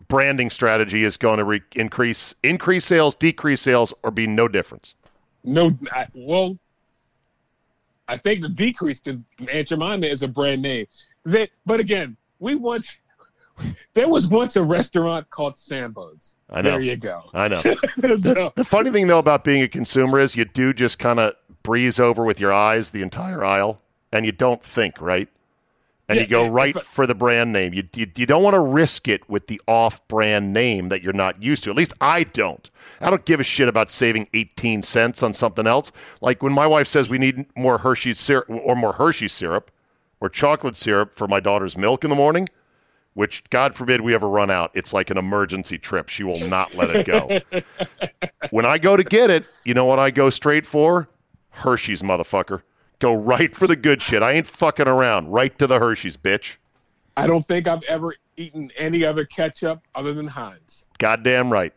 branding 0.09 0.51
strategy 0.51 1.05
is 1.05 1.17
going 1.17 1.39
to 1.39 1.45
re- 1.45 1.63
increase 1.75 2.35
increase 2.43 2.85
sales, 2.85 3.15
decrease 3.15 3.63
sales, 3.63 3.95
or 4.03 4.11
be 4.11 4.27
no 4.27 4.49
difference? 4.49 4.95
No, 5.45 5.75
I, 5.91 6.07
well, 6.15 6.59
I 8.09 8.19
think 8.19 8.43
the 8.43 8.49
decrease 8.49 9.01
to 9.01 9.23
Aunt 9.51 9.69
Jemima 9.69 10.07
is 10.07 10.23
a 10.23 10.29
brand 10.29 10.63
name. 10.63 10.87
That, 11.25 11.51
but 11.65 11.81
again, 11.81 12.17
we 12.41 12.57
once 12.57 12.99
there 13.95 14.09
was 14.09 14.29
once 14.29 14.57
a 14.57 14.63
restaurant 14.63 15.29
called 15.31 15.57
Sambo's. 15.57 16.37
I 16.51 16.63
know. 16.63 16.71
There 16.73 16.81
you 16.81 16.97
go. 16.97 17.23
I 17.35 17.49
know. 17.49 17.63
So, 18.23 18.53
the 18.57 18.65
funny 18.65 18.91
thing 18.91 19.07
though 19.07 19.19
about 19.19 19.45
being 19.45 19.63
a 19.63 19.69
consumer 19.69 20.19
is 20.21 20.37
you 20.37 20.45
do 20.45 20.73
just 20.73 20.99
kind 20.99 21.21
of 21.21 21.35
breeze 21.63 22.01
over 22.01 22.25
with 22.25 22.41
your 22.41 22.53
eyes 22.53 22.91
the 22.91 23.03
entire 23.03 23.45
aisle, 23.45 23.81
and 24.13 24.25
you 24.27 24.33
don't 24.33 24.63
think, 24.63 25.01
right? 25.01 25.29
And 26.09 26.17
Yeah, 26.17 26.23
you 26.23 26.29
go 26.29 26.45
yeah, 26.45 26.51
right 26.51 26.75
but- 26.75 26.85
for 26.87 27.07
the 27.07 27.15
brand 27.15 27.53
name. 27.53 27.73
You, 27.73 27.85
you 27.95 28.07
you 28.17 28.27
don't 28.27 28.43
want 28.43 28.55
to 28.55 28.61
risk 28.61 29.07
it 29.07 29.29
with 29.31 29.47
the 29.47 29.61
off-brand 29.69 30.53
name 30.53 30.89
that 30.89 31.03
you're 31.03 31.13
not 31.13 31.41
used 31.43 31.63
to. 31.65 31.71
At 31.71 31.77
least 31.77 31.95
I 32.01 32.25
don't. 32.25 32.69
I 33.01 33.09
don't 33.09 33.25
give 33.25 33.39
a 33.41 33.45
shit 33.45 33.69
about 33.69 33.89
saving 33.91 34.29
18 34.35 34.83
cents 34.83 35.23
on 35.23 35.33
something 35.33 35.67
else. 35.67 35.93
Like 36.21 36.43
when 36.43 36.53
my 36.53 36.67
wife 36.67 36.89
says 36.89 37.09
we 37.09 37.19
need 37.19 37.47
more 37.57 37.79
Hershey's 37.79 38.19
syrup 38.19 38.47
or 38.51 38.75
more 38.75 38.95
Hershey 38.95 39.29
syrup 39.29 39.71
or 40.21 40.29
chocolate 40.29 40.77
syrup 40.77 41.15
for 41.15 41.29
my 41.29 41.39
daughter's 41.41 41.77
milk 41.79 42.03
in 42.05 42.11
the 42.11 42.17
morning, 42.17 42.49
which 43.15 43.45
God 43.51 43.75
forbid 43.75 44.01
we 44.01 44.15
ever 44.15 44.29
run 44.29 44.51
out. 44.51 44.71
It's 44.75 44.93
like 44.93 45.11
an 45.11 45.19
emergency 45.19 45.79
trip. 45.79 46.09
She 46.09 46.25
will 46.25 46.41
not 46.49 46.75
let 46.75 46.91
it 46.95 47.07
go. 47.07 47.41
when 48.51 48.65
I 48.65 48.79
go 48.79 48.97
to 48.97 49.05
get 49.05 49.31
it, 49.31 49.45
you 49.65 49.75
know 49.75 49.85
what 49.85 49.99
I 49.99 50.11
go 50.11 50.31
straight 50.31 50.67
for? 50.67 51.09
Hershey's, 51.51 52.03
motherfucker. 52.03 52.63
Go 52.99 53.15
right 53.15 53.55
for 53.55 53.67
the 53.67 53.77
good 53.77 54.01
shit. 54.01 54.23
I 54.23 54.33
ain't 54.33 54.47
fucking 54.47 54.89
around. 54.89 55.29
Right 55.29 55.59
to 55.59 55.67
the 55.67 55.79
Hershey's, 55.79 56.17
bitch. 56.17 56.57
I 57.17 57.27
don't 57.27 57.43
think 57.47 57.69
I've 57.69 57.83
ever 57.83 58.15
eaten 58.37 58.71
any 58.77 59.05
other 59.05 59.25
ketchup 59.27 59.83
other 59.95 60.15
than 60.15 60.27
Heinz. 60.29 60.87
Goddamn 60.99 61.53
right. 61.53 61.75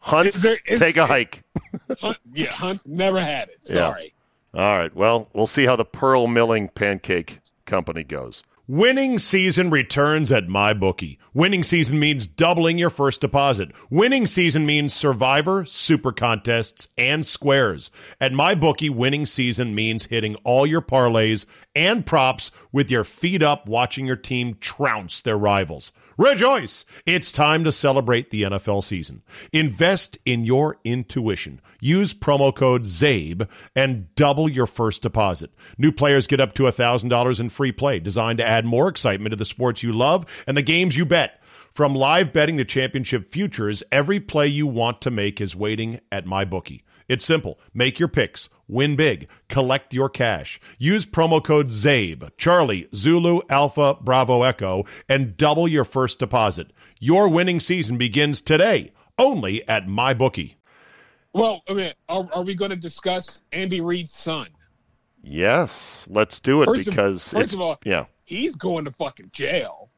Hunt's, 0.00 0.36
Is 0.36 0.42
there- 0.42 0.58
is- 0.66 0.78
take 0.78 0.96
a 0.98 1.06
hike. 1.06 1.42
Hunt, 2.00 2.18
yeah, 2.34 2.46
Hunt 2.48 2.86
never 2.86 3.20
had 3.20 3.48
it. 3.48 3.58
Yeah. 3.64 3.74
Sorry. 3.74 4.12
All 4.54 4.78
right. 4.78 4.94
Well, 4.94 5.28
we'll 5.32 5.46
see 5.46 5.64
how 5.64 5.76
the 5.76 5.84
Pearl 5.84 6.26
Milling 6.26 6.68
Pancake 6.68 7.40
Company 7.64 8.04
goes. 8.04 8.42
Winning 8.68 9.16
season 9.16 9.70
returns 9.70 10.32
at 10.32 10.48
MyBookie. 10.48 11.18
Winning 11.34 11.62
season 11.62 12.00
means 12.00 12.26
doubling 12.26 12.78
your 12.78 12.90
first 12.90 13.20
deposit. 13.20 13.70
Winning 13.90 14.26
season 14.26 14.66
means 14.66 14.92
Survivor, 14.92 15.64
Super 15.64 16.10
Contests, 16.10 16.88
and 16.98 17.24
Squares. 17.24 17.92
At 18.20 18.32
MyBookie, 18.32 18.90
winning 18.90 19.24
season 19.24 19.72
means 19.72 20.06
hitting 20.06 20.34
all 20.42 20.66
your 20.66 20.82
parlays 20.82 21.46
and 21.76 22.04
props 22.04 22.50
with 22.72 22.90
your 22.90 23.04
feet 23.04 23.40
up 23.40 23.68
watching 23.68 24.04
your 24.04 24.16
team 24.16 24.56
trounce 24.60 25.20
their 25.20 25.38
rivals. 25.38 25.92
Rejoice! 26.18 26.86
It's 27.04 27.30
time 27.30 27.62
to 27.64 27.72
celebrate 27.72 28.30
the 28.30 28.44
NFL 28.44 28.82
season. 28.82 29.22
Invest 29.52 30.16
in 30.24 30.44
your 30.44 30.78
intuition. 30.82 31.60
Use 31.78 32.14
promo 32.14 32.54
code 32.54 32.84
ZABE 32.84 33.46
and 33.74 34.14
double 34.14 34.48
your 34.48 34.64
first 34.64 35.02
deposit. 35.02 35.50
New 35.76 35.92
players 35.92 36.26
get 36.26 36.40
up 36.40 36.54
to 36.54 36.62
$1,000 36.62 37.40
in 37.40 37.48
free 37.50 37.70
play, 37.70 38.00
designed 38.00 38.38
to 38.38 38.46
add 38.46 38.64
more 38.64 38.88
excitement 38.88 39.32
to 39.32 39.36
the 39.36 39.44
sports 39.44 39.82
you 39.82 39.92
love 39.92 40.24
and 40.46 40.56
the 40.56 40.62
games 40.62 40.96
you 40.96 41.04
bet. 41.04 41.42
From 41.74 41.94
live 41.94 42.32
betting 42.32 42.56
to 42.56 42.64
championship 42.64 43.30
futures, 43.30 43.82
every 43.92 44.18
play 44.18 44.46
you 44.46 44.66
want 44.66 45.02
to 45.02 45.10
make 45.10 45.42
is 45.42 45.54
waiting 45.54 46.00
at 46.10 46.24
MyBookie. 46.24 46.80
It's 47.08 47.24
simple. 47.24 47.58
Make 47.72 47.98
your 48.00 48.08
picks, 48.08 48.48
win 48.68 48.96
big, 48.96 49.28
collect 49.48 49.94
your 49.94 50.08
cash. 50.08 50.60
Use 50.78 51.06
promo 51.06 51.42
code 51.42 51.68
ZABE, 51.70 52.30
Charlie, 52.36 52.88
Zulu, 52.94 53.40
Alpha, 53.48 53.96
Bravo, 54.00 54.42
Echo, 54.42 54.84
and 55.08 55.36
double 55.36 55.68
your 55.68 55.84
first 55.84 56.18
deposit. 56.18 56.72
Your 56.98 57.28
winning 57.28 57.60
season 57.60 57.96
begins 57.96 58.40
today, 58.40 58.92
only 59.18 59.66
at 59.68 59.86
MyBookie. 59.86 60.54
Well, 61.32 61.62
I 61.68 61.74
mean, 61.74 61.92
are, 62.08 62.28
are 62.32 62.42
we 62.42 62.54
going 62.54 62.70
to 62.70 62.76
discuss 62.76 63.42
Andy 63.52 63.80
Reid's 63.80 64.12
son? 64.12 64.48
Yes, 65.22 66.06
let's 66.10 66.40
do 66.40 66.62
it 66.62 66.66
First 66.66 66.80
of- 66.80 66.86
because 66.86 67.32
first 67.32 67.42
it's 67.44 67.54
of 67.54 67.60
all- 67.60 67.78
yeah. 67.84 68.06
He's 68.24 68.56
going 68.56 68.84
to 68.86 68.90
fucking 68.90 69.30
jail. 69.32 69.88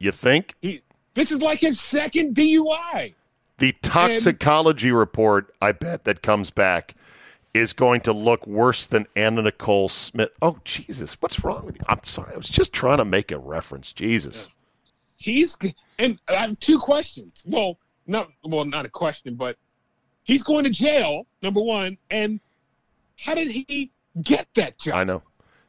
You 0.00 0.10
think 0.10 0.54
He 0.60 0.82
this 1.14 1.30
is 1.30 1.38
like 1.40 1.60
his 1.60 1.80
second 1.80 2.34
DUI. 2.34 3.14
The 3.58 3.72
toxicology 3.82 4.90
report? 4.90 5.54
I 5.60 5.72
bet 5.72 6.04
that 6.04 6.22
comes 6.22 6.50
back 6.50 6.94
is 7.54 7.72
going 7.72 8.02
to 8.02 8.12
look 8.12 8.46
worse 8.46 8.84
than 8.86 9.06
Anna 9.16 9.42
Nicole 9.42 9.88
Smith. 9.88 10.30
Oh 10.42 10.58
Jesus, 10.64 11.20
what's 11.22 11.42
wrong 11.42 11.64
with 11.64 11.76
you? 11.76 11.86
I'm 11.88 12.04
sorry. 12.04 12.34
I 12.34 12.36
was 12.36 12.48
just 12.50 12.72
trying 12.72 12.98
to 12.98 13.04
make 13.04 13.32
a 13.32 13.38
reference. 13.38 13.92
Jesus. 13.92 14.48
He's 15.16 15.56
and 15.98 16.18
I 16.28 16.34
have 16.34 16.60
two 16.60 16.78
questions. 16.78 17.42
Well, 17.46 17.78
not 18.06 18.28
well, 18.44 18.64
not 18.66 18.84
a 18.84 18.90
question, 18.90 19.34
but 19.36 19.56
he's 20.24 20.42
going 20.42 20.64
to 20.64 20.70
jail. 20.70 21.26
Number 21.42 21.62
one, 21.62 21.96
and 22.10 22.40
how 23.18 23.34
did 23.34 23.50
he 23.50 23.90
get 24.22 24.46
that 24.54 24.78
job? 24.78 24.94
I 24.94 25.04
know. 25.04 25.22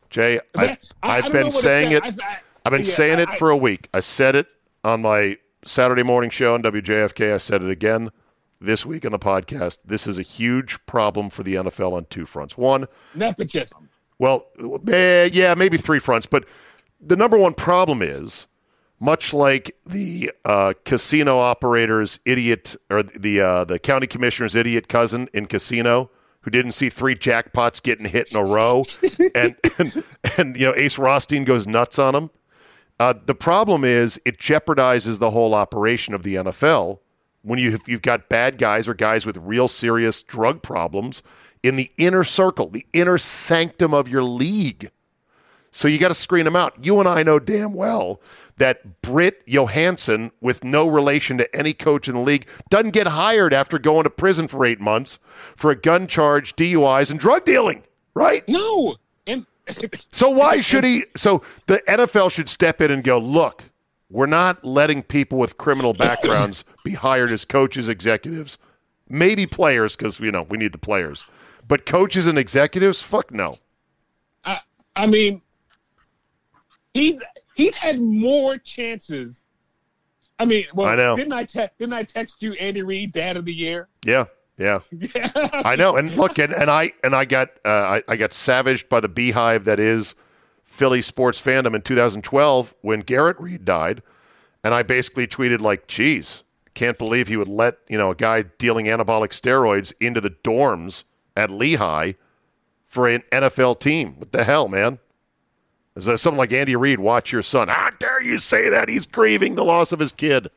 Jay, 0.09 0.39
I, 0.57 0.65
I- 0.65 0.77
I 1.03 1.17
I've 1.17 1.23
don't 1.23 1.31
been 1.31 1.51
saying 1.51 1.91
it. 1.93 2.03
I- 2.03 2.07
I- 2.07 2.37
I've 2.65 2.71
been 2.71 2.81
yeah, 2.81 2.85
saying 2.87 3.19
it 3.19 3.29
for 3.35 3.49
a 3.49 3.55
week. 3.55 3.87
I 3.93 4.01
said 4.01 4.35
it 4.35 4.47
on 4.83 5.03
my 5.03 5.37
Saturday 5.67 6.03
morning 6.03 6.29
show 6.29 6.53
on 6.53 6.63
WJFK. 6.63 7.33
I 7.33 7.37
said 7.37 7.61
it 7.61 7.69
again 7.69 8.09
this 8.59 8.85
week 8.85 9.05
on 9.05 9.11
the 9.11 9.19
podcast. 9.19 9.79
This 9.85 10.07
is 10.07 10.17
a 10.17 10.23
huge 10.23 10.83
problem 10.85 11.29
for 11.29 11.43
the 11.43 11.55
NFL 11.55 11.93
on 11.93 12.05
two 12.09 12.25
fronts. 12.25 12.57
One, 12.57 12.85
nepotism. 13.13 13.89
Well, 14.17 14.47
eh, 14.91 15.29
yeah, 15.31 15.53
maybe 15.55 15.77
three 15.77 15.99
fronts. 15.99 16.25
But 16.25 16.47
the 16.99 17.15
number 17.15 17.37
one 17.37 17.53
problem 17.53 18.01
is, 18.01 18.47
much 18.99 19.33
like 19.33 19.75
the 19.85 20.31
uh, 20.43 20.73
casino 20.85 21.37
operator's 21.37 22.19
idiot 22.25 22.75
or 22.89 23.03
the 23.03 23.41
uh, 23.41 23.65
the 23.65 23.77
county 23.77 24.07
commissioner's 24.07 24.55
idiot 24.55 24.87
cousin 24.87 25.27
in 25.33 25.45
Casino, 25.45 26.09
who 26.41 26.49
didn't 26.49 26.71
see 26.71 26.89
three 26.89 27.13
jackpots 27.13 27.83
getting 27.83 28.05
hit 28.05 28.31
in 28.31 28.37
a 28.37 28.43
row, 28.43 28.85
and 29.35 29.55
and, 29.77 30.03
and 30.37 30.57
you 30.57 30.65
know 30.65 30.73
Ace 30.75 30.97
Rothstein 30.97 31.43
goes 31.43 31.67
nuts 31.67 31.99
on 31.99 32.15
him. 32.15 32.29
Uh, 32.99 33.13
the 33.25 33.35
problem 33.35 33.83
is 33.83 34.19
it 34.25 34.37
jeopardizes 34.37 35.19
the 35.19 35.31
whole 35.31 35.53
operation 35.53 36.13
of 36.13 36.23
the 36.23 36.35
NFL 36.35 36.99
when 37.43 37.59
you 37.59 37.77
you've 37.85 38.01
got 38.01 38.29
bad 38.29 38.57
guys 38.57 38.87
or 38.87 38.93
guys 38.93 39.25
with 39.25 39.37
real 39.37 39.67
serious 39.67 40.23
drug 40.23 40.61
problems 40.61 41.21
in 41.63 41.75
the 41.75 41.91
inner 41.97 42.23
circle, 42.23 42.69
the 42.69 42.85
inner 42.93 43.17
sanctum 43.17 43.93
of 43.93 44.07
your 44.07 44.23
league. 44.23 44.89
So 45.71 45.87
you 45.87 45.99
got 45.99 46.07
to 46.07 46.13
screen 46.13 46.45
them 46.45 46.55
out. 46.55 46.85
You 46.85 46.99
and 46.99 47.07
I 47.07 47.23
know 47.23 47.39
damn 47.39 47.73
well 47.73 48.21
that 48.57 49.01
Britt 49.01 49.43
Johansson, 49.45 50.31
with 50.41 50.63
no 50.63 50.87
relation 50.87 51.37
to 51.37 51.55
any 51.55 51.73
coach 51.73 52.07
in 52.07 52.15
the 52.15 52.21
league, 52.21 52.47
doesn't 52.69 52.91
get 52.91 53.07
hired 53.07 53.53
after 53.53 53.77
going 53.77 54.05
to 54.05 54.09
prison 54.09 54.47
for 54.47 54.65
eight 54.65 54.79
months 54.79 55.19
for 55.55 55.69
a 55.69 55.75
gun 55.75 56.07
charge, 56.07 56.55
DUIs, 56.55 57.11
and 57.11 57.19
drug 57.19 57.45
dealing, 57.45 57.83
right? 58.15 58.43
No. 58.47 58.95
So 60.11 60.29
why 60.29 60.59
should 60.59 60.83
he? 60.83 61.05
So 61.15 61.43
the 61.67 61.81
NFL 61.87 62.31
should 62.31 62.49
step 62.49 62.81
in 62.81 62.91
and 62.91 63.03
go, 63.03 63.17
look, 63.17 63.63
we're 64.09 64.25
not 64.25 64.63
letting 64.63 65.03
people 65.03 65.37
with 65.37 65.57
criminal 65.57 65.93
backgrounds 65.93 66.63
be 66.85 66.93
hired 66.93 67.31
as 67.31 67.45
coaches, 67.45 67.89
executives, 67.89 68.57
maybe 69.09 69.45
players, 69.45 69.95
because 69.95 70.19
you 70.19 70.31
know 70.31 70.43
we 70.43 70.57
need 70.57 70.71
the 70.71 70.77
players, 70.77 71.25
but 71.67 71.85
coaches 71.85 72.27
and 72.27 72.37
executives, 72.37 73.01
fuck 73.01 73.31
no. 73.31 73.57
I, 74.45 74.59
I 74.95 75.05
mean, 75.07 75.41
he's 76.93 77.19
he's 77.55 77.75
had 77.75 77.99
more 77.99 78.57
chances. 78.57 79.43
I 80.39 80.45
mean, 80.45 80.65
well, 80.73 80.87
I 80.87 80.95
know. 80.95 81.15
Didn't 81.15 81.33
I 81.33 81.43
te- 81.43 81.67
didn't 81.77 81.93
I 81.93 82.03
text 82.03 82.41
you 82.41 82.53
Andy 82.53 82.83
Reid, 82.83 83.11
Dad 83.11 83.37
of 83.37 83.45
the 83.45 83.53
Year? 83.53 83.89
Yeah, 84.05 84.25
yeah, 84.91 85.29
I 85.33 85.75
know. 85.75 85.95
And 85.95 86.15
look, 86.15 86.39
and, 86.39 86.51
and 86.53 86.69
I 86.69 86.91
and 87.03 87.15
I 87.15 87.25
got 87.25 87.49
uh, 87.63 87.69
I, 87.69 88.03
I 88.07 88.15
got 88.15 88.33
savaged 88.33 88.89
by 88.89 88.99
the 88.99 89.07
beehive 89.09 89.65
that 89.65 89.79
is 89.79 90.15
Philly 90.63 91.01
sports 91.01 91.39
fandom 91.39 91.75
in 91.75 91.81
2012 91.81 92.73
when 92.81 93.01
Garrett 93.01 93.39
Reid 93.39 93.65
died, 93.65 94.01
and 94.63 94.73
I 94.73 94.83
basically 94.83 95.27
tweeted 95.27 95.61
like, 95.61 95.87
"Geez, 95.87 96.43
can't 96.73 96.97
believe 96.97 97.27
he 97.27 97.37
would 97.37 97.47
let 97.47 97.77
you 97.87 97.97
know 97.97 98.11
a 98.11 98.15
guy 98.15 98.41
dealing 98.41 98.87
anabolic 98.87 99.29
steroids 99.29 99.93
into 99.99 100.19
the 100.19 100.31
dorms 100.31 101.03
at 101.35 101.51
Lehigh 101.51 102.13
for 102.87 103.07
an 103.07 103.23
NFL 103.31 103.79
team. 103.79 104.15
What 104.17 104.31
the 104.31 104.43
hell, 104.43 104.67
man?" 104.67 104.99
Is 105.95 106.05
that 106.05 106.19
something 106.19 106.37
like 106.37 106.53
Andy 106.53 106.75
Reid? 106.75 106.99
Watch 106.99 107.31
your 107.31 107.41
son. 107.41 107.69
How 107.69 107.89
dare 107.89 108.21
you 108.21 108.37
say 108.37 108.69
that? 108.69 108.87
He's 108.87 109.07
grieving 109.07 109.55
the 109.55 109.65
loss 109.65 109.91
of 109.91 109.97
his 109.97 110.11
kid. 110.11 110.47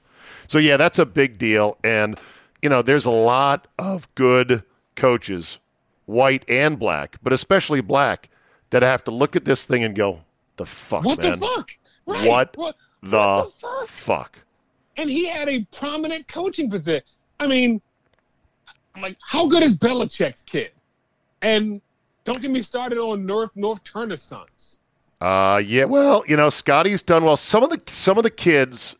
So 0.46 0.59
yeah, 0.59 0.76
that's 0.76 0.98
a 0.98 1.07
big 1.07 1.38
deal, 1.38 1.78
and 1.82 2.18
you 2.62 2.68
know, 2.68 2.82
there's 2.82 3.06
a 3.06 3.11
lot 3.11 3.66
of 3.78 4.12
good 4.14 4.62
coaches, 4.96 5.58
white 6.06 6.44
and 6.48 6.78
black, 6.78 7.16
but 7.22 7.32
especially 7.32 7.80
black, 7.80 8.28
that 8.70 8.82
have 8.82 9.02
to 9.04 9.11
look 9.11 9.36
at 9.36 9.44
this 9.44 9.64
thing 9.66 9.82
and 9.84 9.94
go, 9.94 10.20
"The 10.56 10.66
fuck, 10.66 11.04
What 11.04 11.20
man? 11.20 11.38
the 11.38 11.46
fuck? 11.46 11.70
Right. 12.06 12.26
What 12.26 12.56
What, 12.56 12.76
the, 13.02 13.16
what 13.16 13.44
the 13.46 13.50
fuck? 13.61 13.86
fuck?" 13.88 14.38
And 14.96 15.08
he 15.08 15.26
had 15.26 15.48
a 15.48 15.64
prominent 15.76 16.28
coaching 16.28 16.68
position. 16.70 17.02
I 17.38 17.46
mean, 17.46 17.80
I'm 18.94 19.02
like, 19.02 19.16
how 19.26 19.46
good 19.46 19.62
is 19.62 19.76
Belichick's 19.76 20.42
kid? 20.42 20.72
And 21.42 21.80
don't 22.24 22.42
get 22.42 22.50
me 22.50 22.61
started 22.61 22.98
on 22.98 23.24
Norv 23.24 23.48
Norv 23.56 23.82
Turner's 23.84 24.22
sons. 24.22 24.78
Uh, 25.20 25.62
yeah. 25.64 25.84
Well, 25.84 26.22
you 26.26 26.36
know, 26.36 26.50
Scotty's 26.50 27.02
done 27.02 27.24
well. 27.24 27.36
Some 27.36 27.62
of 27.62 27.70
the 27.70 27.80
some 27.86 28.18
of 28.18 28.24
the 28.24 28.30
kids 28.30 28.96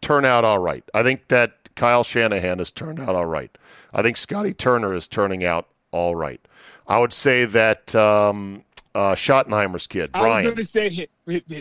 turn 0.00 0.24
out 0.24 0.44
all 0.44 0.58
right. 0.58 0.82
I 0.94 1.02
think 1.02 1.28
that 1.28 1.57
Kyle 1.78 2.02
Shanahan 2.02 2.58
has 2.58 2.72
turned 2.72 2.98
out 2.98 3.14
all 3.14 3.26
right. 3.26 3.56
I 3.94 4.02
think 4.02 4.16
Scotty 4.16 4.52
Turner 4.52 4.92
is 4.92 5.06
turning 5.06 5.44
out 5.44 5.68
all 5.92 6.16
right. 6.16 6.40
I 6.88 6.98
would 6.98 7.12
say 7.12 7.44
that 7.44 7.94
um, 7.94 8.64
uh, 8.96 9.14
Schottenheimer's 9.14 9.86
kid, 9.86 10.10
I 10.12 10.22
was 10.22 10.42
going 10.42 10.56
to 10.56 10.64
say 10.64 11.08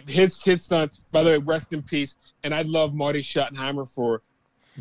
his 0.08 0.44
his 0.44 0.64
son. 0.64 0.90
By 1.12 1.22
the 1.22 1.30
way, 1.30 1.38
rest 1.38 1.72
in 1.72 1.84
peace. 1.84 2.16
And 2.44 2.54
I 2.54 2.64
love 2.64 2.96
Marty 2.96 3.22
Schottenheimer 3.22 3.88
for 3.94 4.24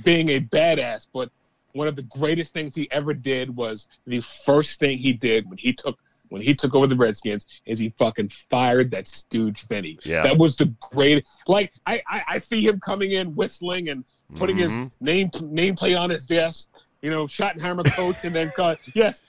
being 0.03 0.31
a 0.31 0.41
badass. 0.41 1.07
But 1.13 1.31
one 1.73 1.87
of 1.87 1.97
the 1.97 2.03
greatest 2.03 2.55
things 2.55 2.75
he 2.75 2.91
ever 2.91 3.13
did 3.13 3.55
was 3.55 3.89
the 4.07 4.23
first 4.47 4.81
thing 4.81 4.97
he 4.97 5.13
did 5.13 5.47
when 5.51 5.59
he 5.59 5.75
took 5.75 5.99
when 6.29 6.43
he 6.43 6.55
took 6.55 6.75
over 6.75 6.87
the 6.87 6.97
Redskins 6.97 7.47
is 7.67 7.79
he 7.79 7.91
fucking 7.99 8.31
fired 8.51 8.91
that 8.91 9.07
stooge 9.09 9.67
Vinny. 9.69 9.99
Yeah. 10.05 10.23
That 10.23 10.39
was 10.39 10.57
the 10.57 10.73
great. 10.93 11.25
Like 11.47 11.73
I, 11.87 12.03
I 12.09 12.23
I 12.29 12.39
see 12.39 12.67
him 12.67 12.81
coming 12.81 13.13
in 13.13 13.35
whistling 13.35 13.89
and 13.91 14.05
putting 14.37 14.57
Mm-hmm. 14.57 14.83
his 14.85 14.91
name 15.01 15.31
nameplate 15.31 15.99
on 15.99 16.11
his 16.11 16.27
desk. 16.27 16.69
You 17.03 17.11
know, 17.11 17.27
Schottenheimer 17.27 17.85
coach, 17.95 18.25
and 18.25 18.35
then 18.35 18.51
cut. 18.57 18.79
yes. 18.95 19.23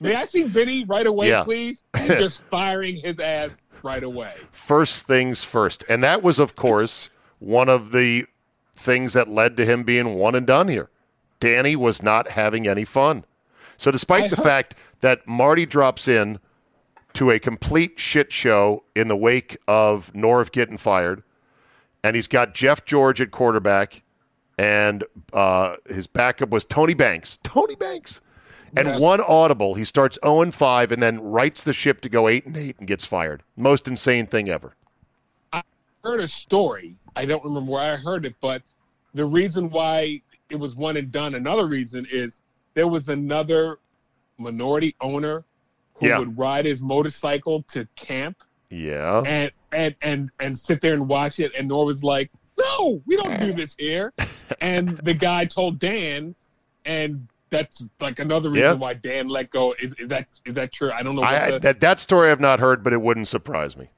May 0.00 0.14
I 0.14 0.24
see 0.26 0.42
Vinny 0.42 0.84
right 0.84 1.06
away, 1.06 1.28
Yeah. 1.28 1.44
please? 1.44 1.84
And 1.94 2.08
just 2.18 2.40
firing 2.50 2.96
his 2.96 3.18
ass 3.18 3.50
right 3.82 4.02
away. 4.02 4.34
first 4.50 5.06
things 5.06 5.42
first. 5.42 5.84
And 5.88 6.02
that 6.04 6.22
was, 6.22 6.38
of 6.38 6.54
course, 6.54 7.08
one 7.38 7.68
of 7.68 7.92
the 7.92 8.26
things 8.76 9.12
that 9.14 9.26
led 9.28 9.56
to 9.56 9.64
him 9.64 9.82
being 9.84 10.14
one 10.14 10.34
and 10.34 10.46
done 10.46 10.68
here. 10.68 10.90
Danny 11.40 11.74
was 11.76 12.02
not 12.02 12.30
having 12.32 12.66
any 12.68 12.84
fun. 12.84 13.24
So, 13.76 13.90
despite 13.90 14.24
I 14.24 14.28
the 14.28 14.36
heard- 14.36 14.42
fact 14.44 14.74
that 15.00 15.26
Marty 15.26 15.64
drops 15.66 16.06
in 16.08 16.38
to 17.14 17.30
a 17.30 17.38
complete 17.38 17.98
shit 17.98 18.32
show 18.32 18.84
in 18.94 19.08
the 19.08 19.16
wake 19.16 19.56
of 19.66 20.12
Norv 20.12 20.52
getting 20.52 20.76
fired, 20.76 21.22
and 22.02 22.14
he's 22.16 22.28
got 22.28 22.54
Jeff 22.54 22.84
George 22.84 23.20
at 23.20 23.30
quarterback, 23.30 24.02
and 24.58 25.04
uh, 25.32 25.76
his 25.88 26.06
backup 26.06 26.50
was 26.50 26.64
Tony 26.64 26.94
Banks. 26.94 27.38
Tony 27.42 27.76
Banks. 27.76 28.20
And 28.76 28.88
Yes. 28.88 29.00
one 29.00 29.20
audible, 29.20 29.74
he 29.74 29.84
starts 29.84 30.18
0 30.24 30.42
and 30.42 30.54
5 30.54 30.90
and 30.90 31.00
then 31.00 31.20
rights 31.22 31.62
the 31.62 31.72
ship 31.72 32.00
to 32.00 32.08
go 32.08 32.26
8 32.26 32.46
and 32.46 32.56
8 32.56 32.76
and 32.80 32.88
gets 32.88 33.04
fired. 33.04 33.44
Most 33.56 33.86
insane 33.86 34.26
thing 34.26 34.48
ever. 34.48 34.74
I 35.52 35.62
heard 36.02 36.18
a 36.20 36.26
story. 36.26 36.96
I 37.14 37.24
don't 37.24 37.44
remember 37.44 37.70
where 37.70 37.92
I 37.92 37.96
heard 37.96 38.26
it, 38.26 38.34
but 38.40 38.62
the 39.14 39.24
reason 39.24 39.70
why 39.70 40.20
it 40.50 40.56
was 40.56 40.74
one 40.74 40.96
and 40.96 41.12
done, 41.12 41.36
another 41.36 41.66
reason 41.66 42.04
is 42.10 42.40
there 42.74 42.88
was 42.88 43.08
another 43.08 43.78
minority 44.38 44.96
owner 45.00 45.44
who 45.94 46.08
Yeah. 46.08 46.18
would 46.18 46.36
ride 46.36 46.64
his 46.64 46.82
motorcycle 46.82 47.62
to 47.68 47.86
camp 47.96 48.36
Yeah. 48.70 49.22
and 49.26 49.50
and 49.72 49.94
and 50.02 50.30
and 50.40 50.58
sit 50.58 50.80
there 50.80 50.94
and 50.94 51.08
watch 51.08 51.38
it, 51.40 51.52
and 51.56 51.68
Nor 51.68 51.86
was 51.86 52.02
like, 52.02 52.30
"No, 52.58 53.02
we 53.06 53.16
don't 53.16 53.38
do 53.38 53.52
this 53.52 53.74
here." 53.78 54.12
and 54.60 54.98
the 55.04 55.14
guy 55.14 55.44
told 55.44 55.78
Dan, 55.78 56.34
and 56.84 57.28
that's 57.50 57.84
like 58.00 58.18
another 58.18 58.50
reason 58.50 58.64
Yeah. 58.64 58.72
why 58.74 58.94
Dan 58.94 59.28
let 59.28 59.50
go. 59.50 59.74
Is, 59.80 59.94
is 59.98 60.08
that 60.08 60.26
is 60.44 60.54
that 60.54 60.72
true? 60.72 60.90
I 60.92 61.02
don't 61.02 61.14
know. 61.16 61.22
I, 61.22 61.52
the, 61.52 61.58
that, 61.60 61.80
that 61.80 62.00
story 62.00 62.30
I've 62.30 62.40
not 62.40 62.58
heard, 62.60 62.82
but 62.82 62.92
it 62.92 63.00
wouldn't 63.00 63.28
surprise 63.28 63.76
me. 63.76 63.90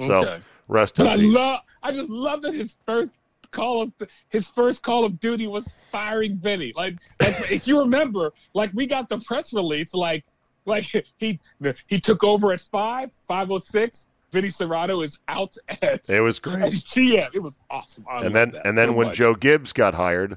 So, 0.00 0.12
Okay. 0.24 0.40
rest 0.68 0.98
in 0.98 1.06
But 1.06 1.12
I 1.12 1.16
peace. 1.16 1.34
love, 1.34 1.60
I 1.82 1.92
just 1.92 2.10
love 2.10 2.42
that 2.42 2.54
his 2.54 2.76
first 2.86 3.12
call 3.50 3.82
of 3.82 3.92
his 4.30 4.46
first 4.48 4.82
call 4.82 5.04
of 5.04 5.18
duty 5.20 5.46
was 5.46 5.66
firing 5.90 6.36
Vinny. 6.38 6.72
Like 6.76 6.96
if 7.20 7.66
you 7.66 7.78
remember, 7.78 8.32
like 8.54 8.70
we 8.74 8.86
got 8.86 9.08
the 9.08 9.18
press 9.20 9.52
release, 9.52 9.94
like, 9.94 10.24
like 10.68 10.84
he 11.18 11.40
he 11.88 12.00
took 12.00 12.22
over 12.24 12.52
at 12.52 12.60
five 12.60 13.10
five 13.26 13.50
oh 13.50 13.58
six. 13.58 14.06
Vinny 14.30 14.48
Cerrato 14.48 15.02
is 15.02 15.18
out 15.28 15.56
at 15.80 16.08
it 16.08 16.20
was 16.20 16.36
at 16.38 16.42
great. 16.42 16.72
GM. 16.74 17.30
It 17.34 17.42
was 17.42 17.58
awesome. 17.70 18.04
I 18.10 18.26
And 18.26 18.36
then 18.36 18.52
and 18.64 18.76
then 18.76 18.88
so 18.90 18.92
when 18.92 19.06
much. 19.08 19.16
Joe 19.16 19.34
Gibbs 19.34 19.72
got 19.72 19.94
hired, 19.94 20.36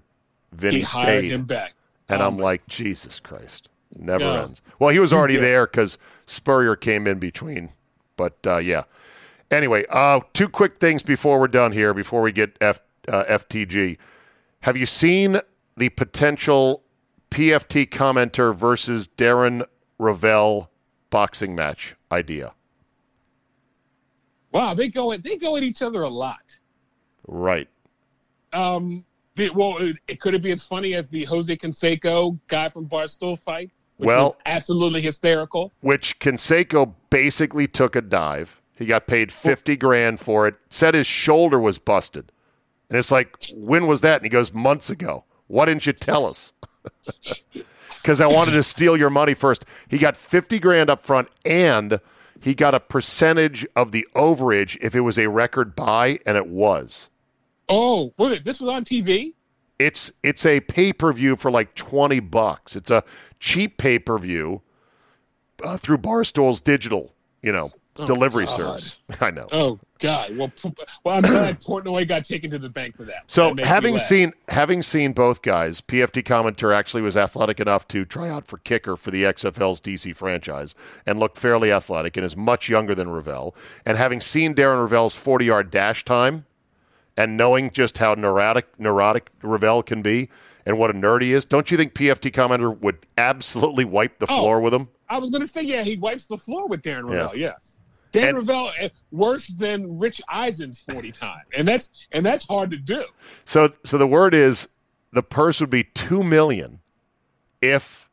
Vinny 0.54 0.78
he 0.78 0.82
hired 0.84 1.06
stayed. 1.26 1.32
him 1.34 1.44
back, 1.44 1.74
And 2.08 2.22
Oh 2.22 2.28
I'm 2.28 2.38
my- 2.38 2.44
like, 2.44 2.66
Jesus 2.68 3.20
Christ. 3.20 3.68
Never 4.00 4.24
No. 4.24 4.44
ends. 4.44 4.62
Well, 4.80 4.92
he 4.92 5.00
was 5.00 5.12
already 5.12 5.34
Yeah. 5.34 5.42
there 5.42 5.66
because 5.68 5.98
Spurrier 6.26 6.78
came 6.78 7.06
in 7.06 7.20
between. 7.20 7.72
But 8.16 8.38
uh, 8.48 8.58
yeah. 8.60 8.84
Anyway, 9.52 9.84
uh, 9.90 10.22
two 10.32 10.48
quick 10.48 10.80
things 10.80 11.04
before 11.04 11.38
we're 11.42 11.50
done 11.50 11.74
here, 11.74 11.94
before 11.94 12.22
we 12.22 12.32
get 12.32 12.56
F, 12.62 12.80
uh, 13.10 13.26
FTG. 13.28 13.98
Have 14.62 14.78
you 14.78 14.86
seen 14.86 15.42
the 15.76 15.90
potential 15.90 16.84
PFT 17.30 17.86
commenter 17.90 18.56
versus 18.56 19.10
Darren 19.18 19.66
Rovell 20.02 20.72
boxing 21.12 21.54
match 21.54 21.96
idea? 22.12 22.54
wow, 24.52 24.74
they 24.74 24.90
go 24.90 25.12
at 25.12 25.24
they 25.24 25.38
go 25.38 25.56
at 25.56 25.64
each 25.64 25.82
other 25.82 26.02
a 26.02 26.10
lot. 26.10 26.42
Right. 27.28 27.70
Um, 28.52 29.06
the, 29.36 29.50
well, 29.52 29.78
it, 29.78 29.96
it 30.08 30.20
could 30.20 30.34
it 30.34 30.42
be 30.42 30.52
as 30.52 30.64
funny 30.64 30.96
as 30.96 31.08
the 31.08 31.24
Jose 31.26 31.56
Canseco 31.56 32.38
guy 32.48 32.68
from 32.68 32.88
Barstool 32.88 33.40
fight? 33.40 33.70
Which 33.98 34.08
Well- 34.08 34.38
absolutely 34.46 35.02
hysterical. 35.02 35.72
which 35.82 36.20
Canseco 36.20 36.96
basically 37.12 37.68
took 37.68 37.96
a 37.96 38.02
dive. 38.02 38.60
He 38.76 38.88
got 38.88 39.06
paid 39.06 39.32
50 39.32 39.78
grand 39.78 40.20
for 40.20 40.48
it, 40.48 40.56
said 40.68 40.96
his 40.96 41.06
shoulder 41.06 41.60
was 41.60 41.78
busted. 41.78 42.32
And 42.90 42.98
it's 42.98 43.12
like, 43.12 43.38
when 43.54 43.86
was 43.86 44.02
that? 44.02 44.16
And 44.18 44.24
he 44.26 44.30
goes, 44.30 44.52
months 44.52 44.90
ago. 44.90 45.24
Why 45.46 45.66
didn't 45.66 45.86
you 45.86 45.94
tell 45.94 46.26
us? 46.26 46.52
Because 48.02 48.20
I 48.20 48.28
wanted 48.28 48.52
to 48.52 48.64
steal 48.64 48.98
your 48.98 49.10
money 49.10 49.34
first. 49.34 49.66
He 49.88 49.98
got 49.98 50.18
50 50.18 50.60
grand 50.60 50.90
up 50.90 51.02
front 51.02 51.30
and 51.46 52.00
he 52.42 52.56
got 52.56 52.74
a 52.74 52.80
percentage 52.80 53.66
of 53.76 53.92
the 53.92 54.08
overage 54.16 54.78
if 54.82 54.96
it 54.96 55.02
was 55.02 55.20
a 55.20 55.30
record 55.30 55.76
buy, 55.76 56.20
and 56.26 56.36
it 56.36 56.48
was. 56.48 57.10
Oh, 57.70 58.12
wait, 58.18 58.44
this 58.44 58.60
was 58.60 58.70
on 58.70 58.84
TV. 58.84 59.34
It's 59.80 60.12
it's 60.22 60.46
a 60.46 60.60
pay 60.60 60.94
per 60.94 61.14
view 61.14 61.36
for 61.36 61.50
like 61.50 61.74
twenty 61.76 62.20
bucks. 62.20 62.76
It's 62.76 62.92
a 62.92 63.04
cheap 63.40 63.78
pay 63.78 63.98
per 63.98 64.18
view 64.18 64.62
uh, 65.64 65.78
through 65.78 66.00
Barstool's 66.00 66.62
digital, 66.62 67.14
you 67.42 67.52
know, 67.52 67.72
Oh, 68.02 68.06
delivery 68.06 68.46
God. 68.46 68.52
service. 68.56 68.98
I 69.22 69.32
know. 69.32 69.48
Oh 69.52 69.80
God. 70.00 70.36
Well, 70.38 70.52
well, 71.04 71.16
I'm 71.18 71.22
glad 71.22 71.62
Portnoy 71.62 72.08
got 72.08 72.26
taken 72.26 72.50
to 72.52 72.60
the 72.60 72.70
bank 72.70 72.96
for 72.96 73.04
that. 73.06 73.24
So 73.28 73.54
That 73.54 73.66
having 73.66 73.98
seen 73.98 74.34
having 74.50 74.82
seen 74.82 75.14
both 75.14 75.42
guys, 75.42 75.82
PFT 75.82 76.24
commenter 76.24 76.74
actually 76.76 77.02
was 77.02 77.16
athletic 77.18 77.60
enough 77.60 77.88
to 77.90 78.06
try 78.06 78.30
out 78.30 78.48
for 78.48 78.58
kicker 78.60 78.96
for 78.98 79.12
the 79.12 79.24
XFL's 79.24 79.80
DC 79.82 80.16
franchise 80.16 80.76
and 81.06 81.20
looked 81.20 81.38
fairly 81.38 81.72
athletic 81.72 82.18
and 82.18 82.26
is 82.26 82.36
much 82.36 82.70
younger 82.70 82.96
than 82.96 83.10
Rovell. 83.10 83.56
And 83.86 83.98
having 83.98 84.22
seen 84.22 84.54
Darren 84.56 84.86
Rovell's 84.88 85.16
40 85.16 85.46
yard 85.46 85.70
dash 85.72 86.04
time 86.06 86.46
and 87.18 87.36
knowing 87.38 87.70
just 87.72 87.98
how 87.98 88.14
neurotic 88.14 88.68
neurotic 88.80 89.30
Rovell 89.42 89.84
can 89.84 90.02
be 90.02 90.30
and 90.66 90.78
what 90.78 90.90
a 90.92 90.94
nerd 90.94 91.22
he 91.24 91.34
is, 91.34 91.44
don't 91.44 91.72
you 91.72 91.78
think 91.78 91.94
PFT 91.96 92.32
commenter 92.32 92.80
would 92.80 93.00
absolutely 93.18 93.84
wipe 93.86 94.20
the 94.20 94.28
Oh. 94.30 94.36
floor 94.38 94.62
with 94.62 94.74
him? 94.74 94.88
I 95.10 95.18
was 95.18 95.30
going 95.30 95.42
to 95.42 95.48
say, 95.48 95.62
yeah, 95.64 95.84
he 95.84 95.98
wipes 95.98 96.28
the 96.28 96.38
floor 96.38 96.68
with 96.70 96.84
Darren 96.84 97.12
Yeah. 97.12 97.32
Yes, 97.36 97.80
Dan 98.12 98.30
And- 98.30 98.38
Rovell 98.40 98.72
eh, 98.80 98.90
worse 99.12 99.48
than 99.58 99.98
Rich 100.00 100.22
Eisen's 100.30 100.80
forty 100.80 101.12
time, 101.12 101.44
and 101.56 101.68
that's 101.68 101.90
and 102.12 102.26
that's 102.26 102.46
hard 102.46 102.72
to 102.72 102.78
do. 102.78 103.04
So 103.46 103.70
so 103.84 103.98
the 103.98 104.08
word 104.08 104.34
is 104.34 104.68
the 105.12 105.24
purse 105.24 105.60
would 105.62 105.70
be 105.70 105.84
two 105.84 106.24
million 106.24 106.80
if 107.62 108.10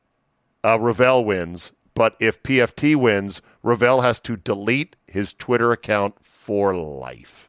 uh, 0.64 0.78
Rovell 0.78 1.24
wins, 1.24 1.72
but 1.94 2.16
if 2.20 2.42
PFT 2.42 2.96
wins, 2.96 3.40
Rovell 3.62 4.02
has 4.02 4.20
to 4.20 4.36
delete 4.36 4.96
his 5.06 5.32
Twitter 5.32 5.72
account 5.72 6.16
for 6.22 6.74
life. 6.74 7.47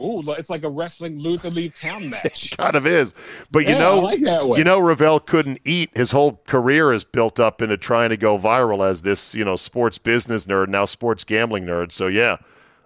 Ooh, 0.00 0.22
it's 0.32 0.50
like 0.50 0.62
a 0.62 0.68
wrestling 0.68 1.18
loser 1.18 1.50
leave 1.50 1.74
town 1.78 2.08
match. 2.10 2.54
Kind 2.56 2.76
of 2.76 2.86
is, 2.86 3.14
but 3.50 3.60
you 3.60 3.70
Yeah, 3.70 3.78
know, 3.78 3.98
like 4.00 4.18
you 4.20 4.64
know, 4.64 4.78
Rovell 4.80 5.24
couldn't 5.24 5.58
eat. 5.64 5.90
His 5.96 6.12
whole 6.12 6.42
career 6.46 6.92
is 6.92 7.04
built 7.04 7.40
up 7.40 7.62
into 7.62 7.76
trying 7.76 8.10
to 8.10 8.16
go 8.16 8.38
viral 8.38 8.86
as 8.88 9.02
this, 9.02 9.34
you 9.34 9.44
know, 9.44 9.56
sports 9.56 9.98
business 9.98 10.46
nerd, 10.46 10.68
now 10.68 10.84
sports 10.84 11.24
gambling 11.24 11.64
nerd. 11.64 11.92
So 11.92 12.08
yeah, 12.08 12.36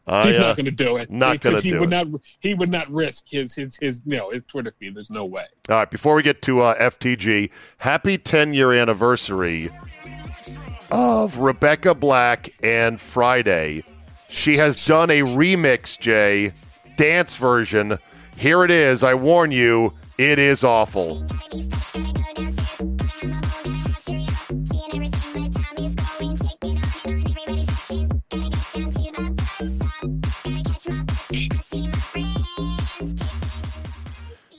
I, 0.07 0.29
He's 0.29 0.37
uh, 0.37 0.41
not 0.41 0.57
going 0.57 0.67
to 0.67 0.71
do 0.71 0.97
it. 0.97 1.11
not 1.11 1.41
because 1.41 1.55
gonna 1.55 1.61
he 1.63 1.71
do 1.71 1.81
would 1.81 1.89
it. 1.89 1.91
not. 1.91 2.07
He 2.41 2.55
would 2.55 2.71
not 2.71 2.91
risk 2.91 3.25
his 3.29 3.55
his 3.55 3.77
his 3.81 4.03
you 4.05 4.17
know 4.17 4.31
his 4.31 4.45
Twitter 4.45 4.73
feed. 4.79 4.95
There's 4.95 5.11
no 5.11 5.25
way. 5.25 5.47
All 5.69 5.77
right, 5.77 5.91
before 5.91 6.15
we 6.15 6.23
get 6.23 6.43
to 6.43 6.61
uh, 6.61 6.75
FTG, 6.77 7.51
happy 7.79 8.19
10 8.19 8.53
year 8.55 8.73
anniversary 8.73 9.71
of 10.91 11.39
Rebecca 11.39 11.95
Black 11.95 12.51
and 12.63 13.01
Friday. 13.01 13.85
She 14.29 14.57
has 14.59 14.77
done 14.85 15.11
a 15.11 15.21
remix, 15.21 15.99
Jay, 15.99 16.53
dance 17.01 17.35
version. 17.37 17.99
Here 18.37 18.63
it 18.63 18.71
is. 18.71 19.03
I 19.03 19.15
warn 19.15 19.51
you, 19.51 19.95
it 20.19 20.39
is 20.39 20.65
awful. 20.65 21.27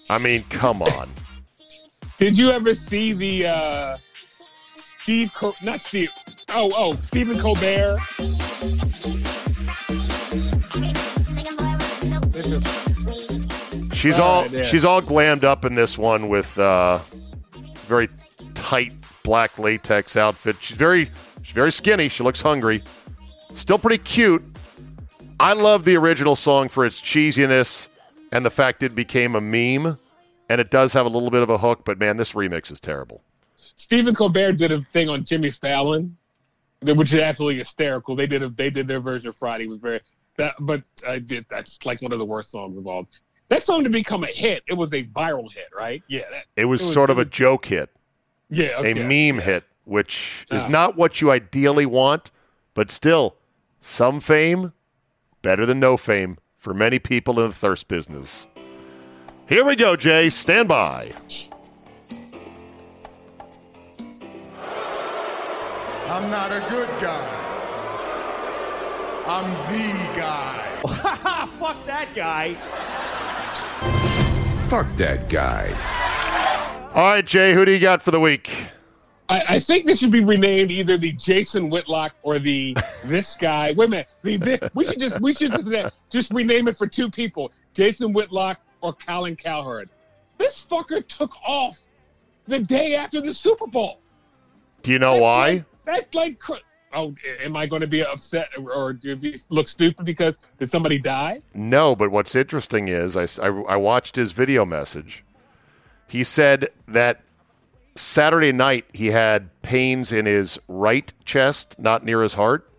I 0.10 0.18
mean, 0.18 0.44
come 0.50 0.82
on. 0.82 1.10
Did 2.18 2.40
you 2.40 2.50
ever 2.50 2.74
see 2.74 3.14
the 3.14 3.46
uh 3.46 3.98
Steve? 5.04 5.32
Co- 5.36 5.54
not 5.62 5.80
Steve. 5.80 6.10
Oh, 6.50 6.72
oh, 6.76 6.96
Stephen 6.96 7.38
Colbert. 7.38 7.98
She's 14.02 14.18
All 14.18 14.50
she's 14.64 14.84
all 14.84 15.00
glammed 15.00 15.44
up 15.44 15.64
in 15.64 15.76
this 15.76 15.96
one 15.96 16.28
with 16.28 16.58
uh, 16.58 16.98
very 17.86 18.10
tight 18.56 18.94
black 19.22 19.60
latex 19.60 20.18
outfit. 20.18 20.56
She's 20.60 20.76
very 20.76 21.06
she's 21.44 21.54
very 21.54 21.72
skinny. 21.72 22.10
She 22.10 22.24
looks 22.24 22.42
hungry. 22.42 22.82
Still 23.54 23.78
pretty 23.78 24.00
cute. 24.00 24.44
I 25.40 25.54
love 25.54 25.86
the 25.86 25.98
original 25.98 26.36
song 26.36 26.68
for 26.68 26.84
its 26.84 27.00
cheesiness 27.00 27.90
and 28.32 28.44
the 28.44 28.50
fact 28.50 28.82
it 28.82 28.96
became 28.96 29.36
a 29.36 29.42
meme. 29.42 30.00
And 30.50 30.60
it 30.60 30.72
does 30.72 30.94
have 30.94 31.06
a 31.06 31.10
little 31.10 31.30
bit 31.30 31.44
of 31.44 31.52
a 31.52 31.60
hook, 31.60 31.82
but 31.86 32.00
man, 32.00 32.18
this 32.18 32.34
remix 32.34 32.72
is 32.72 32.80
terrible. 32.80 33.22
Stephen 33.76 34.16
Colbert 34.16 34.54
did 34.54 34.72
a 34.72 34.82
thing 34.92 35.10
on 35.10 35.24
Jimmy 35.26 35.52
Fallon, 35.52 36.18
which 36.82 37.14
is 37.14 37.20
absolutely 37.20 37.60
hysterical. 37.60 38.16
They 38.16 38.26
did 38.26 38.42
a 38.42 38.50
they 38.50 38.72
did 38.72 38.88
their 38.88 39.00
version 39.00 39.28
of 39.28 39.36
Friday. 39.36 39.66
It 39.66 39.70
was 39.70 39.78
very 39.78 40.02
that, 40.38 40.56
but 40.60 40.82
I 41.08 41.20
did 41.20 41.46
that's 41.52 41.78
like 41.86 42.02
one 42.02 42.12
of 42.12 42.18
the 42.18 42.26
worst 42.26 42.50
songs 42.50 42.76
of 42.76 42.88
all. 42.88 43.08
That 43.52 43.64
song 43.64 43.84
to 43.84 43.90
become 43.90 44.24
a 44.24 44.28
hit, 44.28 44.64
it 44.66 44.76
was 44.76 44.94
a 44.94 45.04
viral 45.04 45.52
hit, 45.52 45.68
right? 45.78 46.02
Yeah, 46.08 46.22
that, 46.32 46.46
It 46.56 46.64
was 46.64 46.80
It 46.82 46.86
was- 46.86 46.94
sort 46.94 47.10
of 47.10 47.20
a 47.20 47.26
joke 47.26 47.66
hit, 47.66 47.90
yeah, 48.50 48.78
a 48.78 48.78
okay. 48.78 48.94
meme 48.94 49.42
hit, 49.42 49.66
which 49.84 50.46
is 50.50 50.64
Ah. 50.64 50.70
not 50.70 50.96
what 50.96 51.20
you 51.20 51.32
ideally 51.32 51.86
want, 51.86 52.32
but 52.74 52.90
still, 52.90 53.36
some 53.82 54.22
fame 54.22 54.72
better 55.42 55.66
than 55.66 55.82
no 55.82 55.98
fame 55.98 56.38
for 56.58 56.74
many 56.74 56.98
people 56.98 57.42
in 57.42 57.50
the 57.50 57.54
thirst 57.54 57.90
business. 57.90 58.48
Here 59.50 59.66
we 59.66 59.76
go, 59.76 59.98
Jay. 59.98 60.30
Stand 60.30 60.70
by. 60.70 61.12
I'm 66.08 66.30
not 66.32 66.52
a 66.54 66.64
good 66.70 66.88
guy. 67.02 67.38
I'm 69.28 69.52
the 69.72 70.20
guy. 70.20 70.68
Fuck 71.60 71.86
that 71.86 72.10
guy. 72.16 72.56
Fuck 74.70 74.96
that 74.98 75.28
guy. 75.30 75.68
All 76.94 77.04
right, 77.04 77.26
Jay, 77.26 77.54
who 77.54 77.66
do 77.66 77.72
you 77.72 77.80
got 77.80 78.02
for 78.02 78.12
the 78.12 78.20
week? 78.20 78.68
I, 79.30 79.44
I 79.56 79.60
think 79.60 79.86
this 79.86 80.00
should 80.00 80.12
be 80.12 80.20
renamed 80.24 80.72
either 80.72 80.98
the 80.98 81.14
Jason 81.14 81.70
Whitlock 81.70 82.14
or 82.24 82.38
the 82.40 82.76
this 83.06 83.36
guy. 83.36 83.74
Wait 83.76 83.86
a 83.86 83.90
minute, 83.90 84.08
the, 84.24 84.38
the, 84.38 84.72
we 84.74 84.86
should 84.86 85.00
just 85.00 85.20
we 85.22 85.34
should 85.34 85.52
just, 85.52 85.94
just 86.10 86.32
rename 86.32 86.68
it 86.68 86.78
for 86.78 86.88
two 86.88 87.10
people: 87.10 87.52
Jason 87.74 88.14
Whitlock 88.14 88.60
or 88.82 88.94
Colin 88.94 89.36
Cowherd. 89.36 89.90
This 90.38 90.66
fucker 90.70 91.06
took 91.08 91.32
off 91.46 91.78
the 92.48 92.60
day 92.60 92.96
after 92.96 93.22
the 93.22 93.34
Super 93.34 93.68
Bowl. 93.68 94.00
Do 94.82 94.92
you 94.92 95.00
know 95.00 95.14
That's 95.14 95.22
why? 95.22 95.48
like- 95.50 95.66
that's 95.84 96.14
like, 96.16 96.40
cr- 96.40 96.54
oh, 96.94 97.16
am 97.42 97.56
I 97.56 97.66
going 97.66 97.82
to 97.82 97.88
be 97.88 98.04
upset 98.04 98.50
or, 98.58 98.94
do 98.94 99.18
look 99.50 99.68
stupid 99.68 100.06
because 100.06 100.36
did 100.58 100.70
somebody 100.70 100.98
die? 100.98 101.42
No, 101.54 101.96
but 101.96 102.12
what's 102.12 102.36
interesting 102.36 102.88
is 102.88 103.18
I, 103.18 103.24
I, 103.44 103.48
I 103.48 103.76
watched 103.76 104.16
his 104.16 104.32
video 104.32 104.66
message. 104.66 105.24
He 106.08 106.24
said 106.24 106.70
that 106.88 107.22
Saturday 107.96 108.52
night 108.52 108.86
he 108.94 109.08
had 109.08 109.50
pains 109.62 110.12
in 110.12 110.26
his 110.26 110.60
right 110.68 111.12
chest, 111.26 111.78
not 111.80 112.04
near 112.04 112.22
his 112.22 112.34
heart. 112.34 112.70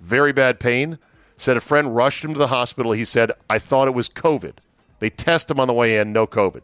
Very 0.00 0.32
bad 0.32 0.60
pain. 0.60 0.98
Said 1.36 1.56
a 1.56 1.60
friend 1.60 1.94
rushed 1.96 2.24
him 2.24 2.32
to 2.34 2.38
the 2.38 2.48
hospital. 2.48 2.92
He 2.92 3.04
said, 3.04 3.32
I 3.48 3.58
thought 3.58 3.88
it 3.88 3.94
was 3.94 4.08
COVID. 4.08 4.58
They 4.98 5.10
test 5.10 5.50
him 5.50 5.58
on 5.58 5.66
the 5.66 5.74
way 5.74 5.98
in, 5.98 6.12
no 6.12 6.26
COVID. 6.26 6.62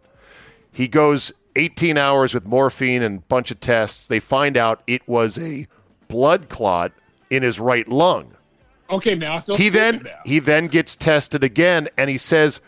He 0.71 0.87
goes 0.87 1.33
18 1.57 1.99
hours 1.99 2.35
with 2.35 2.47
morphine 2.47 3.03
and 3.03 3.19
a 3.19 3.23
bunch 3.23 3.51
of 3.51 3.59
tests. 3.59 4.07
They 4.07 4.21
find 4.21 4.57
out 4.57 4.83
it 4.87 5.07
was 5.09 5.39
a 5.39 5.67
blood 6.09 6.49
clot 6.49 6.93
in 7.31 7.43
his 7.43 7.61
right 7.61 7.87
lung. 7.89 8.33
Okay, 8.91 9.15
now 9.15 9.41
he 9.41 9.69
then 9.69 10.03
now. 10.05 10.11
he 10.25 10.39
then 10.39 10.67
gets 10.67 10.97
tested 10.97 11.45
again 11.45 11.89
and 11.99 12.09
he 12.09 12.17
says 12.17 12.61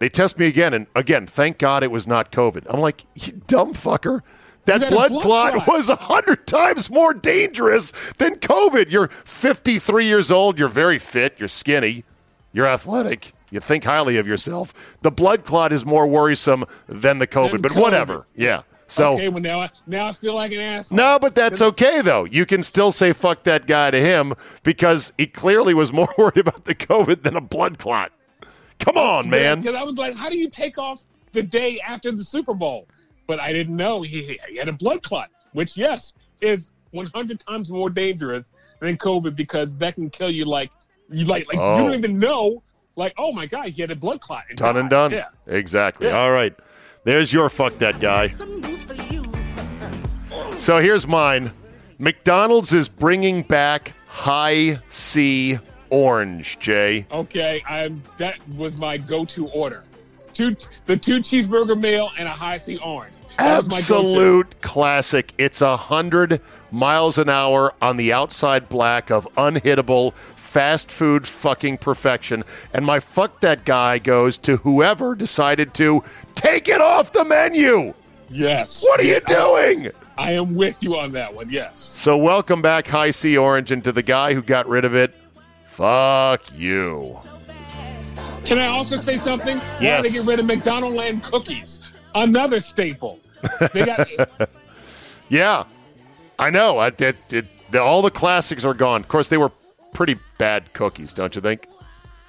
they 0.00 0.08
test 0.10 0.38
me 0.38 0.46
again 0.46 0.74
and 0.74 0.86
again 0.94 1.26
thank 1.26 1.56
god 1.58 1.82
it 1.82 1.90
was 1.90 2.06
not 2.06 2.30
covid. 2.30 2.66
I'm 2.68 2.80
like 2.80 3.04
you 3.14 3.40
dumb 3.46 3.72
fucker. 3.72 4.20
That 4.66 4.74
You 4.82 4.90
got 4.90 4.92
a 4.92 4.94
blood, 4.94 5.08
blood 5.10 5.22
clot, 5.22 5.52
clot. 5.54 5.66
was 5.68 5.88
a 5.90 5.96
hundred 5.96 6.46
times 6.46 6.88
more 6.90 7.14
dangerous 7.14 7.92
than 8.18 8.36
covid. 8.36 8.90
You're 8.90 9.08
53 9.08 10.06
years 10.06 10.30
old. 10.30 10.58
You're 10.58 10.68
very 10.68 10.98
fit. 10.98 11.34
You're 11.38 11.48
skinny. 11.48 12.04
You're 12.52 12.66
athletic. 12.66 13.32
You 13.50 13.60
think 13.60 13.84
highly 13.84 14.18
of 14.18 14.26
yourself. 14.26 14.96
The 15.02 15.10
blood 15.10 15.42
clot 15.44 15.72
is 15.72 15.84
more 15.86 16.06
worrisome 16.06 16.64
than 16.86 17.18
the 17.18 17.26
covid 17.26 17.52
Than 17.52 17.62
but 17.62 17.72
COVID. 17.72 17.80
whatever. 17.80 18.26
Yeah 18.36 18.62
so 18.92 19.14
okay, 19.14 19.28
well 19.28 19.42
now 19.42 19.60
I, 19.60 19.70
now 19.86 20.06
I 20.08 20.12
feel 20.12 20.34
like 20.34 20.52
an 20.52 20.60
asshole. 20.60 20.96
no, 20.96 21.18
but 21.18 21.34
that's 21.34 21.62
okay 21.62 22.00
though. 22.02 22.24
You 22.24 22.46
can 22.46 22.62
still 22.62 22.92
say 22.92 23.12
fuck 23.12 23.44
that 23.44 23.66
guy 23.66 23.90
to 23.90 24.00
him 24.00 24.34
because 24.62 25.12
he 25.18 25.26
clearly 25.26 25.74
was 25.74 25.92
more 26.00 26.08
worried 26.18 26.38
about 26.38 26.64
the 26.64 26.74
COVID 26.74 27.22
than 27.22 27.36
a 27.36 27.40
blood 27.40 27.78
clot. 27.78 28.12
Come 28.78 28.96
on, 28.96 29.30
man. 29.30 29.60
Because 29.60 29.76
I 29.76 29.82
was 29.84 29.96
like, 29.96 30.16
how 30.16 30.28
do 30.28 30.36
you 30.36 30.50
take 30.50 30.76
off 30.76 31.02
the 31.32 31.42
day 31.42 31.80
after 31.86 32.10
the 32.10 32.24
Super 32.24 32.54
Bowl? 32.54 32.88
But 33.26 33.38
I 33.38 33.52
didn't 33.52 33.76
know 33.76 34.02
he, 34.02 34.38
he 34.48 34.56
had 34.56 34.68
a 34.68 34.72
blood 34.72 35.02
clot, 35.02 35.30
which, 35.52 35.76
yes, 35.76 36.14
is 36.40 36.70
100 36.90 37.40
times 37.40 37.70
more 37.70 37.90
dangerous 37.90 38.52
than 38.80 38.98
COVID 38.98 39.36
because 39.36 39.76
that 39.78 39.94
can 39.94 40.10
kill 40.10 40.30
you 40.30 40.44
like, 40.44 40.70
you 41.08 41.24
like, 41.24 41.46
like 41.46 41.58
Oh. 41.58 41.76
you 41.76 41.82
don't 41.82 41.92
oh. 41.92 41.98
even 41.98 42.18
know, 42.18 42.62
like, 42.96 43.14
oh 43.18 43.32
my 43.32 43.46
God, 43.46 43.68
he 43.68 43.80
had 43.80 43.92
a 43.92 43.96
blood 43.96 44.20
clot. 44.20 44.44
And 44.48 44.58
Done 44.58 44.76
and 44.76 44.90
done. 44.90 45.12
Yeah. 45.12 45.28
Exactly. 45.46 46.08
Yeah. 46.08 46.18
All 46.18 46.32
right. 46.32 46.54
There's 47.04 47.32
your 47.32 47.48
fuck 47.48 47.78
that 47.78 47.98
guy. 48.00 48.28
So 50.56 50.78
here's 50.78 51.06
mine. 51.06 51.50
McDonald's 51.98 52.72
is 52.72 52.88
bringing 52.88 53.42
back 53.42 53.94
High 54.06 54.78
C 54.88 55.58
Orange, 55.90 56.58
Jay. 56.58 57.06
Okay, 57.10 57.62
I'm 57.68 58.02
that 58.18 58.36
was 58.50 58.76
my 58.76 58.96
go-to 58.96 59.48
order. 59.48 59.84
Two 60.32 60.56
the 60.86 60.96
two 60.96 61.20
cheeseburger 61.20 61.78
meal 61.78 62.10
and 62.18 62.26
a 62.26 62.30
Hi-C 62.30 62.78
orange. 62.78 63.16
That 63.36 63.56
was 63.58 63.68
my 63.68 63.76
go-to. 63.76 63.76
Absolute 63.76 64.60
classic. 64.62 65.34
It's 65.36 65.60
a 65.60 65.76
hundred 65.76 66.40
miles 66.70 67.18
an 67.18 67.28
hour 67.28 67.74
on 67.82 67.98
the 67.98 68.12
outside 68.12 68.68
black 68.68 69.10
of 69.10 69.28
unhittable 69.34 70.14
fast 70.14 70.90
food 70.90 71.26
fucking 71.26 71.78
perfection. 71.78 72.44
And 72.72 72.86
my 72.86 73.00
fuck 73.00 73.40
that 73.40 73.64
guy 73.66 73.98
goes 73.98 74.38
to 74.38 74.58
whoever 74.58 75.14
decided 75.14 75.74
to 75.74 76.02
take 76.42 76.68
it 76.68 76.80
off 76.80 77.12
the 77.12 77.24
menu. 77.24 77.94
Yes. 78.28 78.82
What 78.82 79.00
are 79.00 79.04
you 79.04 79.20
doing? 79.20 79.90
I 80.18 80.32
am 80.32 80.54
with 80.54 80.76
you 80.82 80.96
on 80.96 81.12
that 81.12 81.32
one. 81.34 81.48
Yes. 81.50 81.78
So 81.78 82.16
welcome 82.16 82.60
back, 82.60 82.86
Hi-C 82.88 83.36
Orange, 83.38 83.70
and 83.70 83.82
to 83.84 83.92
the 83.92 84.02
guy 84.02 84.34
who 84.34 84.42
got 84.42 84.68
rid 84.68 84.84
of 84.84 84.94
it. 84.94 85.14
Fuck 85.66 86.42
you. 86.58 87.18
Can 88.44 88.58
I 88.58 88.66
also 88.66 88.96
say 88.96 89.16
something? 89.18 89.56
Why 89.58 89.78
Yes. 89.80 90.02
they 90.12 90.18
get 90.18 90.26
rid 90.26 90.40
of 90.40 90.46
McDonaldland 90.46 91.22
cookies? 91.22 91.80
Another 92.14 92.60
staple. 92.60 93.20
They 93.72 93.86
got 93.86 94.08
Yeah, 95.28 95.64
I 96.38 96.50
know. 96.50 96.78
I, 96.78 96.88
it, 96.88 97.16
it, 97.30 97.46
the, 97.70 97.80
all 97.80 98.02
the 98.02 98.10
classics 98.10 98.64
are 98.64 98.74
gone. 98.74 99.00
Of 99.00 99.08
course, 99.08 99.28
they 99.28 99.38
were 99.38 99.50
pretty 99.94 100.16
bad 100.36 100.72
cookies, 100.74 101.14
don't 101.14 101.34
you 101.34 101.40
think? 101.40 101.66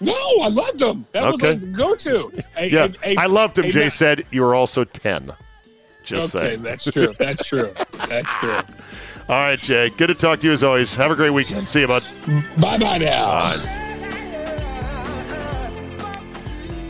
No. 0.03 0.41
I 0.41 0.47
loved 0.49 0.79
them. 0.79 1.05
That 1.11 1.23
was 1.23 1.33
Okay. 1.35 1.49
like 1.53 1.71
go-to. 1.73 2.31
A- 2.57 2.67
Yeah, 2.69 2.87
a- 3.03 3.15
I 3.17 3.25
loved 3.25 3.57
him. 3.57 3.71
Jay 3.71 3.89
said 3.89 4.23
you 4.31 4.41
were 4.41 4.55
also 4.55 4.83
ten. 4.83 5.31
Just 6.03 6.35
Okay, 6.35 6.49
saying. 6.49 6.61
that's 6.63 6.83
true. 6.83 7.07
That's 7.17 7.45
true. 7.47 7.73
That's 8.09 8.27
true. 8.39 8.59
All 9.29 9.39
right, 9.41 9.59
Jay. 9.59 9.89
Good 9.95 10.07
to 10.07 10.15
talk 10.15 10.39
to 10.41 10.47
you 10.47 10.51
as 10.53 10.61
always. 10.61 10.93
Have 10.95 11.11
a 11.11 11.15
great 11.15 11.29
weekend. 11.29 11.69
See 11.69 11.79
you, 11.79 11.87
bud. 11.87 12.03
Bye 12.57 12.77
bye 12.77 12.97
now. 12.97 13.55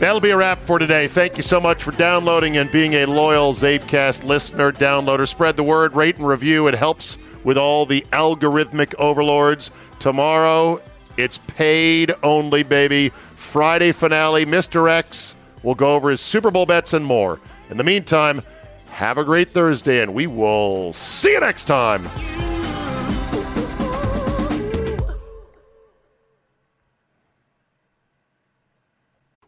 That'll 0.00 0.20
be 0.20 0.30
a 0.30 0.36
wrap 0.36 0.58
for 0.66 0.78
today. 0.80 1.06
Thank 1.06 1.36
you 1.36 1.42
so 1.44 1.60
much 1.60 1.82
for 1.84 1.92
downloading 1.92 2.56
and 2.56 2.70
being 2.70 2.94
a 2.94 3.06
loyal 3.06 3.52
Zabecast 3.54 4.24
listener, 4.24 4.72
downloader. 4.72 5.26
Spread 5.26 5.56
the 5.56 5.62
word, 5.62 5.94
rate 5.94 6.16
and 6.16 6.26
review. 6.26 6.66
It 6.66 6.74
helps 6.74 7.16
with 7.44 7.56
all 7.56 7.86
the 7.86 8.04
algorithmic 8.10 8.94
overlords. 8.96 9.70
Tomorrow, 10.00 10.82
it's 11.16 11.38
paid 11.38 12.12
only, 12.22 12.62
baby. 12.62 13.10
Friday 13.34 13.92
finale, 13.92 14.44
Mr. 14.44 14.90
X 14.90 15.36
will 15.62 15.74
go 15.74 15.94
over 15.94 16.10
his 16.10 16.20
Super 16.20 16.50
Bowl 16.50 16.66
bets 16.66 16.92
and 16.92 17.04
more. 17.04 17.40
In 17.70 17.76
the 17.76 17.84
meantime, 17.84 18.42
have 18.90 19.18
a 19.18 19.24
great 19.24 19.50
Thursday, 19.50 20.02
and 20.02 20.14
we 20.14 20.26
will 20.26 20.92
see 20.92 21.32
you 21.32 21.40
next 21.40 21.64
time. 21.64 22.08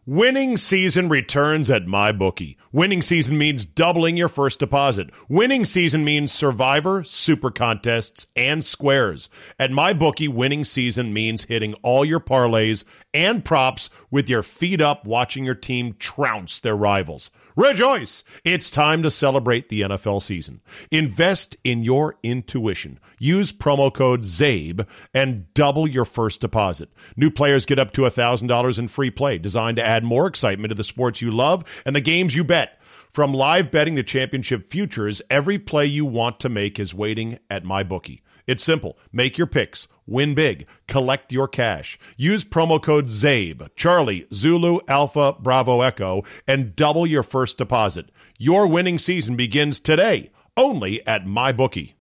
Winning 0.07 0.55
season 0.55 1.09
returns 1.09 1.69
at 1.69 1.85
MyBookie. 1.85 2.55
Winning 2.71 3.01
season 3.01 3.37
means 3.37 3.65
doubling 3.65 4.15
your 4.15 4.29
first 4.29 4.57
deposit. 4.57 5.09
Winning 5.27 5.65
season 5.65 6.05
means 6.05 6.31
Survivor, 6.31 7.03
Super 7.03 7.51
Contests, 7.51 8.25
and 8.33 8.63
Squares. 8.63 9.27
At 9.59 9.71
MyBookie, 9.71 10.29
winning 10.29 10.63
season 10.63 11.11
means 11.11 11.43
hitting 11.43 11.73
all 11.83 12.05
your 12.05 12.21
parlays 12.21 12.85
and 13.13 13.43
props 13.43 13.89
with 14.09 14.29
your 14.29 14.43
feet 14.43 14.79
up 14.79 15.05
watching 15.05 15.43
your 15.43 15.55
team 15.55 15.93
trounce 15.99 16.61
their 16.61 16.77
rivals. 16.77 17.29
Rejoice! 17.57 18.23
It's 18.43 18.69
time 18.69 19.01
to 19.01 19.09
celebrate 19.09 19.69
the 19.69 19.81
NFL 19.81 20.21
season. 20.21 20.61
Invest 20.91 21.57
in 21.63 21.81
your 21.81 22.15
intuition. 22.21 22.99
Use 23.17 23.51
promo 23.51 23.91
code 23.91 24.25
ZABE 24.25 24.85
and 25.11 25.51
double 25.55 25.87
your 25.89 26.05
first 26.05 26.39
deposit. 26.39 26.89
New 27.15 27.31
players 27.31 27.65
get 27.65 27.79
up 27.79 27.93
to 27.93 28.01
$1,000 28.01 28.77
in 28.77 28.87
free 28.87 29.09
play, 29.09 29.39
designed 29.39 29.77
to 29.77 29.83
add 29.83 30.03
more 30.03 30.27
excitement 30.27 30.69
to 30.69 30.75
the 30.75 30.83
sports 30.83 31.19
you 31.19 31.31
love 31.31 31.63
and 31.83 31.95
the 31.95 31.99
games 31.99 32.35
you 32.35 32.43
bet. 32.43 32.79
From 33.11 33.33
live 33.33 33.71
betting 33.71 33.95
to 33.95 34.03
championship 34.03 34.69
futures, 34.69 35.23
every 35.31 35.57
play 35.57 35.87
you 35.87 36.05
want 36.05 36.39
to 36.41 36.49
make 36.49 36.79
is 36.79 36.93
waiting 36.93 37.39
at 37.49 37.63
MyBookie. 37.63 38.21
It's 38.45 38.63
simple. 38.63 38.99
Make 39.11 39.39
your 39.39 39.47
picks, 39.47 39.87
win 40.07 40.33
big, 40.33 40.65
collect 40.87 41.31
your 41.31 41.47
cash. 41.47 41.99
Use 42.17 42.43
promo 42.43 42.81
code 42.81 43.09
ZABE, 43.09 43.69
Charlie, 43.75 44.25
Zulu, 44.33 44.79
Alpha, 44.87 45.35
Bravo, 45.39 45.81
Echo, 45.81 46.23
and 46.47 46.75
double 46.75 47.05
your 47.05 47.23
first 47.23 47.57
deposit. 47.57 48.09
Your 48.37 48.65
winning 48.67 48.97
season 48.97 49.35
begins 49.35 49.79
today, 49.79 50.31
only 50.55 51.05
at 51.05 51.25
MyBookie. 51.25 51.93